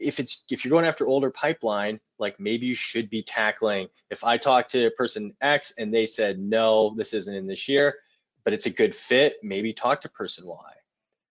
if 0.00 0.18
it's 0.18 0.44
if 0.50 0.64
you're 0.64 0.70
going 0.70 0.86
after 0.86 1.06
older 1.06 1.30
pipeline, 1.30 2.00
like 2.18 2.40
maybe 2.40 2.66
you 2.66 2.74
should 2.74 3.10
be 3.10 3.22
tackling. 3.22 3.88
If 4.10 4.24
I 4.24 4.38
talk 4.38 4.68
to 4.70 4.90
person 4.92 5.34
X 5.40 5.74
and 5.78 5.92
they 5.92 6.06
said 6.06 6.38
no, 6.38 6.94
this 6.96 7.12
isn't 7.12 7.34
in 7.34 7.46
this 7.46 7.68
year, 7.68 7.96
but 8.44 8.52
it's 8.52 8.66
a 8.66 8.70
good 8.70 8.96
fit, 8.96 9.36
maybe 9.42 9.72
talk 9.72 10.00
to 10.02 10.08
person 10.08 10.46
Y. 10.46 10.72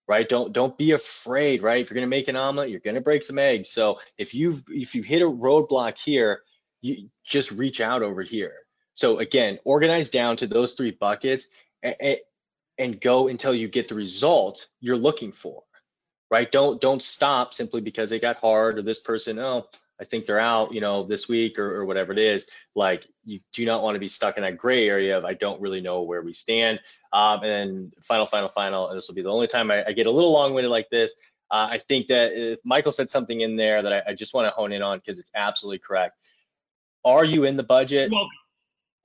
Right? 0.10 0.28
Don't 0.28 0.52
don't 0.52 0.78
be 0.78 0.92
afraid, 0.92 1.62
right? 1.62 1.82
If 1.82 1.90
you're 1.90 1.96
gonna 1.96 2.08
make 2.08 2.28
an 2.28 2.36
omelet, 2.36 2.70
you're 2.70 2.82
gonna 2.82 3.00
break 3.00 3.24
some 3.24 3.40
eggs. 3.40 3.70
So 3.70 4.00
if 4.18 4.34
you've 4.34 4.64
if 4.68 4.96
you 4.96 5.04
hit 5.04 5.22
a 5.22 5.26
roadblock 5.26 5.98
here, 5.98 6.42
you 6.82 7.10
just 7.24 7.52
reach 7.52 7.80
out 7.80 8.02
over 8.02 8.24
here. 8.24 8.54
So 8.96 9.20
again, 9.20 9.60
organize 9.64 10.10
down 10.10 10.36
to 10.38 10.48
those 10.48 10.74
three 10.74 10.92
buckets 10.92 11.48
and, 11.84 12.18
and 12.78 13.00
go 13.00 13.28
until 13.30 13.54
you 13.54 13.70
get 13.70 13.88
the 13.88 13.96
result 13.96 14.68
you're 14.82 14.98
looking 14.98 15.32
for 15.32 15.64
right? 16.32 16.52
Don't 16.52 16.80
don't 16.82 17.02
stop 17.02 17.54
simply 17.54 17.82
because 17.82 18.12
it 18.12 18.22
got 18.22 18.38
hard 18.38 18.78
or 18.78 18.82
this 18.82 19.00
person, 19.00 19.40
oh, 19.40 19.68
I 20.00 20.06
think 20.06 20.26
they're 20.26 20.40
out, 20.40 20.74
you 20.74 20.82
know, 20.82 21.04
this 21.04 21.28
week 21.28 21.60
or, 21.60 21.76
or 21.76 21.86
whatever 21.86 22.12
it 22.12 22.20
is. 22.20 22.48
Like 22.76 23.08
you 23.26 23.40
do 23.54 23.66
not 23.66 23.84
want 23.84 23.96
to 23.96 24.00
be 24.00 24.08
stuck 24.08 24.38
in 24.38 24.44
that 24.44 24.58
gray 24.58 24.88
area 24.88 25.18
of 25.18 25.26
I 25.26 25.34
don't 25.34 25.62
really 25.62 25.82
know 25.82 26.04
where 26.04 26.22
we 26.22 26.34
stand. 26.34 26.80
Um, 27.12 27.44
and 27.44 27.52
then 27.52 27.92
final, 28.04 28.26
final, 28.26 28.50
final, 28.50 28.90
and 28.90 28.98
this 28.98 29.08
will 29.08 29.16
be 29.16 29.22
the 29.22 29.32
only 29.32 29.48
time 29.48 29.72
I, 29.72 29.86
I 29.88 29.94
get 29.94 30.08
a 30.08 30.12
little 30.12 30.32
long-winded 30.32 30.72
like 30.72 30.90
this. 30.90 31.16
Uh, 31.52 31.68
I 31.72 31.80
think 31.80 32.08
that 32.08 32.60
Michael 32.64 32.92
said 32.92 33.10
something 33.10 33.42
in 33.42 33.56
there 33.56 33.82
that 33.82 33.92
I, 33.92 34.12
I 34.12 34.14
just 34.14 34.34
want 34.34 34.46
to 34.46 34.52
hone 34.52 34.72
in 34.72 34.82
on 34.82 35.00
because 35.00 35.20
it's 35.20 35.32
absolutely 35.36 35.80
correct. 35.80 36.16
Are 37.04 37.26
you 37.26 37.46
in 37.46 37.58
the 37.58 37.64
budget? 37.64 38.12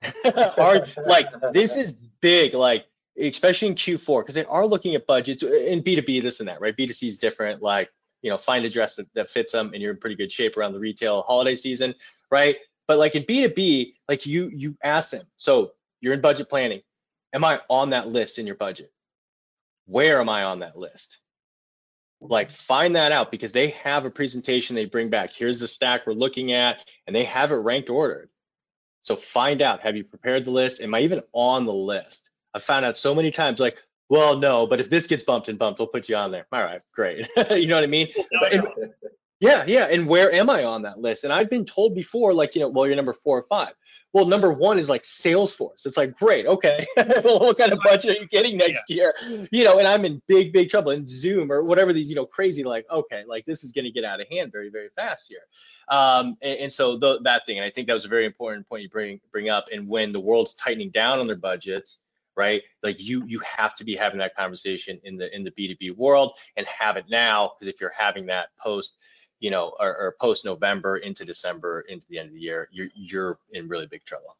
are 0.57 0.85
like 1.07 1.27
this 1.53 1.75
is 1.75 1.93
big. 2.21 2.53
Like 2.53 2.85
especially 3.17 3.69
in 3.69 3.75
Q4, 3.75 4.21
because 4.21 4.35
they 4.35 4.45
are 4.45 4.65
looking 4.65 4.95
at 4.95 5.07
budgets 5.07 5.43
in 5.43 5.81
B2B, 5.83 6.21
this 6.21 6.39
and 6.39 6.49
that, 6.49 6.61
right? 6.61 6.75
B2C 6.75 7.09
is 7.09 7.19
different. 7.19 7.61
Like, 7.61 7.89
you 8.25 8.31
know, 8.31 8.37
find 8.37 8.65
a 8.65 8.69
dress 8.71 8.95
that, 8.95 9.13
that 9.13 9.29
fits 9.29 9.51
them 9.51 9.69
and 9.71 9.83
you're 9.83 9.91
in 9.93 9.99
pretty 9.99 10.15
good 10.15 10.31
shape 10.31 10.57
around 10.57 10.73
the 10.73 10.79
retail 10.79 11.21
holiday 11.21 11.55
season, 11.55 11.93
right? 12.31 12.57
But 12.87 12.97
like 12.97 13.13
in 13.13 13.21
B2B, 13.21 13.93
like 14.09 14.25
you 14.25 14.49
you 14.51 14.75
ask 14.83 15.11
them, 15.11 15.27
so 15.37 15.73
you're 16.01 16.15
in 16.15 16.21
budget 16.21 16.49
planning. 16.49 16.81
Am 17.33 17.43
I 17.43 17.61
on 17.69 17.91
that 17.91 18.07
list 18.07 18.39
in 18.39 18.47
your 18.47 18.55
budget? 18.55 18.91
Where 19.85 20.19
am 20.19 20.27
I 20.27 20.45
on 20.45 20.61
that 20.61 20.75
list? 20.75 21.19
Like 22.19 22.49
find 22.49 22.95
that 22.95 23.11
out 23.11 23.29
because 23.29 23.51
they 23.51 23.67
have 23.67 24.05
a 24.05 24.09
presentation 24.09 24.75
they 24.75 24.85
bring 24.85 25.11
back. 25.11 25.29
Here's 25.31 25.59
the 25.59 25.67
stack 25.67 26.07
we're 26.07 26.13
looking 26.13 26.51
at, 26.51 26.79
and 27.05 27.15
they 27.15 27.25
have 27.25 27.51
it 27.51 27.57
ranked 27.57 27.91
ordered. 27.91 28.29
So 29.01 29.15
find 29.15 29.61
out, 29.61 29.81
have 29.81 29.95
you 29.95 30.03
prepared 30.03 30.45
the 30.45 30.51
list? 30.51 30.81
Am 30.81 30.95
I 30.95 31.01
even 31.01 31.21
on 31.31 31.67
the 31.67 31.73
list? 31.73 32.31
I've 32.55 32.63
found 32.63 32.85
out 32.85 32.97
so 32.97 33.13
many 33.13 33.29
times, 33.29 33.59
like, 33.59 33.77
well, 34.09 34.37
no, 34.37 34.67
but 34.67 34.79
if 34.79 34.89
this 34.89 35.07
gets 35.07 35.23
bumped 35.23 35.49
and 35.49 35.57
bumped, 35.57 35.79
we'll 35.79 35.87
put 35.87 36.07
you 36.09 36.15
on 36.15 36.31
there. 36.31 36.45
All 36.51 36.61
right, 36.61 36.81
great. 36.93 37.27
you 37.51 37.67
know 37.67 37.75
what 37.75 37.83
I 37.83 37.87
mean? 37.87 38.09
And- 38.51 38.67
yeah, 39.41 39.65
yeah. 39.67 39.85
And 39.85 40.07
where 40.07 40.31
am 40.31 40.49
I 40.49 40.63
on 40.63 40.81
that 40.83 40.99
list? 40.99 41.23
And 41.23 41.33
I've 41.33 41.49
been 41.49 41.65
told 41.65 41.93
before, 41.93 42.33
like, 42.33 42.55
you 42.55 42.61
know, 42.61 42.69
well, 42.69 42.87
you're 42.87 42.95
number 42.95 43.13
four 43.13 43.37
or 43.37 43.45
five. 43.49 43.73
Well, 44.13 44.25
number 44.25 44.53
one 44.53 44.79
is 44.79 44.87
like 44.87 45.03
Salesforce. 45.03 45.85
It's 45.85 45.97
like, 45.97 46.17
great, 46.17 46.45
okay. 46.45 46.85
well, 46.97 47.41
what 47.41 47.57
kind 47.57 47.73
of 47.73 47.79
budget 47.83 48.17
are 48.17 48.21
you 48.21 48.27
getting 48.29 48.55
next 48.55 48.89
year? 48.89 49.13
You 49.51 49.65
know, 49.65 49.79
and 49.79 49.85
I'm 49.85 50.05
in 50.05 50.21
big, 50.27 50.53
big 50.53 50.69
trouble. 50.69 50.91
And 50.91 51.07
Zoom 51.07 51.51
or 51.51 51.65
whatever 51.65 51.91
these, 51.91 52.09
you 52.09 52.15
know, 52.15 52.25
crazy, 52.25 52.63
like, 52.63 52.85
okay, 52.89 53.23
like 53.27 53.45
this 53.45 53.65
is 53.65 53.73
going 53.73 53.83
to 53.83 53.91
get 53.91 54.05
out 54.05 54.21
of 54.21 54.27
hand 54.31 54.53
very, 54.53 54.69
very 54.69 54.87
fast 54.95 55.27
here. 55.27 55.41
Um, 55.89 56.37
and, 56.41 56.59
and 56.59 56.73
so 56.73 56.97
the, 56.97 57.19
that 57.23 57.45
thing, 57.45 57.57
and 57.57 57.65
I 57.65 57.69
think 57.69 57.87
that 57.87 57.93
was 57.93 58.05
a 58.05 58.09
very 58.09 58.25
important 58.25 58.69
point 58.69 58.83
you 58.83 58.89
bring 58.89 59.19
bring 59.33 59.49
up. 59.49 59.65
And 59.69 59.85
when 59.85 60.13
the 60.13 60.19
world's 60.21 60.53
tightening 60.55 60.91
down 60.91 61.19
on 61.19 61.27
their 61.27 61.35
budgets, 61.35 61.97
right? 62.35 62.61
Like 62.83 62.99
you 62.99 63.23
you 63.25 63.39
have 63.39 63.75
to 63.75 63.83
be 63.83 63.95
having 63.95 64.19
that 64.19 64.35
conversation 64.35 64.99
in 65.03 65.17
the 65.17 65.33
in 65.35 65.43
the 65.43 65.51
B2B 65.51 65.95
world 65.95 66.37
and 66.57 66.65
have 66.67 66.97
it 66.97 67.05
now 67.09 67.53
because 67.59 67.73
if 67.73 67.79
you're 67.79 67.93
having 67.97 68.25
that 68.27 68.49
post 68.59 68.97
you 69.39 69.51
know, 69.51 69.73
or, 69.79 69.95
or 69.97 70.15
post 70.19 70.45
November 70.45 70.97
into 70.97 71.25
December 71.25 71.81
into 71.81 72.07
the 72.09 72.17
end 72.17 72.29
of 72.29 72.33
the 72.33 72.39
year, 72.39 72.69
you're 72.71 72.87
you're 72.95 73.39
in 73.51 73.67
really 73.67 73.87
big 73.87 74.03
trouble. 74.05 74.37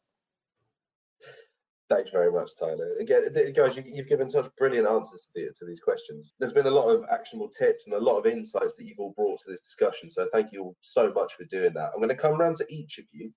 Thanks 1.88 2.10
very 2.10 2.32
much, 2.32 2.50
Tyler. 2.58 2.96
Again, 2.98 3.32
guys, 3.54 3.76
you, 3.76 3.84
have 3.96 4.08
given 4.08 4.28
such 4.28 4.50
brilliant 4.58 4.88
answers 4.88 5.28
to, 5.32 5.40
the, 5.40 5.54
to, 5.56 5.64
these 5.64 5.78
questions. 5.78 6.34
There's 6.40 6.52
been 6.52 6.66
a 6.66 6.70
lot 6.70 6.88
of 6.88 7.04
actionable 7.12 7.48
tips 7.48 7.86
and 7.86 7.94
a 7.94 8.00
lot 8.00 8.18
of 8.18 8.26
insights 8.26 8.74
that 8.74 8.86
you've 8.86 8.98
all 8.98 9.14
brought 9.16 9.38
to 9.40 9.50
this 9.50 9.60
discussion. 9.60 10.10
So 10.10 10.26
thank 10.32 10.50
you 10.50 10.64
all 10.64 10.76
so 10.80 11.12
much 11.12 11.34
for 11.34 11.44
doing 11.44 11.72
that. 11.74 11.92
I'm 11.94 12.00
going 12.00 12.08
to 12.08 12.16
come 12.16 12.40
around 12.40 12.56
to 12.56 12.66
each 12.68 12.98
of 12.98 13.04
you, 13.12 13.32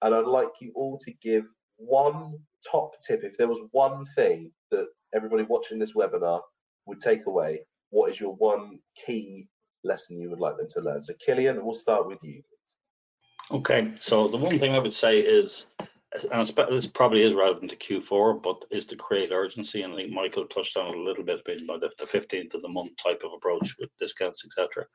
and 0.00 0.14
I'd 0.14 0.24
like 0.24 0.48
you 0.60 0.72
all 0.74 0.96
to 0.96 1.12
give 1.20 1.44
one 1.80 2.38
top 2.70 2.92
tip. 3.06 3.24
If 3.24 3.36
there 3.36 3.48
was 3.48 3.60
one 3.72 4.04
thing 4.14 4.52
that 4.70 4.86
everybody 5.14 5.42
watching 5.44 5.78
this 5.78 5.94
webinar 5.94 6.40
would 6.86 7.00
take 7.00 7.26
away, 7.26 7.60
what 7.90 8.10
is 8.10 8.20
your 8.20 8.34
one 8.34 8.78
key 9.04 9.48
lesson 9.84 10.20
you 10.20 10.30
would 10.30 10.40
like 10.40 10.56
them 10.56 10.68
to 10.70 10.80
learn. 10.80 11.02
So 11.02 11.14
Cillian, 11.14 11.62
we'll 11.62 11.74
start 11.74 12.06
with 12.06 12.18
you. 12.22 12.42
Okay, 13.50 13.92
so 13.98 14.28
the 14.28 14.36
one 14.36 14.58
thing 14.58 14.74
I 14.74 14.78
would 14.78 14.94
say 14.94 15.18
is, 15.18 15.66
and 16.30 16.46
this 16.70 16.86
probably 16.86 17.22
is 17.22 17.34
relevant 17.34 17.70
to 17.70 17.76
Q4, 17.76 18.42
but 18.42 18.64
is 18.70 18.86
to 18.86 18.96
create 18.96 19.32
urgency. 19.32 19.82
And 19.82 19.92
I 19.92 19.96
think 19.96 20.12
Michael 20.12 20.46
touched 20.46 20.76
on 20.76 20.88
it 20.88 20.96
a 20.96 21.02
little 21.02 21.24
bit 21.24 21.44
the, 21.44 21.90
the 21.98 22.04
15th 22.04 22.54
of 22.54 22.62
the 22.62 22.68
month 22.68 22.92
type 23.02 23.22
of 23.24 23.32
approach 23.32 23.76
with 23.78 23.90
discounts, 23.98 24.44
etc. 24.44 24.86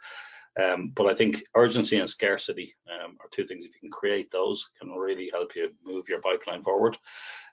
Um, 0.61 0.91
but 0.95 1.07
I 1.07 1.15
think 1.15 1.43
urgency 1.55 1.99
and 1.99 2.09
scarcity 2.09 2.75
um, 2.89 3.17
are 3.19 3.29
two 3.31 3.45
things. 3.45 3.65
If 3.65 3.73
you 3.73 3.81
can 3.81 3.91
create 3.91 4.31
those, 4.31 4.67
can 4.79 4.91
really 4.91 5.29
help 5.31 5.55
you 5.55 5.69
move 5.85 6.07
your 6.07 6.21
pipeline 6.21 6.63
forward. 6.63 6.97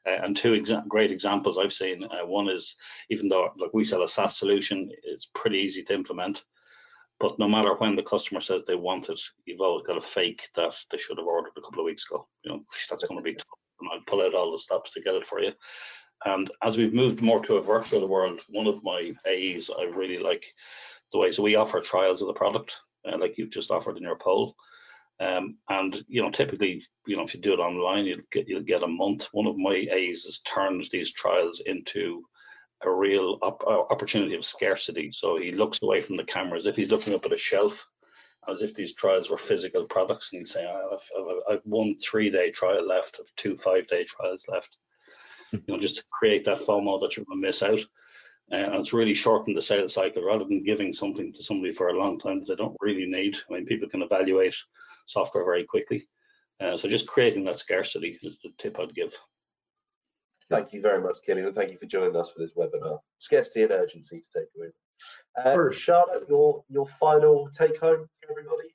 Uh, 0.06 0.24
and 0.24 0.36
two 0.36 0.52
exa 0.52 0.86
great 0.88 1.10
examples 1.10 1.58
I've 1.58 1.72
seen. 1.72 2.04
Uh, 2.04 2.26
one 2.26 2.48
is 2.48 2.74
even 3.10 3.28
though 3.28 3.50
like 3.56 3.72
we 3.72 3.84
sell 3.84 4.02
a 4.02 4.08
SaaS 4.08 4.38
solution, 4.38 4.90
it's 5.04 5.28
pretty 5.34 5.58
easy 5.58 5.82
to 5.84 5.94
implement. 5.94 6.44
But 7.20 7.38
no 7.38 7.48
matter 7.48 7.74
when 7.74 7.94
the 7.94 8.02
customer 8.02 8.40
says 8.40 8.64
they 8.64 8.74
want 8.74 9.08
it, 9.08 9.20
you've 9.44 9.60
always 9.60 9.86
got 9.86 9.96
a 9.96 10.02
fake 10.02 10.42
that 10.56 10.74
they 10.90 10.98
should 10.98 11.18
have 11.18 11.26
ordered 11.26 11.52
a 11.56 11.60
couple 11.60 11.80
of 11.80 11.86
weeks 11.86 12.04
ago. 12.08 12.26
You 12.44 12.50
know, 12.52 12.64
that's 12.90 13.04
going 13.04 13.18
to 13.18 13.22
be 13.22 13.34
tough. 13.34 13.46
And 13.80 13.90
I'll 13.92 14.00
pull 14.06 14.22
out 14.22 14.34
all 14.34 14.50
the 14.50 14.58
stops 14.58 14.92
to 14.92 15.02
get 15.02 15.14
it 15.14 15.26
for 15.26 15.40
you. 15.40 15.52
And 16.24 16.50
as 16.62 16.76
we've 16.76 16.94
moved 16.94 17.20
more 17.20 17.42
to 17.44 17.56
a 17.56 17.62
virtual 17.62 18.06
world, 18.08 18.40
one 18.48 18.66
of 18.66 18.82
my 18.82 19.12
AEs 19.26 19.70
I 19.76 19.84
really 19.84 20.18
like 20.18 20.44
the 21.12 21.18
way 21.18 21.30
so 21.30 21.42
we 21.42 21.56
offer 21.56 21.80
trials 21.80 22.22
of 22.22 22.28
the 22.28 22.34
product, 22.34 22.72
uh, 23.06 23.18
like 23.18 23.38
you've 23.38 23.50
just 23.50 23.70
offered 23.70 23.96
in 23.96 24.02
your 24.02 24.18
poll. 24.18 24.54
Um, 25.20 25.58
and 25.68 26.04
you 26.08 26.22
know, 26.22 26.30
typically, 26.30 26.84
you 27.06 27.16
know, 27.16 27.24
if 27.24 27.34
you 27.34 27.40
do 27.40 27.52
it 27.52 27.60
online, 27.60 28.06
you'll 28.06 28.20
get 28.32 28.48
you'll 28.48 28.62
get 28.62 28.82
a 28.82 28.88
month. 28.88 29.26
One 29.32 29.46
of 29.46 29.56
my 29.56 29.86
AEs 29.92 30.24
has 30.24 30.40
turned 30.40 30.88
these 30.90 31.12
trials 31.12 31.60
into 31.64 32.24
a 32.84 32.90
real 32.90 33.38
op- 33.42 33.64
uh, 33.64 33.82
opportunity 33.92 34.34
of 34.34 34.44
scarcity. 34.44 35.12
So 35.14 35.38
he 35.38 35.52
looks 35.52 35.78
away 35.82 36.02
from 36.02 36.16
the 36.16 36.24
camera 36.24 36.58
as 36.58 36.66
if 36.66 36.74
he's 36.74 36.90
looking 36.90 37.14
up 37.14 37.24
at 37.24 37.32
a 37.32 37.38
shelf, 37.38 37.86
as 38.48 38.62
if 38.62 38.74
these 38.74 38.94
trials 38.94 39.30
were 39.30 39.38
physical 39.38 39.84
products, 39.84 40.30
and 40.32 40.40
he'd 40.40 40.48
say, 40.48 40.66
oh, 40.66 40.98
"I've, 41.48 41.54
I've 41.54 41.64
one 41.64 41.96
three-day 42.00 42.50
trial 42.50 42.86
left, 42.86 43.20
of 43.20 43.26
two 43.36 43.56
five-day 43.56 44.04
trials 44.04 44.44
left." 44.48 44.76
you 45.52 45.62
know, 45.68 45.78
just 45.78 45.96
to 45.96 46.04
create 46.10 46.44
that 46.46 46.60
FOMO 46.60 47.00
that 47.00 47.16
you're 47.16 47.26
going 47.26 47.40
to 47.40 47.46
miss 47.46 47.62
out. 47.62 47.80
Uh, 48.50 48.56
and 48.56 48.74
it's 48.76 48.92
really 48.92 49.14
shortened 49.14 49.56
the 49.56 49.62
sales 49.62 49.94
cycle 49.94 50.22
rather 50.22 50.44
than 50.44 50.64
giving 50.64 50.92
something 50.92 51.32
to 51.32 51.42
somebody 51.42 51.72
for 51.72 51.88
a 51.88 51.98
long 51.98 52.18
time 52.18 52.40
that 52.40 52.48
they 52.48 52.54
don't 52.54 52.76
really 52.80 53.06
need. 53.06 53.36
I 53.48 53.54
mean, 53.54 53.66
people 53.66 53.88
can 53.88 54.02
evaluate 54.02 54.54
software 55.06 55.44
very 55.44 55.64
quickly. 55.64 56.06
Uh, 56.60 56.76
so 56.76 56.88
just 56.88 57.06
creating 57.06 57.44
that 57.44 57.60
scarcity 57.60 58.18
is 58.22 58.38
the 58.40 58.50
tip 58.58 58.78
I'd 58.78 58.94
give. 58.94 59.12
Thank 60.50 60.72
you 60.72 60.82
very 60.82 61.02
much, 61.02 61.16
Cillian, 61.26 61.46
and 61.46 61.54
thank 61.54 61.70
you 61.70 61.78
for 61.78 61.86
joining 61.86 62.14
us 62.14 62.30
for 62.30 62.40
this 62.40 62.52
webinar. 62.56 62.98
Scarcity 63.18 63.62
and 63.62 63.72
urgency 63.72 64.20
to 64.20 64.40
take 64.40 64.48
away. 64.56 64.68
Uh, 65.42 65.72
Charlotte, 65.72 66.28
your 66.28 66.62
your 66.68 66.86
final 66.86 67.48
take 67.56 67.80
home 67.80 68.06
for 68.20 68.30
everybody. 68.30 68.68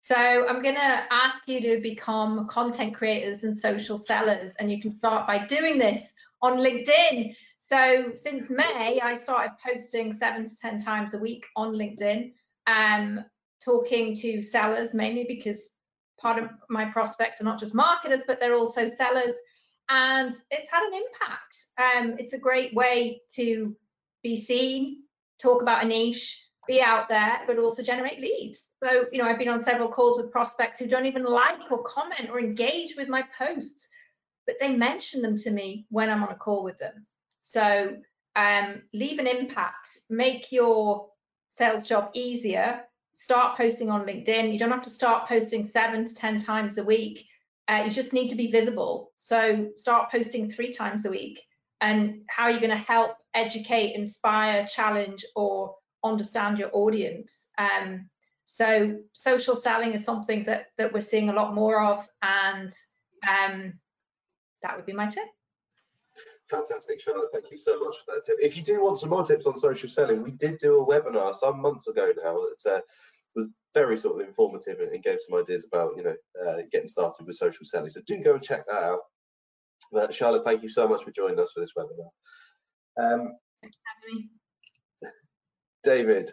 So 0.00 0.16
I'm 0.16 0.62
going 0.62 0.74
to 0.74 1.04
ask 1.12 1.36
you 1.46 1.60
to 1.60 1.80
become 1.80 2.48
content 2.48 2.94
creators 2.94 3.44
and 3.44 3.56
social 3.56 3.96
sellers, 3.96 4.54
and 4.58 4.70
you 4.70 4.80
can 4.80 4.92
start 4.92 5.26
by 5.28 5.46
doing 5.46 5.78
this 5.78 6.12
on 6.40 6.58
LinkedIn. 6.58 7.36
So 7.64 8.12
since 8.14 8.50
May, 8.50 9.00
I 9.00 9.14
started 9.14 9.52
posting 9.64 10.12
seven 10.12 10.46
to 10.46 10.56
ten 10.56 10.80
times 10.80 11.14
a 11.14 11.18
week 11.18 11.46
on 11.56 11.74
LinkedIn, 11.74 12.32
um, 12.66 13.24
talking 13.64 14.14
to 14.16 14.42
sellers 14.42 14.94
mainly 14.94 15.24
because 15.24 15.70
part 16.18 16.42
of 16.42 16.50
my 16.68 16.86
prospects 16.86 17.40
are 17.40 17.44
not 17.44 17.60
just 17.60 17.74
marketers, 17.74 18.20
but 18.26 18.40
they're 18.40 18.56
also 18.56 18.86
sellers 18.86 19.34
and 19.88 20.32
it's 20.50 20.70
had 20.70 20.82
an 20.82 20.94
impact. 20.94 21.64
Um, 21.78 22.16
it's 22.18 22.32
a 22.32 22.38
great 22.38 22.74
way 22.74 23.22
to 23.36 23.76
be 24.22 24.36
seen, 24.36 25.02
talk 25.40 25.62
about 25.62 25.84
a 25.84 25.86
niche, 25.86 26.40
be 26.66 26.80
out 26.80 27.08
there, 27.08 27.40
but 27.46 27.58
also 27.58 27.82
generate 27.82 28.20
leads. 28.20 28.68
So, 28.82 29.06
you 29.12 29.18
know, 29.18 29.28
I've 29.28 29.38
been 29.38 29.48
on 29.48 29.60
several 29.60 29.88
calls 29.88 30.16
with 30.16 30.30
prospects 30.30 30.78
who 30.78 30.86
don't 30.86 31.06
even 31.06 31.24
like 31.24 31.70
or 31.70 31.82
comment 31.84 32.28
or 32.30 32.38
engage 32.38 32.96
with 32.96 33.08
my 33.08 33.22
posts, 33.36 33.88
but 34.46 34.56
they 34.60 34.74
mention 34.74 35.22
them 35.22 35.36
to 35.38 35.50
me 35.50 35.86
when 35.90 36.10
I'm 36.10 36.22
on 36.22 36.30
a 36.30 36.36
call 36.36 36.64
with 36.64 36.78
them. 36.78 37.06
So, 37.42 37.96
um, 38.34 38.82
leave 38.94 39.18
an 39.18 39.26
impact, 39.26 39.98
make 40.08 40.50
your 40.50 41.08
sales 41.48 41.84
job 41.86 42.10
easier. 42.14 42.82
Start 43.14 43.58
posting 43.58 43.90
on 43.90 44.06
LinkedIn. 44.06 44.52
You 44.52 44.58
don't 44.58 44.70
have 44.70 44.82
to 44.82 44.90
start 44.90 45.28
posting 45.28 45.64
seven 45.64 46.06
to 46.06 46.14
10 46.14 46.38
times 46.38 46.78
a 46.78 46.84
week. 46.84 47.26
Uh, 47.68 47.84
you 47.86 47.90
just 47.90 48.12
need 48.12 48.28
to 48.28 48.34
be 48.34 48.50
visible. 48.50 49.12
So 49.16 49.68
start 49.76 50.10
posting 50.10 50.48
three 50.48 50.72
times 50.72 51.04
a 51.04 51.10
week. 51.10 51.40
And 51.82 52.22
how 52.30 52.44
are 52.44 52.50
you 52.50 52.60
going 52.60 52.70
to 52.70 52.76
help 52.76 53.16
educate, 53.34 53.94
inspire, 53.94 54.66
challenge, 54.66 55.24
or 55.36 55.74
understand 56.04 56.58
your 56.58 56.70
audience? 56.72 57.48
Um, 57.58 58.08
so 58.44 58.98
social 59.12 59.56
selling 59.56 59.92
is 59.92 60.04
something 60.04 60.44
that 60.44 60.66
that 60.78 60.92
we're 60.92 61.00
seeing 61.00 61.28
a 61.28 61.32
lot 61.32 61.54
more 61.54 61.82
of, 61.82 62.06
and 62.22 62.70
um, 63.28 63.72
that 64.62 64.76
would 64.76 64.86
be 64.86 64.92
my 64.92 65.06
tip. 65.06 65.24
Fantastic, 66.52 67.00
Charlotte. 67.00 67.30
Thank 67.32 67.50
you 67.50 67.56
so 67.56 67.80
much 67.80 67.96
for 68.04 68.14
that 68.14 68.26
tip. 68.26 68.36
If 68.38 68.58
you 68.58 68.62
do 68.62 68.82
want 68.82 68.98
some 68.98 69.08
more 69.08 69.24
tips 69.24 69.46
on 69.46 69.56
social 69.56 69.88
selling, 69.88 70.22
we 70.22 70.32
did 70.32 70.58
do 70.58 70.82
a 70.82 70.86
webinar 70.86 71.34
some 71.34 71.62
months 71.62 71.88
ago 71.88 72.12
now 72.22 72.34
that 72.34 72.74
uh, 72.76 72.80
was 73.34 73.48
very 73.72 73.96
sort 73.96 74.20
of 74.20 74.28
informative 74.28 74.78
and, 74.80 75.02
gave 75.02 75.18
some 75.26 75.40
ideas 75.40 75.64
about 75.64 75.96
you 75.96 76.02
know 76.02 76.14
uh, 76.46 76.62
getting 76.70 76.86
started 76.86 77.26
with 77.26 77.36
social 77.36 77.64
selling. 77.64 77.88
So 77.88 78.02
do 78.06 78.22
go 78.22 78.34
and 78.34 78.42
check 78.42 78.66
that 78.66 78.82
out. 78.82 79.00
But 79.92 80.14
Charlotte, 80.14 80.44
thank 80.44 80.62
you 80.62 80.68
so 80.68 80.86
much 80.86 81.02
for 81.02 81.10
joining 81.10 81.40
us 81.40 81.52
for 81.52 81.60
this 81.60 81.72
webinar. 81.72 82.10
Um, 83.02 83.32
David, 85.82 86.26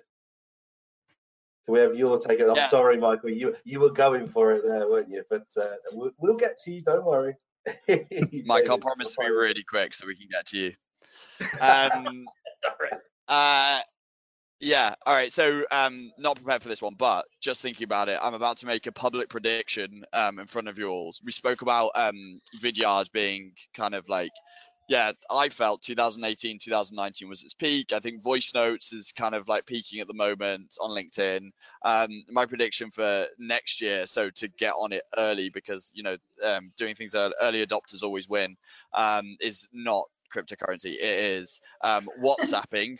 can 1.65 1.73
we 1.73 1.79
have 1.79 1.95
your 1.95 2.19
take? 2.19 2.41
I'm 2.41 2.55
yeah. 2.55 2.67
sorry, 2.67 2.97
Michael, 2.97 3.29
you 3.29 3.55
you 3.63 3.79
were 3.79 3.93
going 3.93 4.27
for 4.27 4.51
it 4.51 4.63
there, 4.67 4.89
weren't 4.89 5.09
you? 5.09 5.23
But 5.29 5.45
uh, 5.55 5.75
we'll, 5.93 6.11
we'll 6.17 6.35
get 6.35 6.57
to 6.65 6.71
you. 6.73 6.81
Don't 6.81 7.05
worry. 7.05 7.35
Mike, 8.45 8.69
I'll 8.69 8.77
promise 8.77 9.15
to 9.15 9.21
be 9.21 9.29
really 9.29 9.63
quick 9.63 9.93
so 9.93 10.07
we 10.07 10.15
can 10.15 10.27
get 10.31 10.47
to 10.47 10.57
you. 10.57 10.73
Um. 11.61 12.25
Uh, 13.29 13.79
yeah. 14.59 14.95
All 15.05 15.13
right. 15.13 15.31
So, 15.31 15.63
um, 15.71 16.11
not 16.17 16.35
prepared 16.35 16.61
for 16.61 16.67
this 16.67 16.81
one, 16.81 16.95
but 16.97 17.25
just 17.39 17.61
thinking 17.61 17.85
about 17.85 18.09
it, 18.09 18.19
I'm 18.21 18.33
about 18.33 18.57
to 18.57 18.65
make 18.65 18.87
a 18.87 18.91
public 18.91 19.29
prediction 19.29 20.03
um, 20.11 20.39
in 20.39 20.47
front 20.47 20.67
of 20.67 20.77
you 20.77 20.89
all. 20.89 21.13
We 21.23 21.31
spoke 21.31 21.61
about 21.61 21.91
um, 21.95 22.41
Vidyard 22.61 23.11
being 23.13 23.53
kind 23.73 23.95
of 23.95 24.09
like, 24.09 24.31
yeah, 24.89 25.11
I 25.29 25.49
felt 25.49 25.83
2018, 25.83 26.57
2019 26.57 27.29
was 27.29 27.43
its 27.43 27.53
peak. 27.53 27.93
I 27.93 27.99
think 27.99 28.23
voice 28.23 28.55
notes 28.55 28.91
is 28.91 29.11
kind 29.11 29.35
of 29.35 29.47
like 29.47 29.67
peaking 29.67 29.99
at 29.99 30.07
the 30.07 30.15
moment 30.15 30.75
on 30.81 30.89
LinkedIn. 30.89 31.51
Um, 31.83 32.23
my 32.27 32.47
prediction 32.47 32.89
for 32.89 33.27
next 33.37 33.81
year, 33.81 34.07
so 34.07 34.31
to 34.31 34.47
get 34.47 34.73
on 34.73 34.91
it 34.91 35.03
early 35.15 35.51
because 35.51 35.91
you 35.93 36.01
know 36.01 36.17
um, 36.43 36.71
doing 36.75 36.95
things 36.95 37.13
early 37.13 37.63
adopters 37.63 38.01
always 38.01 38.27
win, 38.27 38.57
um, 38.91 39.37
is 39.39 39.67
not 39.71 40.05
cryptocurrency. 40.35 40.95
It 40.95 41.03
is 41.03 41.61
um, 41.81 42.09
WhatsApping 42.23 42.97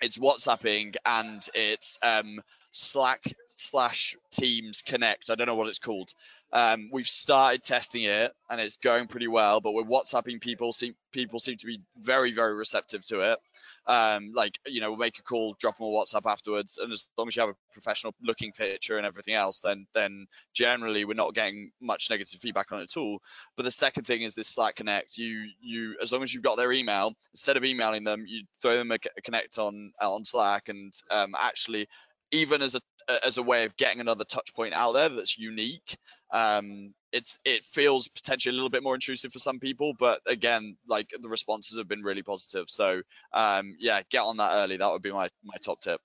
it's 0.00 0.18
WhatsApping 0.18 0.94
and 1.06 1.46
it's 1.54 1.98
um, 2.02 2.40
Slack 2.70 3.34
slash 3.48 4.16
Teams 4.30 4.82
Connect. 4.82 5.30
I 5.30 5.34
don't 5.34 5.46
know 5.46 5.54
what 5.54 5.68
it's 5.68 5.78
called. 5.78 6.10
Um, 6.52 6.90
we've 6.92 7.08
started 7.08 7.62
testing 7.62 8.04
it 8.04 8.32
and 8.48 8.60
it's 8.60 8.76
going 8.76 9.08
pretty 9.08 9.28
well, 9.28 9.60
but 9.60 9.72
we're 9.72 9.82
WhatsApping 9.82 10.40
people. 10.40 10.72
Seem, 10.72 10.94
people 11.12 11.40
seem 11.40 11.56
to 11.56 11.66
be 11.66 11.80
very, 11.98 12.32
very 12.32 12.54
receptive 12.54 13.04
to 13.06 13.32
it. 13.32 13.38
Um, 13.86 14.32
like, 14.34 14.58
you 14.66 14.80
know, 14.80 14.90
we'll 14.90 14.98
make 14.98 15.18
a 15.18 15.22
call, 15.22 15.56
drop 15.58 15.78
them 15.78 15.86
a 15.86 15.90
WhatsApp 15.90 16.30
afterwards, 16.30 16.78
and 16.78 16.92
as 16.92 17.08
long 17.16 17.28
as 17.28 17.36
you 17.36 17.40
have 17.40 17.50
a 17.50 17.72
professional 17.72 18.14
looking 18.20 18.52
picture 18.52 18.96
and 18.96 19.06
everything 19.06 19.34
else, 19.34 19.60
then 19.60 19.86
then 19.94 20.26
generally 20.52 21.04
we're 21.04 21.14
not 21.14 21.34
getting 21.34 21.70
much 21.80 22.10
negative 22.10 22.40
feedback 22.40 22.72
on 22.72 22.80
it 22.80 22.90
at 22.90 23.00
all. 23.00 23.20
But 23.56 23.62
the 23.62 23.70
second 23.70 24.04
thing 24.04 24.22
is 24.22 24.34
this 24.34 24.48
Slack 24.48 24.74
Connect. 24.74 25.16
You 25.18 25.46
you 25.60 25.96
as 26.02 26.12
long 26.12 26.24
as 26.24 26.34
you've 26.34 26.42
got 26.42 26.56
their 26.56 26.72
email, 26.72 27.14
instead 27.32 27.56
of 27.56 27.64
emailing 27.64 28.02
them, 28.02 28.24
you 28.26 28.42
throw 28.60 28.76
them 28.76 28.90
a, 28.90 28.98
a 29.16 29.22
connect 29.22 29.58
on 29.58 29.92
on 30.00 30.24
Slack, 30.24 30.68
and 30.68 30.92
um, 31.12 31.36
actually 31.38 31.86
even 32.32 32.62
as 32.62 32.74
a 32.74 32.80
as 33.24 33.38
a 33.38 33.42
way 33.42 33.64
of 33.64 33.76
getting 33.76 34.00
another 34.00 34.24
touch 34.24 34.52
point 34.54 34.74
out 34.74 34.92
there 34.92 35.08
that's 35.08 35.38
unique 35.38 35.96
um 36.32 36.92
it's 37.12 37.38
it 37.44 37.64
feels 37.64 38.08
potentially 38.08 38.52
a 38.52 38.54
little 38.54 38.68
bit 38.68 38.82
more 38.82 38.94
intrusive 38.94 39.32
for 39.32 39.38
some 39.38 39.60
people 39.60 39.94
but 39.98 40.20
again 40.26 40.76
like 40.88 41.08
the 41.20 41.28
responses 41.28 41.78
have 41.78 41.86
been 41.86 42.02
really 42.02 42.22
positive 42.22 42.64
so 42.68 43.00
um 43.32 43.76
yeah 43.78 44.00
get 44.10 44.22
on 44.22 44.36
that 44.38 44.50
early 44.54 44.76
that 44.76 44.90
would 44.90 45.02
be 45.02 45.12
my 45.12 45.28
my 45.44 45.54
top 45.62 45.80
tip 45.80 46.00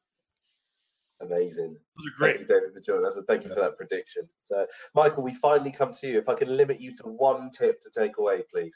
Amazing. 1.22 1.78
Those 1.97 2.07
are 2.07 2.17
great. 2.17 2.38
Thank 2.38 2.49
you, 2.49 2.55
David, 2.55 2.74
for 2.74 2.80
joining 2.80 3.05
us, 3.05 3.15
and 3.15 3.28
thank 3.28 3.43
you 3.43 3.49
for 3.49 3.59
that 3.59 3.78
prediction. 3.78 4.24
So, 4.41 4.65
Michael, 4.95 5.22
we 5.22 5.34
finally 5.34 5.72
come 5.72 5.93
to 5.93 6.07
you. 6.07 6.17
If 6.17 6.28
I 6.28 6.34
can 6.34 6.57
limit 6.57 6.82
you 6.82 6.91
to 6.93 7.03
one 7.03 7.51
tip 7.51 7.80
to 7.82 7.91
take 7.95 8.17
away, 8.17 8.41
please. 8.51 8.76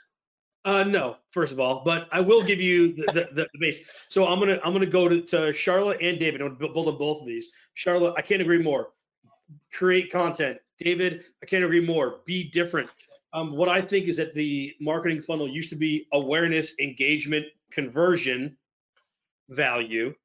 Uh, 0.65 0.83
no, 0.83 1.17
first 1.29 1.53
of 1.53 1.59
all, 1.59 1.83
but 1.85 2.07
I 2.11 2.19
will 2.19 2.41
give 2.41 2.59
you 2.59 2.95
the, 2.95 3.29
the, 3.33 3.47
the, 3.53 3.59
base. 3.59 3.83
So 4.09 4.25
I'm 4.25 4.39
gonna 4.39 4.59
I'm 4.63 4.73
gonna 4.73 4.87
go 4.87 5.07
to, 5.07 5.21
to 5.21 5.53
Charlotte 5.53 5.99
and 6.01 6.19
David. 6.19 6.41
I'm 6.41 6.57
gonna 6.57 6.73
build 6.73 6.87
on 6.87 6.97
both 6.97 7.21
of 7.21 7.27
these. 7.27 7.51
Charlotte, 7.75 8.15
I 8.17 8.23
can't 8.23 8.41
agree 8.41 8.61
more. 8.61 8.89
Create 9.71 10.11
content. 10.11 10.57
David, 10.79 11.23
I 11.43 11.45
can't 11.45 11.63
agree 11.63 11.85
more. 11.85 12.21
Be 12.25 12.49
different. 12.49 12.89
Um, 13.31 13.55
what 13.55 13.69
I 13.69 13.79
think 13.79 14.07
is 14.07 14.17
that 14.17 14.33
the 14.33 14.73
marketing 14.81 15.21
funnel 15.21 15.47
used 15.47 15.69
to 15.69 15.75
be 15.75 16.07
awareness, 16.13 16.73
engagement, 16.79 17.45
conversion, 17.71 18.57
value, 19.49 20.15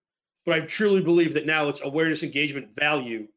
but 0.47 0.55
I 0.55 0.61
truly 0.61 1.03
believe 1.03 1.35
that 1.35 1.45
now 1.45 1.69
it's 1.69 1.83
awareness, 1.83 2.23
engagement, 2.23 2.69
value, 2.79 3.29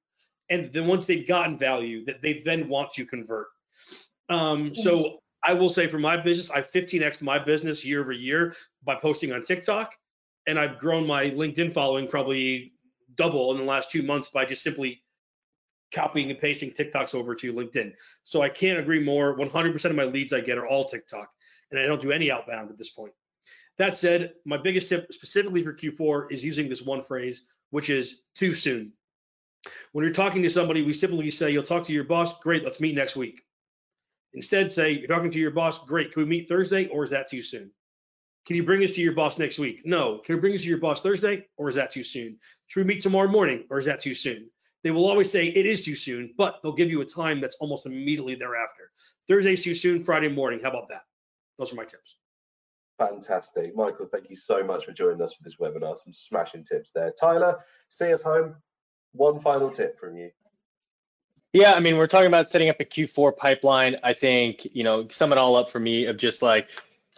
and 0.49 0.71
then 0.71 0.87
once 0.87 1.05
they've 1.05 1.27
gotten 1.27 1.57
value, 1.57 2.05
that 2.05 2.21
they 2.21 2.41
then 2.45 2.69
want 2.69 2.93
to 2.93 3.05
convert. 3.05 3.47
Um, 4.29 4.73
so 4.73 5.19
I 5.43 5.53
will 5.53 5.69
say 5.69 5.87
for 5.87 5.99
my 5.99 6.17
business, 6.17 6.49
I 6.49 6.61
15x 6.61 7.21
my 7.21 7.37
business 7.37 7.83
year 7.83 8.01
over 8.01 8.11
year 8.11 8.55
by 8.83 8.95
posting 8.95 9.33
on 9.33 9.43
TikTok, 9.43 9.93
and 10.47 10.57
I've 10.57 10.79
grown 10.79 11.05
my 11.05 11.25
LinkedIn 11.25 11.73
following 11.73 12.07
probably 12.07 12.73
double 13.15 13.51
in 13.51 13.57
the 13.57 13.63
last 13.63 13.91
two 13.91 14.03
months 14.03 14.29
by 14.29 14.45
just 14.45 14.63
simply 14.63 15.03
copying 15.93 16.29
and 16.31 16.39
pasting 16.39 16.71
TikToks 16.71 17.13
over 17.13 17.35
to 17.35 17.53
LinkedIn. 17.53 17.93
So 18.23 18.41
I 18.41 18.49
can't 18.49 18.79
agree 18.79 19.03
more. 19.03 19.37
100% 19.37 19.85
of 19.85 19.95
my 19.95 20.05
leads 20.05 20.33
I 20.33 20.41
get 20.41 20.57
are 20.57 20.67
all 20.67 20.85
TikTok, 20.85 21.29
and 21.71 21.79
I 21.79 21.85
don't 21.85 22.01
do 22.01 22.11
any 22.11 22.31
outbound 22.31 22.71
at 22.71 22.77
this 22.77 22.89
point. 22.89 23.13
That 23.77 23.95
said, 23.95 24.33
my 24.45 24.57
biggest 24.57 24.89
tip 24.89 25.11
specifically 25.11 25.63
for 25.63 25.73
Q4 25.73 26.31
is 26.31 26.43
using 26.43 26.69
this 26.69 26.81
one 26.81 27.03
phrase, 27.03 27.41
which 27.71 27.89
is 27.89 28.21
too 28.35 28.53
soon. 28.53 28.93
When 29.93 30.05
you're 30.05 30.13
talking 30.13 30.43
to 30.43 30.49
somebody, 30.49 30.83
we 30.83 30.93
simply 30.93 31.31
say, 31.31 31.51
You'll 31.51 31.63
talk 31.63 31.85
to 31.85 31.93
your 31.93 32.03
boss. 32.03 32.39
Great, 32.39 32.63
let's 32.63 32.79
meet 32.79 32.95
next 32.95 33.15
week. 33.15 33.41
Instead, 34.33 34.71
say, 34.71 34.91
You're 34.91 35.07
talking 35.07 35.31
to 35.31 35.39
your 35.39 35.51
boss. 35.51 35.83
Great, 35.85 36.11
can 36.11 36.23
we 36.23 36.29
meet 36.29 36.49
Thursday 36.49 36.87
or 36.87 37.03
is 37.03 37.11
that 37.11 37.29
too 37.29 37.41
soon? 37.41 37.71
Can 38.45 38.55
you 38.55 38.63
bring 38.63 38.83
us 38.83 38.91
to 38.91 39.01
your 39.01 39.13
boss 39.13 39.37
next 39.39 39.57
week? 39.57 39.81
No. 39.85 40.19
Can 40.25 40.35
we 40.35 40.41
bring 40.41 40.53
us 40.53 40.63
to 40.63 40.67
your 40.67 40.79
boss 40.79 41.01
Thursday 41.01 41.45
or 41.55 41.69
is 41.69 41.75
that 41.75 41.91
too 41.91 42.03
soon? 42.03 42.37
Should 42.67 42.81
we 42.81 42.93
meet 42.93 43.01
tomorrow 43.01 43.29
morning 43.29 43.65
or 43.69 43.77
is 43.77 43.85
that 43.85 44.01
too 44.01 44.13
soon? 44.13 44.49
They 44.83 44.91
will 44.91 45.07
always 45.07 45.31
say 45.31 45.47
it 45.47 45.65
is 45.65 45.85
too 45.85 45.95
soon, 45.95 46.33
but 46.37 46.59
they'll 46.61 46.73
give 46.73 46.89
you 46.89 46.99
a 46.99 47.05
time 47.05 47.39
that's 47.39 47.55
almost 47.61 47.85
immediately 47.85 48.35
thereafter. 48.35 48.91
Thursday's 49.29 49.63
too 49.63 49.73
soon, 49.73 50.03
Friday 50.03 50.27
morning. 50.27 50.59
How 50.61 50.71
about 50.71 50.89
that? 50.89 51.03
Those 51.57 51.71
are 51.71 51.77
my 51.77 51.85
tips. 51.85 52.17
Fantastic. 52.99 53.73
Michael, 53.75 54.07
thank 54.11 54.29
you 54.29 54.35
so 54.35 54.61
much 54.61 54.85
for 54.85 54.91
joining 54.91 55.21
us 55.21 55.33
for 55.33 55.43
this 55.43 55.55
webinar. 55.55 55.97
Some 55.97 56.11
smashing 56.11 56.65
tips 56.65 56.91
there. 56.93 57.13
Tyler, 57.17 57.59
see 57.87 58.11
us 58.11 58.21
home. 58.21 58.55
One 59.13 59.39
final 59.39 59.71
tip 59.71 59.97
from 59.97 60.17
you. 60.17 60.31
Yeah, 61.53 61.73
I 61.73 61.79
mean, 61.79 61.97
we're 61.97 62.07
talking 62.07 62.27
about 62.27 62.49
setting 62.49 62.69
up 62.69 62.79
a 62.79 62.85
Q4 62.85 63.37
pipeline. 63.37 63.95
I 64.03 64.13
think, 64.13 64.67
you 64.73 64.83
know, 64.83 65.07
sum 65.09 65.31
it 65.31 65.37
all 65.37 65.55
up 65.55 65.69
for 65.69 65.79
me 65.79 66.05
of 66.07 66.17
just 66.17 66.41
like 66.41 66.67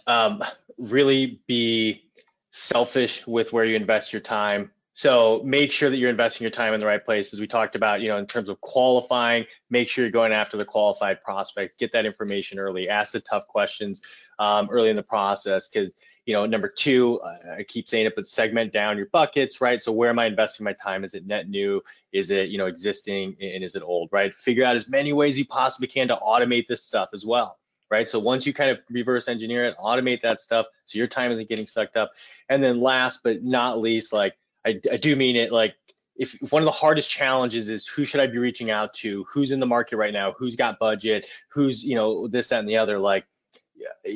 um, 0.07 0.43
really 0.77 1.39
be 1.47 2.03
selfish 2.51 3.25
with 3.25 3.53
where 3.53 3.63
you 3.63 3.77
invest 3.77 4.11
your 4.11 4.21
time. 4.21 4.71
So 4.91 5.41
make 5.45 5.71
sure 5.71 5.89
that 5.89 5.97
you're 5.97 6.09
investing 6.09 6.43
your 6.43 6.51
time 6.51 6.73
in 6.73 6.81
the 6.81 6.85
right 6.85 7.03
places. 7.03 7.39
We 7.39 7.47
talked 7.47 7.75
about, 7.75 8.01
you 8.01 8.09
know, 8.09 8.17
in 8.17 8.27
terms 8.27 8.49
of 8.49 8.59
qualifying, 8.59 9.45
make 9.69 9.89
sure 9.89 10.03
you're 10.03 10.11
going 10.11 10.33
after 10.33 10.57
the 10.57 10.65
qualified 10.65 11.21
prospect, 11.23 11.79
get 11.79 11.93
that 11.93 12.05
information 12.05 12.59
early, 12.59 12.89
ask 12.89 13.13
the 13.13 13.21
tough 13.21 13.47
questions 13.47 14.01
um, 14.39 14.69
early 14.69 14.89
in 14.89 14.95
the 14.97 15.03
process. 15.03 15.69
Because, 15.69 15.95
you 16.25 16.33
know, 16.33 16.45
number 16.45 16.67
two, 16.67 17.21
I 17.21 17.63
keep 17.63 17.87
saying 17.87 18.07
it, 18.07 18.15
but 18.15 18.27
segment 18.27 18.73
down 18.73 18.97
your 18.97 19.07
buckets, 19.07 19.61
right? 19.61 19.81
So 19.81 19.91
where 19.91 20.09
am 20.09 20.17
I 20.17 20.25
investing 20.25 20.63
my 20.63 20.73
time? 20.73 21.03
Is 21.03 21.13
it 21.13 21.27
net 21.27 21.49
new? 21.49 21.81
Is 22.11 22.31
it, 22.31 22.49
you 22.49 22.57
know, 22.57 22.65
existing? 22.65 23.35
And 23.39 23.63
is 23.63 23.75
it 23.75 23.83
old, 23.83 24.09
right? 24.11 24.35
Figure 24.35 24.63
out 24.63 24.75
as 24.75 24.89
many 24.89 25.13
ways 25.13 25.37
you 25.37 25.45
possibly 25.45 25.87
can 25.87 26.07
to 26.07 26.15
automate 26.15 26.67
this 26.67 26.83
stuff 26.83 27.09
as 27.13 27.25
well 27.25 27.59
right? 27.91 28.09
So 28.09 28.19
once 28.19 28.45
you 28.45 28.53
kind 28.53 28.71
of 28.71 28.79
reverse 28.89 29.27
engineer 29.27 29.63
it, 29.65 29.77
automate 29.77 30.21
that 30.23 30.39
stuff 30.39 30.65
so 30.85 30.97
your 30.97 31.07
time 31.07 31.31
isn't 31.31 31.47
getting 31.47 31.67
sucked 31.67 31.97
up. 31.97 32.13
And 32.49 32.63
then 32.63 32.81
last 32.81 33.21
but 33.23 33.43
not 33.43 33.79
least, 33.79 34.11
like 34.11 34.35
I, 34.65 34.79
I 34.91 34.97
do 34.97 35.15
mean 35.15 35.35
it 35.35 35.51
like 35.51 35.75
if, 36.15 36.35
one 36.51 36.61
of 36.61 36.65
the 36.65 36.71
hardest 36.71 37.09
challenges 37.09 37.69
is 37.69 37.87
who 37.87 38.05
should 38.05 38.21
I 38.21 38.27
be 38.27 38.37
reaching 38.37 38.71
out 38.71 38.93
to, 38.95 39.25
who's 39.25 39.51
in 39.51 39.59
the 39.59 39.65
market 39.65 39.97
right 39.97 40.13
now, 40.13 40.31
who's 40.31 40.55
got 40.55 40.79
budget, 40.79 41.27
who's 41.49 41.83
you 41.83 41.95
know 41.95 42.27
this 42.27 42.49
that 42.49 42.59
and 42.59 42.69
the 42.69 42.77
other, 42.77 42.97
like 42.97 43.25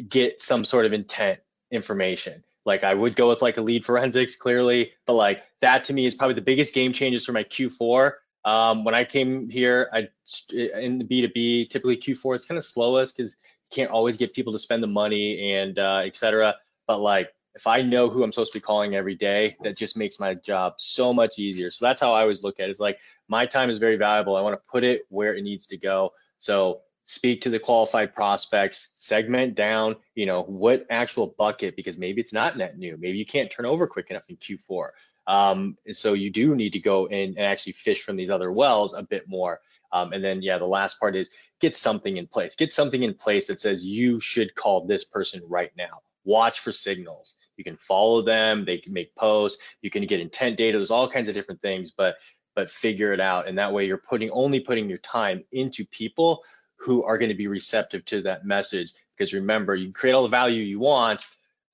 get 0.08 0.42
some 0.42 0.66
sort 0.66 0.86
of 0.86 0.94
intent 0.94 1.40
information. 1.72 2.44
Like 2.66 2.84
I 2.84 2.94
would 2.94 3.16
go 3.16 3.30
with 3.30 3.42
like 3.42 3.58
a 3.58 3.62
lead 3.62 3.86
forensics 3.86 4.36
clearly, 4.36 4.94
but 5.06 5.14
like 5.14 5.44
that 5.62 5.84
to 5.86 5.94
me 5.94 6.06
is 6.06 6.16
probably 6.16 6.36
the 6.36 6.42
biggest 6.42 6.74
game 6.74 6.94
changes 6.94 7.26
for 7.26 7.32
my 7.32 7.44
Q4. 7.44 8.14
Um, 8.46 8.84
when 8.84 8.96
I 8.96 9.04
came 9.04 9.50
here, 9.50 9.90
I 9.92 10.08
in 10.54 11.00
the 11.00 11.06
B2B 11.06 11.70
typically 11.70 11.98
Q4 11.98 12.36
is 12.36 12.46
kind 12.46 12.58
of 12.58 12.66
slowest 12.66 13.18
because 13.18 13.38
you 13.72 13.76
can't 13.76 13.92
always 13.92 14.18
get 14.18 14.34
people 14.34 14.54
to 14.54 14.60
spend 14.60 14.84
the 14.84 14.88
money 14.88 15.54
and 15.54 15.78
uh, 15.80 16.02
et 16.06 16.16
cetera. 16.16 16.56
But 16.88 17.00
like 17.00 17.32
if 17.56 17.68
I 17.68 17.82
know 17.82 18.10
who 18.10 18.24
I'm 18.24 18.32
supposed 18.32 18.54
to 18.54 18.60
be 18.60 18.64
calling 18.64 18.96
every 18.96 19.16
day, 19.16 19.58
that 19.64 19.78
just 19.78 19.98
makes 19.98 20.20
my 20.20 20.34
job 20.36 20.76
so 20.78 21.14
much 21.14 21.40
easier. 21.40 21.72
So 21.72 21.86
that's 21.86 22.00
how 22.00 22.14
I 22.14 22.22
always 22.22 22.44
look 22.44 22.60
at 22.60 22.68
it. 22.68 22.72
It's 22.72 22.80
like 22.80 23.00
my 23.28 23.46
time 23.46 23.70
is 23.70 23.78
very 23.78 23.96
valuable. 23.96 24.36
I 24.36 24.42
want 24.42 24.54
to 24.54 24.72
put 24.72 24.84
it 24.84 25.04
where 25.10 25.36
it 25.36 25.44
needs 25.44 25.68
to 25.68 25.78
go. 25.78 26.14
So 26.38 26.82
speak 27.10 27.42
to 27.42 27.50
the 27.50 27.58
qualified 27.58 28.14
prospects, 28.14 28.90
segment 28.94 29.56
down, 29.56 29.96
you 30.14 30.28
know, 30.28 30.44
what 30.44 30.86
actual 30.92 31.34
bucket, 31.40 31.76
because 31.76 31.98
maybe 31.98 32.22
it's 32.22 32.32
not 32.32 32.56
net 32.56 32.78
new. 32.78 32.96
Maybe 33.00 33.18
you 33.18 33.26
can't 33.26 33.50
turn 33.50 33.66
over 33.66 33.88
quick 33.88 34.12
enough 34.12 34.30
in 34.30 34.38
Q4. 34.38 34.90
Um, 35.26 35.76
so 35.90 36.14
you 36.14 36.30
do 36.30 36.56
need 36.56 36.72
to 36.74 36.80
go 36.80 37.08
in 37.08 37.30
and 37.30 37.40
actually 37.40 37.74
fish 37.74 38.04
from 38.04 38.16
these 38.16 38.30
other 38.30 38.52
wells 38.52 38.94
a 38.94 39.02
bit 39.02 39.28
more. 39.28 39.60
Um, 39.92 40.14
and 40.14 40.24
then, 40.24 40.44
yeah, 40.44 40.60
the 40.60 40.68
last 40.68 41.00
part 41.00 41.16
is 41.16 41.32
get 41.60 41.76
something 41.76 42.18
in 42.18 42.28
place. 42.28 42.56
Get 42.56 42.76
something 42.76 43.02
in 43.02 43.16
place 43.16 43.48
that 43.48 43.60
says 43.60 43.84
you 43.84 44.20
should 44.20 44.54
call 44.54 44.86
this 44.86 45.04
person 45.04 45.42
right 45.48 45.72
now. 45.76 46.04
Watch 46.26 46.60
for 46.60 46.72
signals. 46.72 47.38
You 47.58 47.64
can 47.64 47.76
follow 47.76 48.22
them. 48.22 48.66
They 48.66 48.78
can 48.78 48.94
make 48.94 49.16
posts. 49.16 49.64
You 49.82 49.90
can 49.90 50.06
get 50.06 50.20
intent 50.20 50.58
data. 50.58 50.78
There's 50.78 50.92
all 50.92 51.10
kinds 51.10 51.28
of 51.28 51.34
different 51.34 51.64
things, 51.64 51.90
but 51.90 52.18
but 52.56 52.70
figure 52.70 53.14
it 53.14 53.20
out. 53.20 53.48
And 53.48 53.58
that 53.58 53.72
way, 53.74 53.86
you're 53.86 53.98
putting 53.98 54.30
only 54.32 54.60
putting 54.60 54.90
your 54.90 54.98
time 55.00 55.44
into 55.52 55.86
people 55.86 56.44
who 56.80 57.04
are 57.04 57.18
going 57.18 57.30
to 57.30 57.36
be 57.36 57.48
receptive 57.48 58.06
to 58.06 58.22
that 58.24 58.46
message. 58.46 58.94
Because 59.18 59.34
remember, 59.34 59.76
you 59.76 59.92
create 59.92 60.14
all 60.14 60.24
the 60.24 60.30
value 60.30 60.64
you 60.64 60.80
want, 60.80 61.26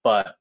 but 0.03 0.35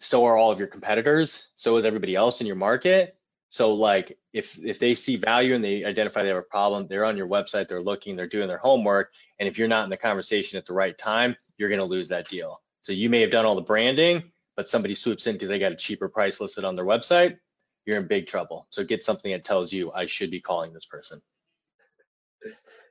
so 0.00 0.24
are 0.24 0.36
all 0.36 0.50
of 0.50 0.58
your 0.58 0.68
competitors. 0.68 1.48
So 1.54 1.76
is 1.76 1.84
everybody 1.84 2.14
else 2.14 2.40
in 2.40 2.46
your 2.46 2.56
market. 2.56 3.16
So 3.50 3.74
like 3.74 4.18
if 4.32 4.58
if 4.58 4.78
they 4.78 4.94
see 4.94 5.16
value 5.16 5.54
and 5.54 5.64
they 5.64 5.84
identify 5.84 6.22
they 6.22 6.28
have 6.28 6.36
a 6.36 6.42
problem, 6.42 6.86
they're 6.88 7.04
on 7.04 7.16
your 7.16 7.28
website, 7.28 7.68
they're 7.68 7.80
looking, 7.80 8.16
they're 8.16 8.26
doing 8.26 8.48
their 8.48 8.58
homework, 8.58 9.12
and 9.38 9.48
if 9.48 9.56
you're 9.56 9.68
not 9.68 9.84
in 9.84 9.90
the 9.90 9.96
conversation 9.96 10.58
at 10.58 10.66
the 10.66 10.74
right 10.74 10.98
time, 10.98 11.36
you're 11.56 11.68
going 11.68 11.78
to 11.78 11.84
lose 11.84 12.08
that 12.08 12.28
deal. 12.28 12.60
So 12.80 12.92
you 12.92 13.08
may 13.08 13.20
have 13.20 13.30
done 13.30 13.46
all 13.46 13.54
the 13.54 13.62
branding, 13.62 14.30
but 14.56 14.68
somebody 14.68 14.94
swoops 14.94 15.26
in 15.26 15.34
because 15.34 15.48
they 15.48 15.58
got 15.58 15.72
a 15.72 15.76
cheaper 15.76 16.08
price 16.08 16.40
listed 16.40 16.64
on 16.64 16.76
their 16.76 16.84
website, 16.84 17.38
you're 17.86 17.98
in 17.98 18.06
big 18.06 18.26
trouble. 18.26 18.66
So 18.70 18.84
get 18.84 19.04
something 19.04 19.32
that 19.32 19.44
tells 19.44 19.72
you 19.72 19.92
I 19.92 20.06
should 20.06 20.30
be 20.30 20.40
calling 20.40 20.72
this 20.72 20.86
person. 20.86 21.22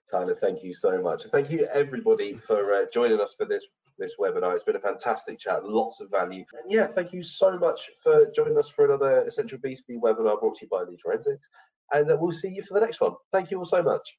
Tyler, 0.09 0.35
thank 0.35 0.63
you 0.63 0.73
so 0.73 1.01
much. 1.01 1.23
And 1.23 1.31
Thank 1.31 1.49
you 1.49 1.67
everybody 1.73 2.37
for 2.37 2.73
uh, 2.73 2.85
joining 2.93 3.19
us 3.19 3.33
for 3.33 3.45
this 3.45 3.65
this 3.97 4.15
webinar. 4.19 4.53
It's 4.55 4.63
been 4.63 4.75
a 4.75 4.79
fantastic 4.79 5.39
chat, 5.39 5.65
lots 5.65 6.01
of 6.01 6.11
value. 6.11 6.43
And 6.53 6.71
yeah, 6.71 6.85
thank 6.87 7.13
you 7.13 7.23
so 7.23 7.57
much 7.57 7.89
for 8.03 8.29
joining 8.35 8.57
us 8.57 8.67
for 8.67 8.85
another 8.85 9.25
Essential 9.25 9.57
B2B 9.57 10.01
webinar 10.01 10.39
brought 10.39 10.55
to 10.57 10.65
you 10.65 10.69
by 10.69 10.83
Lead 10.83 10.99
Forensics. 11.01 11.47
And 11.93 12.11
uh, 12.11 12.17
we'll 12.19 12.31
see 12.31 12.49
you 12.49 12.61
for 12.61 12.73
the 12.73 12.81
next 12.81 12.99
one. 12.99 13.13
Thank 13.31 13.51
you 13.51 13.57
all 13.59 13.65
so 13.65 13.81
much. 13.81 14.17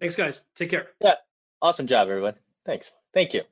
Thanks, 0.00 0.16
guys. 0.16 0.44
Take 0.56 0.70
care. 0.70 0.88
Yeah. 1.02 1.14
Awesome 1.62 1.86
job, 1.86 2.08
everyone. 2.08 2.34
Thanks. 2.66 2.90
Thank 3.12 3.34
you. 3.34 3.42